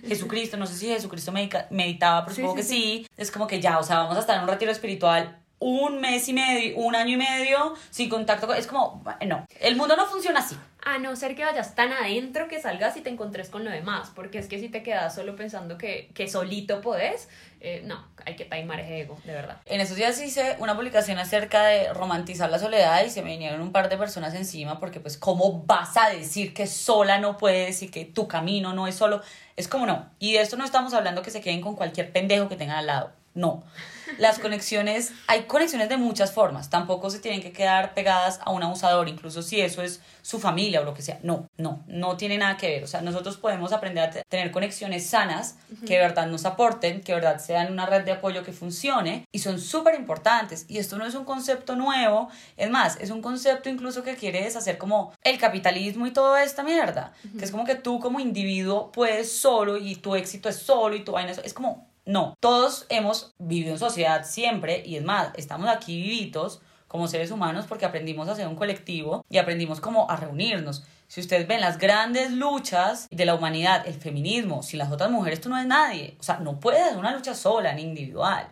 Jesucristo, 0.07 0.57
no 0.57 0.67
sé 0.67 0.75
si 0.75 0.87
Jesucristo 0.87 1.33
meditaba, 1.71 2.23
pero 2.23 2.35
Sí, 2.35 2.41
supongo 2.41 2.61
sí, 2.61 2.61
que 2.61 2.67
sí. 2.67 3.07
Es 3.17 3.31
como 3.31 3.47
que 3.47 3.59
ya, 3.59 3.79
o 3.79 3.83
sea, 3.83 3.97
vamos 3.97 4.17
a 4.17 4.19
estar 4.19 4.37
en 4.37 4.43
un 4.43 4.47
retiro 4.47 4.71
espiritual 4.71 5.40
un 5.61 6.01
mes 6.01 6.27
y 6.27 6.33
medio, 6.33 6.75
un 6.77 6.95
año 6.95 7.13
y 7.13 7.17
medio, 7.17 7.75
sin 7.91 8.09
contacto 8.09 8.47
con... 8.47 8.57
Es 8.57 8.65
como, 8.65 9.03
no, 9.25 9.45
el 9.59 9.75
mundo 9.75 9.95
no 9.95 10.07
funciona 10.07 10.39
así. 10.39 10.57
A 10.83 10.97
no 10.97 11.15
ser 11.15 11.35
que 11.35 11.45
vayas 11.45 11.75
tan 11.75 11.93
adentro 11.93 12.47
que 12.47 12.59
salgas 12.59 12.97
y 12.97 13.01
te 13.01 13.11
encontres 13.11 13.49
con 13.49 13.63
lo 13.63 13.69
demás, 13.69 14.11
porque 14.15 14.39
es 14.39 14.47
que 14.47 14.59
si 14.59 14.69
te 14.69 14.81
quedas 14.81 15.13
solo 15.13 15.35
pensando 15.35 15.77
que, 15.77 16.09
que 16.15 16.27
solito 16.27 16.81
podés, 16.81 17.29
eh, 17.59 17.83
no, 17.85 18.03
hay 18.25 18.35
que 18.35 18.45
taimar 18.45 18.79
ese 18.79 19.01
ego, 19.01 19.19
de 19.23 19.33
verdad. 19.33 19.57
En 19.67 19.79
esos 19.81 19.95
días 19.95 20.19
hice 20.19 20.55
una 20.57 20.75
publicación 20.75 21.19
acerca 21.19 21.63
de 21.65 21.93
romantizar 21.93 22.49
la 22.49 22.57
soledad 22.57 23.05
y 23.05 23.11
se 23.11 23.21
me 23.21 23.29
vinieron 23.29 23.61
un 23.61 23.71
par 23.71 23.87
de 23.87 23.97
personas 23.97 24.33
encima 24.33 24.79
porque 24.79 24.99
pues 24.99 25.15
cómo 25.15 25.61
vas 25.67 25.95
a 25.95 26.09
decir 26.09 26.55
que 26.55 26.65
sola 26.65 27.19
no 27.19 27.37
puedes 27.37 27.83
y 27.83 27.89
que 27.89 28.05
tu 28.05 28.27
camino 28.27 28.73
no 28.73 28.87
es 28.87 28.95
solo. 28.95 29.21
Es 29.57 29.67
como 29.67 29.85
no. 29.85 30.09
Y 30.17 30.33
de 30.33 30.41
esto 30.41 30.57
no 30.57 30.65
estamos 30.65 30.95
hablando 30.95 31.21
que 31.21 31.29
se 31.29 31.41
queden 31.41 31.61
con 31.61 31.75
cualquier 31.75 32.11
pendejo 32.11 32.49
que 32.49 32.55
tengan 32.55 32.77
al 32.77 32.87
lado. 32.87 33.11
No. 33.35 33.63
Las 34.17 34.39
conexiones, 34.39 35.11
hay 35.27 35.43
conexiones 35.43 35.89
de 35.89 35.97
muchas 35.97 36.31
formas. 36.31 36.69
Tampoco 36.69 37.09
se 37.09 37.19
tienen 37.19 37.41
que 37.41 37.51
quedar 37.51 37.93
pegadas 37.93 38.39
a 38.43 38.51
un 38.51 38.63
abusador, 38.63 39.07
incluso 39.09 39.41
si 39.41 39.61
eso 39.61 39.81
es 39.81 40.01
su 40.21 40.39
familia 40.39 40.81
o 40.81 40.83
lo 40.83 40.93
que 40.93 41.01
sea. 41.01 41.19
No, 41.23 41.47
no, 41.57 41.83
no 41.87 42.17
tiene 42.17 42.37
nada 42.37 42.57
que 42.57 42.67
ver. 42.67 42.83
O 42.83 42.87
sea, 42.87 43.01
nosotros 43.01 43.37
podemos 43.37 43.71
aprender 43.73 44.03
a 44.03 44.09
te- 44.11 44.23
tener 44.29 44.51
conexiones 44.51 45.07
sanas 45.07 45.55
que 45.87 45.95
de 45.95 45.99
verdad 45.99 46.27
nos 46.27 46.45
aporten, 46.45 47.01
que 47.01 47.13
de 47.13 47.19
verdad 47.21 47.39
sean 47.39 47.71
una 47.71 47.85
red 47.85 48.03
de 48.03 48.11
apoyo 48.11 48.43
que 48.43 48.51
funcione 48.51 49.25
y 49.31 49.39
son 49.39 49.59
súper 49.59 49.95
importantes. 49.95 50.65
Y 50.67 50.77
esto 50.77 50.97
no 50.97 51.05
es 51.05 51.15
un 51.15 51.25
concepto 51.25 51.75
nuevo, 51.75 52.29
es 52.57 52.69
más, 52.69 52.97
es 52.99 53.09
un 53.09 53.21
concepto 53.21 53.69
incluso 53.69 54.03
que 54.03 54.15
quiere 54.15 54.43
deshacer 54.43 54.77
como 54.77 55.13
el 55.23 55.37
capitalismo 55.39 56.05
y 56.07 56.11
toda 56.11 56.43
esta 56.43 56.63
mierda. 56.63 57.13
Que 57.37 57.45
es 57.45 57.51
como 57.51 57.65
que 57.65 57.75
tú 57.75 57.99
como 57.99 58.19
individuo 58.19 58.91
puedes 58.91 59.31
solo 59.31 59.77
y 59.77 59.95
tu 59.95 60.15
éxito 60.15 60.49
es 60.49 60.57
solo 60.57 60.95
y 60.95 61.03
tu 61.03 61.13
vaina 61.13 61.31
es, 61.31 61.39
es 61.39 61.53
como 61.53 61.89
no, 62.05 62.35
todos 62.39 62.85
hemos 62.89 63.33
vivido 63.37 63.71
en 63.71 63.79
sociedad 63.79 64.25
siempre 64.25 64.83
y 64.85 64.95
es 64.95 65.03
más, 65.03 65.29
estamos 65.35 65.69
aquí 65.69 66.01
vivitos 66.01 66.61
como 66.87 67.07
seres 67.07 67.31
humanos 67.31 67.65
porque 67.69 67.85
aprendimos 67.85 68.27
a 68.27 68.35
ser 68.35 68.47
un 68.47 68.55
colectivo 68.55 69.23
y 69.29 69.37
aprendimos 69.37 69.79
como 69.79 70.09
a 70.09 70.17
reunirnos. 70.17 70.83
Si 71.07 71.19
ustedes 71.19 71.47
ven 71.47 71.61
las 71.61 71.77
grandes 71.77 72.31
luchas 72.31 73.07
de 73.09 73.25
la 73.25 73.35
humanidad, 73.35 73.85
el 73.85 73.95
feminismo, 73.95 74.63
sin 74.63 74.79
las 74.79 74.91
otras 74.91 75.11
mujeres 75.11 75.41
tú 75.41 75.49
no 75.49 75.57
eres 75.57 75.67
nadie. 75.67 76.15
O 76.19 76.23
sea, 76.23 76.39
no 76.39 76.59
puedes 76.59 76.81
hacer 76.81 76.97
una 76.97 77.13
lucha 77.13 77.35
sola 77.35 77.73
ni 77.73 77.81
individual. 77.81 78.47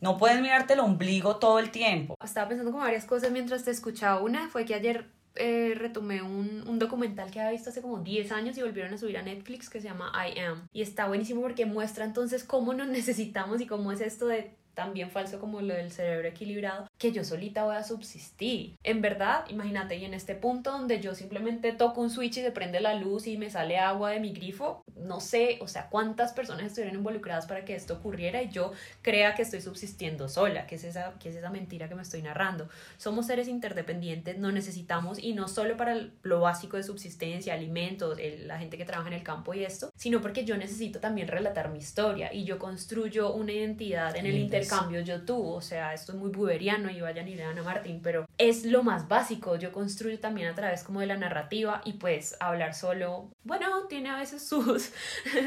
No 0.00 0.16
puedes 0.16 0.40
mirarte 0.40 0.74
el 0.74 0.80
ombligo 0.80 1.36
todo 1.36 1.58
el 1.58 1.70
tiempo. 1.72 2.14
Estaba 2.24 2.48
pensando 2.48 2.70
como 2.70 2.84
varias 2.84 3.04
cosas 3.04 3.32
mientras 3.32 3.64
te 3.64 3.72
escuchaba. 3.72 4.20
Una 4.20 4.48
fue 4.48 4.64
que 4.64 4.76
ayer 4.76 5.10
eh, 5.36 5.74
retomé 5.76 6.22
un, 6.22 6.64
un 6.66 6.78
documental 6.78 7.30
que 7.30 7.40
había 7.40 7.52
visto 7.52 7.70
hace 7.70 7.82
como 7.82 7.98
10 7.98 8.32
años 8.32 8.58
y 8.58 8.62
volvieron 8.62 8.94
a 8.94 8.98
subir 8.98 9.18
a 9.18 9.22
Netflix 9.22 9.70
que 9.70 9.80
se 9.80 9.88
llama 9.88 10.12
I 10.14 10.38
Am. 10.40 10.68
Y 10.72 10.82
está 10.82 11.06
buenísimo 11.08 11.42
porque 11.42 11.66
muestra 11.66 12.04
entonces 12.04 12.44
cómo 12.44 12.74
nos 12.74 12.88
necesitamos 12.88 13.60
y 13.60 13.66
cómo 13.66 13.92
es 13.92 14.00
esto 14.00 14.26
de 14.26 14.56
también 14.76 15.10
falso 15.10 15.40
como 15.40 15.62
lo 15.62 15.72
del 15.72 15.90
cerebro 15.90 16.28
equilibrado, 16.28 16.86
que 16.98 17.12
yo 17.12 17.24
solita 17.24 17.64
voy 17.64 17.76
a 17.76 17.82
subsistir. 17.84 18.76
En 18.82 19.02
verdad, 19.02 19.44
imagínate, 19.48 19.96
y 19.96 20.04
en 20.04 20.14
este 20.14 20.34
punto 20.34 20.70
donde 20.72 21.00
yo 21.00 21.14
simplemente 21.14 21.72
toco 21.72 22.00
un 22.00 22.10
switch 22.10 22.38
y 22.38 22.40
se 22.42 22.50
prende 22.50 22.80
la 22.80 22.94
luz 22.94 23.26
y 23.26 23.36
me 23.36 23.50
sale 23.50 23.78
agua 23.78 24.10
de 24.10 24.20
mi 24.20 24.32
grifo, 24.32 24.82
no 24.96 25.20
sé, 25.20 25.58
o 25.60 25.68
sea, 25.68 25.88
cuántas 25.90 26.32
personas 26.32 26.66
estuvieron 26.66 26.96
involucradas 26.96 27.46
para 27.46 27.64
que 27.64 27.74
esto 27.74 27.94
ocurriera 27.94 28.42
y 28.42 28.48
yo 28.48 28.72
crea 29.02 29.34
que 29.34 29.42
estoy 29.42 29.60
subsistiendo 29.60 30.28
sola, 30.28 30.66
que 30.66 30.76
es 30.76 30.84
esa, 30.84 31.14
que 31.18 31.28
es 31.28 31.36
esa 31.36 31.50
mentira 31.50 31.88
que 31.88 31.94
me 31.94 32.02
estoy 32.02 32.22
narrando. 32.22 32.68
Somos 32.96 33.26
seres 33.26 33.48
interdependientes, 33.48 34.38
no 34.38 34.50
necesitamos, 34.52 35.18
y 35.22 35.34
no 35.34 35.48
solo 35.48 35.76
para 35.76 35.96
lo 36.22 36.40
básico 36.40 36.76
de 36.76 36.82
subsistencia, 36.82 37.54
alimentos, 37.54 38.18
el- 38.18 38.48
la 38.48 38.58
gente 38.58 38.78
que 38.78 38.84
trabaja 38.84 39.08
en 39.08 39.14
el 39.14 39.22
campo 39.22 39.52
y 39.54 39.64
esto, 39.64 39.90
sino 39.96 40.20
porque 40.22 40.44
yo 40.44 40.56
necesito 40.56 41.00
también 41.00 41.28
relatar 41.28 41.68
mi 41.70 41.78
historia 41.78 42.32
y 42.32 42.44
yo 42.44 42.58
construyo 42.58 43.32
una 43.34 43.52
identidad 43.52 44.16
en 44.16 44.26
el 44.26 44.36
intercambio 44.36 44.66
cambio 44.66 45.00
yo 45.00 45.22
tú, 45.22 45.48
o 45.48 45.60
sea, 45.60 45.94
esto 45.94 46.12
es 46.12 46.18
muy 46.18 46.30
buberiano 46.30 46.85
y 46.90 47.00
vayan 47.00 47.28
y 47.28 47.34
lean 47.34 47.58
a 47.58 47.62
Martín, 47.62 48.00
pero 48.02 48.26
es 48.38 48.64
lo 48.64 48.82
más 48.82 49.08
básico, 49.08 49.56
yo 49.56 49.72
construyo 49.72 50.18
también 50.18 50.48
a 50.48 50.54
través 50.54 50.82
como 50.82 51.00
de 51.00 51.06
la 51.06 51.16
narrativa 51.16 51.80
y 51.84 51.94
pues 51.94 52.36
hablar 52.40 52.74
solo, 52.74 53.30
bueno, 53.44 53.86
tiene 53.88 54.10
a 54.10 54.16
veces 54.16 54.46
sus, 54.48 54.92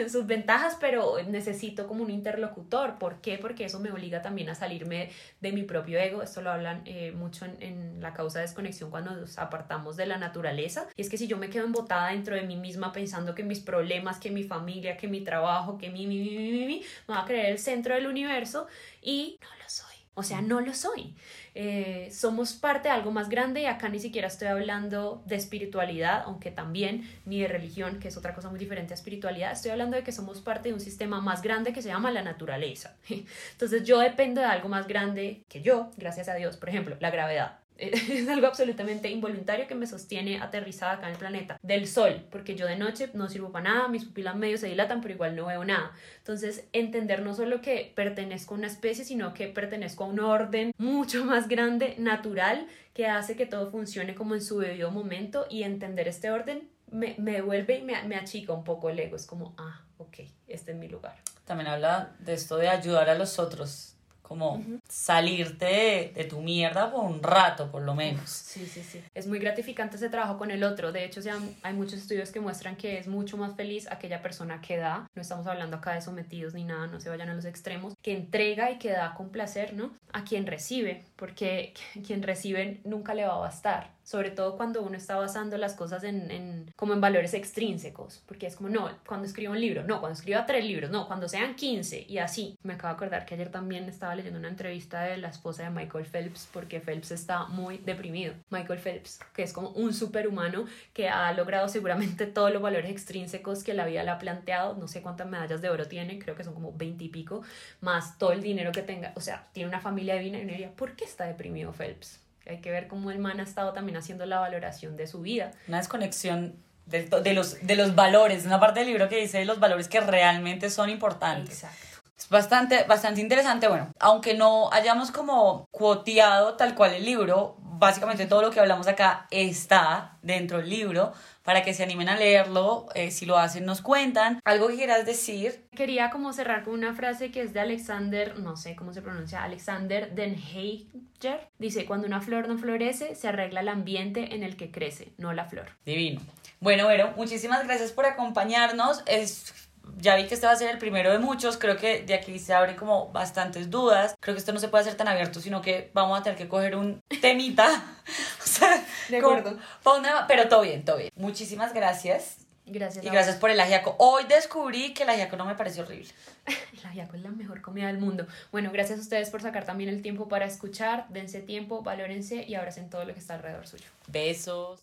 sus 0.10 0.26
ventajas, 0.26 0.78
pero 0.80 1.16
necesito 1.28 1.88
como 1.88 2.04
un 2.04 2.12
interlocutor, 2.12 2.98
¿por 2.98 3.22
qué? 3.22 3.38
Porque 3.38 3.66
eso 3.66 3.80
me 3.80 3.92
obliga 3.92 4.22
también 4.22 4.50
a 4.50 4.56
salirme 4.56 5.12
de 5.42 5.52
mi 5.52 5.64
propio 5.64 6.00
ego, 6.00 6.22
esto 6.22 6.42
lo 6.42 6.52
hablan 6.52 6.82
eh, 6.86 7.12
mucho 7.12 7.46
en, 7.46 7.62
en 7.62 8.02
la 8.02 8.14
causa 8.14 8.40
de 8.40 8.46
desconexión 8.46 8.90
cuando 8.90 9.12
nos 9.12 9.38
apartamos 9.38 9.98
de 9.98 10.06
la 10.06 10.18
naturaleza, 10.18 10.88
y 10.96 11.02
es 11.02 11.10
que 11.10 11.18
si 11.18 11.28
yo 11.28 11.38
me 11.38 11.50
quedo 11.50 11.66
embotada 11.66 12.10
dentro 12.12 12.36
de 12.36 12.44
mí 12.44 12.56
misma 12.56 12.92
pensando 12.92 13.36
que 13.36 13.44
mis 13.44 13.60
problemas, 13.60 14.20
que 14.20 14.32
mi 14.32 14.44
familia, 14.44 14.98
que 14.98 15.08
mi 15.08 15.22
trabajo, 15.22 15.78
que 15.78 15.90
mi, 15.90 16.08
mi, 16.08 16.20
mi, 16.20 16.38
mi, 16.38 16.66
mi, 16.66 16.82
me 17.08 17.16
va 17.16 17.22
a 17.22 17.26
creer 17.26 17.48
el 17.48 17.60
centro 17.60 17.96
del 17.96 18.08
universo 18.08 18.68
y 19.02 19.38
no 19.42 19.48
lo 19.62 19.70
soy. 19.70 19.89
O 20.20 20.24
sea, 20.24 20.42
no 20.42 20.60
lo 20.60 20.74
soy. 20.74 21.16
Eh, 21.56 22.10
somos 22.12 22.52
parte 22.52 22.90
de 22.90 22.94
algo 22.94 23.10
más 23.10 23.30
grande 23.30 23.62
y 23.62 23.66
acá 23.68 23.88
ni 23.88 24.00
siquiera 24.00 24.28
estoy 24.28 24.50
hablando 24.50 25.24
de 25.26 25.38
espiritualidad, 25.38 26.24
aunque 26.26 26.52
también, 26.52 27.10
ni 27.26 27.40
de 27.40 27.48
religión, 27.48 28.00
que 28.00 28.10
es 28.10 28.18
otra 28.18 28.36
cosa 28.36 28.50
muy 28.50 28.60
diferente 28.60 28.94
a 28.94 28.96
espiritualidad. 28.96 29.54
Estoy 29.54 29.72
hablando 29.72 29.96
de 29.96 30.04
que 30.04 30.12
somos 30.12 30.42
parte 30.42 30.68
de 30.68 30.74
un 30.74 30.82
sistema 30.82 31.22
más 31.22 31.42
grande 31.42 31.72
que 31.72 31.82
se 31.82 31.88
llama 31.88 32.12
la 32.12 32.22
naturaleza. 32.22 32.98
Entonces 33.52 33.86
yo 33.86 34.00
dependo 34.00 34.42
de 34.42 34.48
algo 34.48 34.68
más 34.68 34.88
grande 34.88 35.46
que 35.48 35.62
yo, 35.62 35.90
gracias 35.96 36.28
a 36.28 36.36
Dios. 36.36 36.58
Por 36.58 36.68
ejemplo, 36.68 36.98
la 37.00 37.12
gravedad 37.12 37.60
es 38.12 38.28
algo 38.28 38.48
absolutamente 38.48 39.10
involuntario 39.10 39.68
que 39.68 39.76
me 39.76 39.88
sostiene 39.88 40.42
aterrizada 40.42 40.94
acá 40.94 41.08
en 41.08 41.14
el 41.14 41.20
planeta. 41.20 41.60
Del 41.62 41.88
sol, 41.88 42.26
porque 42.30 42.56
yo 42.56 42.68
de 42.68 42.76
noche 42.76 43.10
no 43.14 43.30
sirvo 43.30 43.52
para 43.52 43.70
nada, 43.70 43.88
mis 43.88 44.06
pupilas 44.06 44.36
medio 44.36 44.58
se 44.58 44.68
dilatan, 44.68 45.02
pero 45.02 45.14
igual 45.14 45.36
no 45.36 45.46
veo 45.46 45.64
nada. 45.64 45.92
Entonces, 46.18 46.68
entender 46.74 47.22
no 47.22 47.34
solo 47.34 47.62
que 47.62 47.92
pertenezco 47.96 48.54
a 48.54 48.58
una 48.58 48.68
especie, 48.68 49.06
sino 49.06 49.34
que 49.34 49.48
pertenezco 49.48 50.04
a 50.04 50.08
un 50.08 50.20
orden 50.20 50.74
mucho 50.78 51.24
más 51.26 51.48
grande, 51.48 51.96
natural, 51.98 52.68
que 52.94 53.08
hace 53.08 53.36
que 53.36 53.46
todo 53.46 53.72
funcione 53.72 54.14
como 54.14 54.36
en 54.36 54.42
su 54.42 54.60
debido 54.60 54.92
momento 54.92 55.46
y 55.50 55.64
entender 55.64 56.08
este 56.08 56.32
orden 56.32 56.70
me, 56.92 57.16
me 57.18 57.34
devuelve 57.34 57.78
y 57.78 57.82
me, 57.84 58.02
me 58.04 58.16
achica 58.16 58.52
un 58.52 58.64
poco 58.64 58.90
el 58.90 59.00
ego. 59.00 59.16
Es 59.16 59.26
como, 59.26 59.54
ah, 59.58 59.86
ok, 59.98 60.20
este 60.48 60.72
es 60.72 60.78
mi 60.78 60.88
lugar. 60.88 61.16
También 61.46 61.68
habla 61.68 62.16
de 62.20 62.34
esto 62.34 62.58
de 62.58 62.68
ayudar 62.68 63.10
a 63.10 63.16
los 63.16 63.40
otros, 63.40 63.96
como 64.30 64.64
salirte 64.88 65.66
de, 65.66 66.12
de 66.14 66.24
tu 66.24 66.40
mierda 66.40 66.92
por 66.92 67.04
un 67.04 67.24
rato, 67.24 67.72
por 67.72 67.82
lo 67.82 67.96
menos. 67.96 68.30
Sí, 68.30 68.64
sí, 68.68 68.84
sí. 68.84 69.02
Es 69.16 69.26
muy 69.26 69.40
gratificante 69.40 69.96
ese 69.96 70.08
trabajo 70.08 70.38
con 70.38 70.52
el 70.52 70.64
otro. 70.64 70.92
De 70.92 71.04
hecho, 71.04 71.24
sea, 71.24 71.40
hay 71.64 71.74
muchos 71.74 71.96
estudios 71.96 72.30
que 72.30 72.40
muestran 72.40 72.76
que 72.76 73.00
es 73.00 73.08
mucho 73.08 73.38
más 73.38 73.56
feliz 73.56 73.88
aquella 73.90 74.22
persona 74.22 74.62
que 74.62 74.78
da. 74.78 75.10
No 75.16 75.24
estamos 75.24 75.48
hablando 75.48 75.78
acá 75.78 75.96
de 75.96 76.02
sometidos 76.02 76.54
ni 76.54 76.64
nada, 76.64 76.86
no 76.86 77.00
se 77.00 77.10
vayan 77.10 77.30
a 77.30 77.34
los 77.34 77.46
extremos. 77.46 77.96
Que 78.04 78.14
entrega 78.14 78.70
y 78.70 78.78
que 78.78 78.92
da 78.92 79.16
con 79.16 79.30
placer, 79.30 79.74
¿no? 79.74 79.92
A 80.14 80.24
quien 80.24 80.46
recibe, 80.46 81.04
porque 81.16 81.74
quien 82.06 82.22
recibe 82.22 82.82
nunca 82.84 83.16
le 83.16 83.26
va 83.26 83.34
a 83.34 83.40
bastar. 83.40 83.99
Sobre 84.10 84.32
todo 84.32 84.58
cuando 84.58 84.82
uno 84.82 84.98
está 84.98 85.18
basando 85.18 85.56
las 85.60 85.76
cosas 85.76 86.04
en, 86.04 86.32
en 86.32 86.74
como 86.76 86.96
en 86.96 87.00
valores 87.00 87.36
extrínsecos. 87.36 88.24
Porque 88.26 88.48
es 88.48 88.56
como, 88.56 88.68
no, 88.68 88.90
cuando 89.06 89.28
escriba 89.28 89.52
un 89.52 89.62
libro, 89.62 89.84
no, 89.84 90.00
cuando 90.00 90.18
escriba 90.18 90.48
tres 90.48 90.66
libros, 90.66 90.90
no, 90.90 91.06
cuando 91.06 91.30
sean 91.30 91.54
15 91.54 92.08
y 92.10 92.18
así. 92.18 92.58
Me 92.64 92.74
acabo 92.74 92.92
de 92.92 92.96
acordar 92.96 93.28
que 93.28 93.36
ayer 93.36 93.52
también 93.52 93.84
estaba 93.88 94.16
leyendo 94.16 94.40
una 94.40 94.48
entrevista 94.48 95.04
de 95.04 95.18
la 95.18 95.28
esposa 95.28 95.62
de 95.62 95.70
Michael 95.70 96.08
Phelps 96.08 96.50
porque 96.52 96.82
Phelps 96.82 97.12
está 97.12 97.46
muy 97.46 97.78
deprimido. 97.78 98.34
Michael 98.50 98.80
Phelps, 98.80 99.20
que 99.32 99.44
es 99.44 99.54
como 99.54 99.70
un 99.70 99.94
superhumano 99.94 100.66
que 100.92 101.08
ha 101.08 101.32
logrado 101.34 101.68
seguramente 101.70 102.26
todos 102.26 102.52
los 102.52 102.64
valores 102.64 102.90
extrínsecos 102.90 103.64
que 103.64 103.76
la 103.76 103.86
vida 103.86 104.04
le 104.04 104.10
ha 104.10 104.18
planteado. 104.18 104.74
No 104.74 104.88
sé 104.88 105.04
cuántas 105.04 105.30
medallas 105.30 105.62
de 105.62 105.70
oro 105.70 105.88
tiene, 105.88 106.18
creo 106.18 106.36
que 106.36 106.44
son 106.44 106.56
como 106.56 106.74
20 106.74 107.04
y 107.04 107.10
pico, 107.10 107.44
más 107.80 108.18
todo 108.18 108.32
el 108.32 108.42
dinero 108.42 108.72
que 108.72 108.82
tenga. 108.82 109.14
O 109.16 109.22
sea, 109.22 109.50
tiene 109.54 109.70
una 109.70 109.82
familia 109.82 110.16
divina 110.16 110.40
y 110.40 110.46
uno 110.46 110.52
diría, 110.54 110.72
¿por 110.76 110.96
qué 110.96 111.06
está 111.06 111.28
deprimido 111.28 111.74
Phelps? 111.74 112.28
Hay 112.50 112.62
que 112.62 112.72
ver 112.72 112.88
cómo 112.88 113.12
el 113.12 113.20
man 113.20 113.40
ha 113.40 113.44
estado 113.44 113.74
también 113.74 113.98
haciendo 113.98 114.26
la 114.26 114.40
valoración 114.40 114.98
de 114.98 115.06
su 115.06 115.22
vida. 115.22 115.52
Una 115.68 115.78
desconexión 115.78 116.56
de, 116.88 117.06
de 117.06 117.34
los, 117.34 117.62
de 117.62 117.76
los 117.76 117.94
valores, 117.94 118.46
una 118.46 118.60
parte 118.60 118.80
del 118.80 118.90
libro 118.90 119.08
que 119.08 119.18
dice 119.18 119.46
los 119.46 119.60
valores 119.60 119.88
que 119.88 120.02
realmente 120.02 120.70
son 120.70 120.90
importantes. 120.90 121.64
Exacto. 121.64 121.90
Es 122.18 122.28
bastante, 122.28 122.84
bastante 122.84 123.22
interesante. 123.22 123.68
Bueno, 123.68 123.94
aunque 124.00 124.34
no 124.34 124.70
hayamos 124.74 125.12
como 125.12 125.68
cuoteado 125.72 126.56
tal 126.56 126.76
cual 126.76 126.94
el 126.94 127.06
libro, 127.06 127.58
básicamente 127.80 128.26
todo 128.26 128.42
lo 128.42 128.52
que 128.52 128.60
hablamos 128.60 128.88
acá 128.88 129.26
está 129.32 130.18
dentro 130.22 130.58
del 130.58 130.70
libro 130.70 131.14
para 131.44 131.64
que 131.64 131.74
se 131.74 131.82
animen 131.82 132.10
a 132.10 132.18
leerlo. 132.18 132.88
eh, 132.94 133.10
si 133.10 133.26
lo 133.26 133.38
hacen, 133.38 133.66
nos 133.66 133.82
cuentan. 133.82 134.40
¿Algo 134.46 134.68
que 134.68 134.76
quieras 134.76 135.06
decir? 135.06 135.66
Quería 135.76 136.12
como 136.12 136.34
cerrar 136.34 136.64
con 136.64 136.74
una 136.74 136.94
frase 136.94 137.32
que 137.32 137.42
es 137.42 137.54
de 137.54 137.62
Alexander, 137.62 138.38
no 138.38 138.56
sé 138.58 138.76
cómo 138.76 138.94
se 138.94 139.02
pronuncia, 139.02 139.44
Alexander 139.44 140.14
Den 140.14 140.36
Heijer. 140.36 141.50
Dice, 141.58 141.86
cuando 141.86 142.06
una 142.06 142.22
flor 142.22 142.48
no 142.48 142.58
florece, 142.58 143.16
se 143.16 143.28
arregla 143.28 143.62
el 143.62 143.70
ambiente 143.70 144.36
en 144.36 144.44
el 144.44 144.58
que 144.58 144.70
crece, 144.72 145.14
no 145.18 145.34
la 145.34 145.46
flor. 145.46 145.70
Divino. 145.86 146.22
Bueno, 146.60 146.88
Vero, 146.88 147.14
muchísimas 147.16 147.66
gracias 147.66 147.94
por 147.94 148.06
acompañarnos. 148.06 149.02
Es 149.06 149.69
ya 149.98 150.16
vi 150.16 150.28
que 150.28 150.34
este 150.36 150.46
va 150.48 150.54
a 150.54 150.56
ser 150.56 150.70
el 150.70 150.78
primero 150.78 151.12
de 151.12 151.20
muchos, 151.20 151.58
creo 151.58 151.78
que 151.78 152.04
de 152.04 152.14
aquí 152.14 152.40
se 152.40 152.54
abren 152.54 152.76
como 152.76 153.10
bastantes 153.12 153.70
dudas, 153.70 154.16
creo 154.20 154.36
que 154.36 154.40
esto 154.40 154.54
no 154.54 154.60
se 154.60 154.68
puede 154.68 154.84
hacer 154.84 154.96
tan 154.96 155.08
abierto, 155.08 155.40
sino 155.42 155.62
que 155.62 155.92
vamos 155.94 156.20
a 156.20 156.24
tener 156.24 156.38
que 156.38 156.48
coger 156.48 156.76
un 156.76 157.02
temita, 157.22 157.68
o 158.44 158.48
sea, 158.48 158.84
De 159.10 159.18
acuerdo. 159.18 159.58
una- 159.98 160.28
pero 160.28 160.48
todo 160.48 160.62
bien, 160.62 160.84
todo 160.86 160.98
bien. 160.98 161.10
Muchísimas 161.16 161.74
gracias. 161.74 162.38
Gracias. 162.72 163.04
Y 163.04 163.10
gracias 163.10 163.36
por 163.38 163.50
el 163.50 163.60
ajiaco. 163.60 163.96
Hoy 163.98 164.26
descubrí 164.26 164.94
que 164.94 165.02
el 165.02 165.10
ajiaco 165.10 165.36
no 165.38 165.46
me 165.46 165.56
pareció 165.56 165.82
horrible. 165.82 166.08
El 166.46 166.86
ajiaco 166.86 167.16
es 167.16 167.24
la 167.24 167.32
mejor 167.32 167.62
comida 167.64 167.88
del 167.88 167.98
mundo. 167.98 168.28
Bueno, 168.52 168.70
gracias 168.72 169.00
a 169.00 169.02
ustedes 169.02 169.32
por 169.32 169.42
sacar 169.42 169.66
también 169.66 169.90
el 169.90 170.04
tiempo 170.04 170.28
para 170.30 170.46
escuchar. 170.46 171.08
Dense 171.10 171.42
tiempo, 171.42 171.82
valórense 171.82 172.44
y 172.48 172.54
abracen 172.54 172.92
todo 172.92 173.06
lo 173.06 173.14
que 173.16 173.20
está 173.20 173.34
alrededor 173.34 173.66
suyo. 173.66 173.86
Besos. 174.08 174.82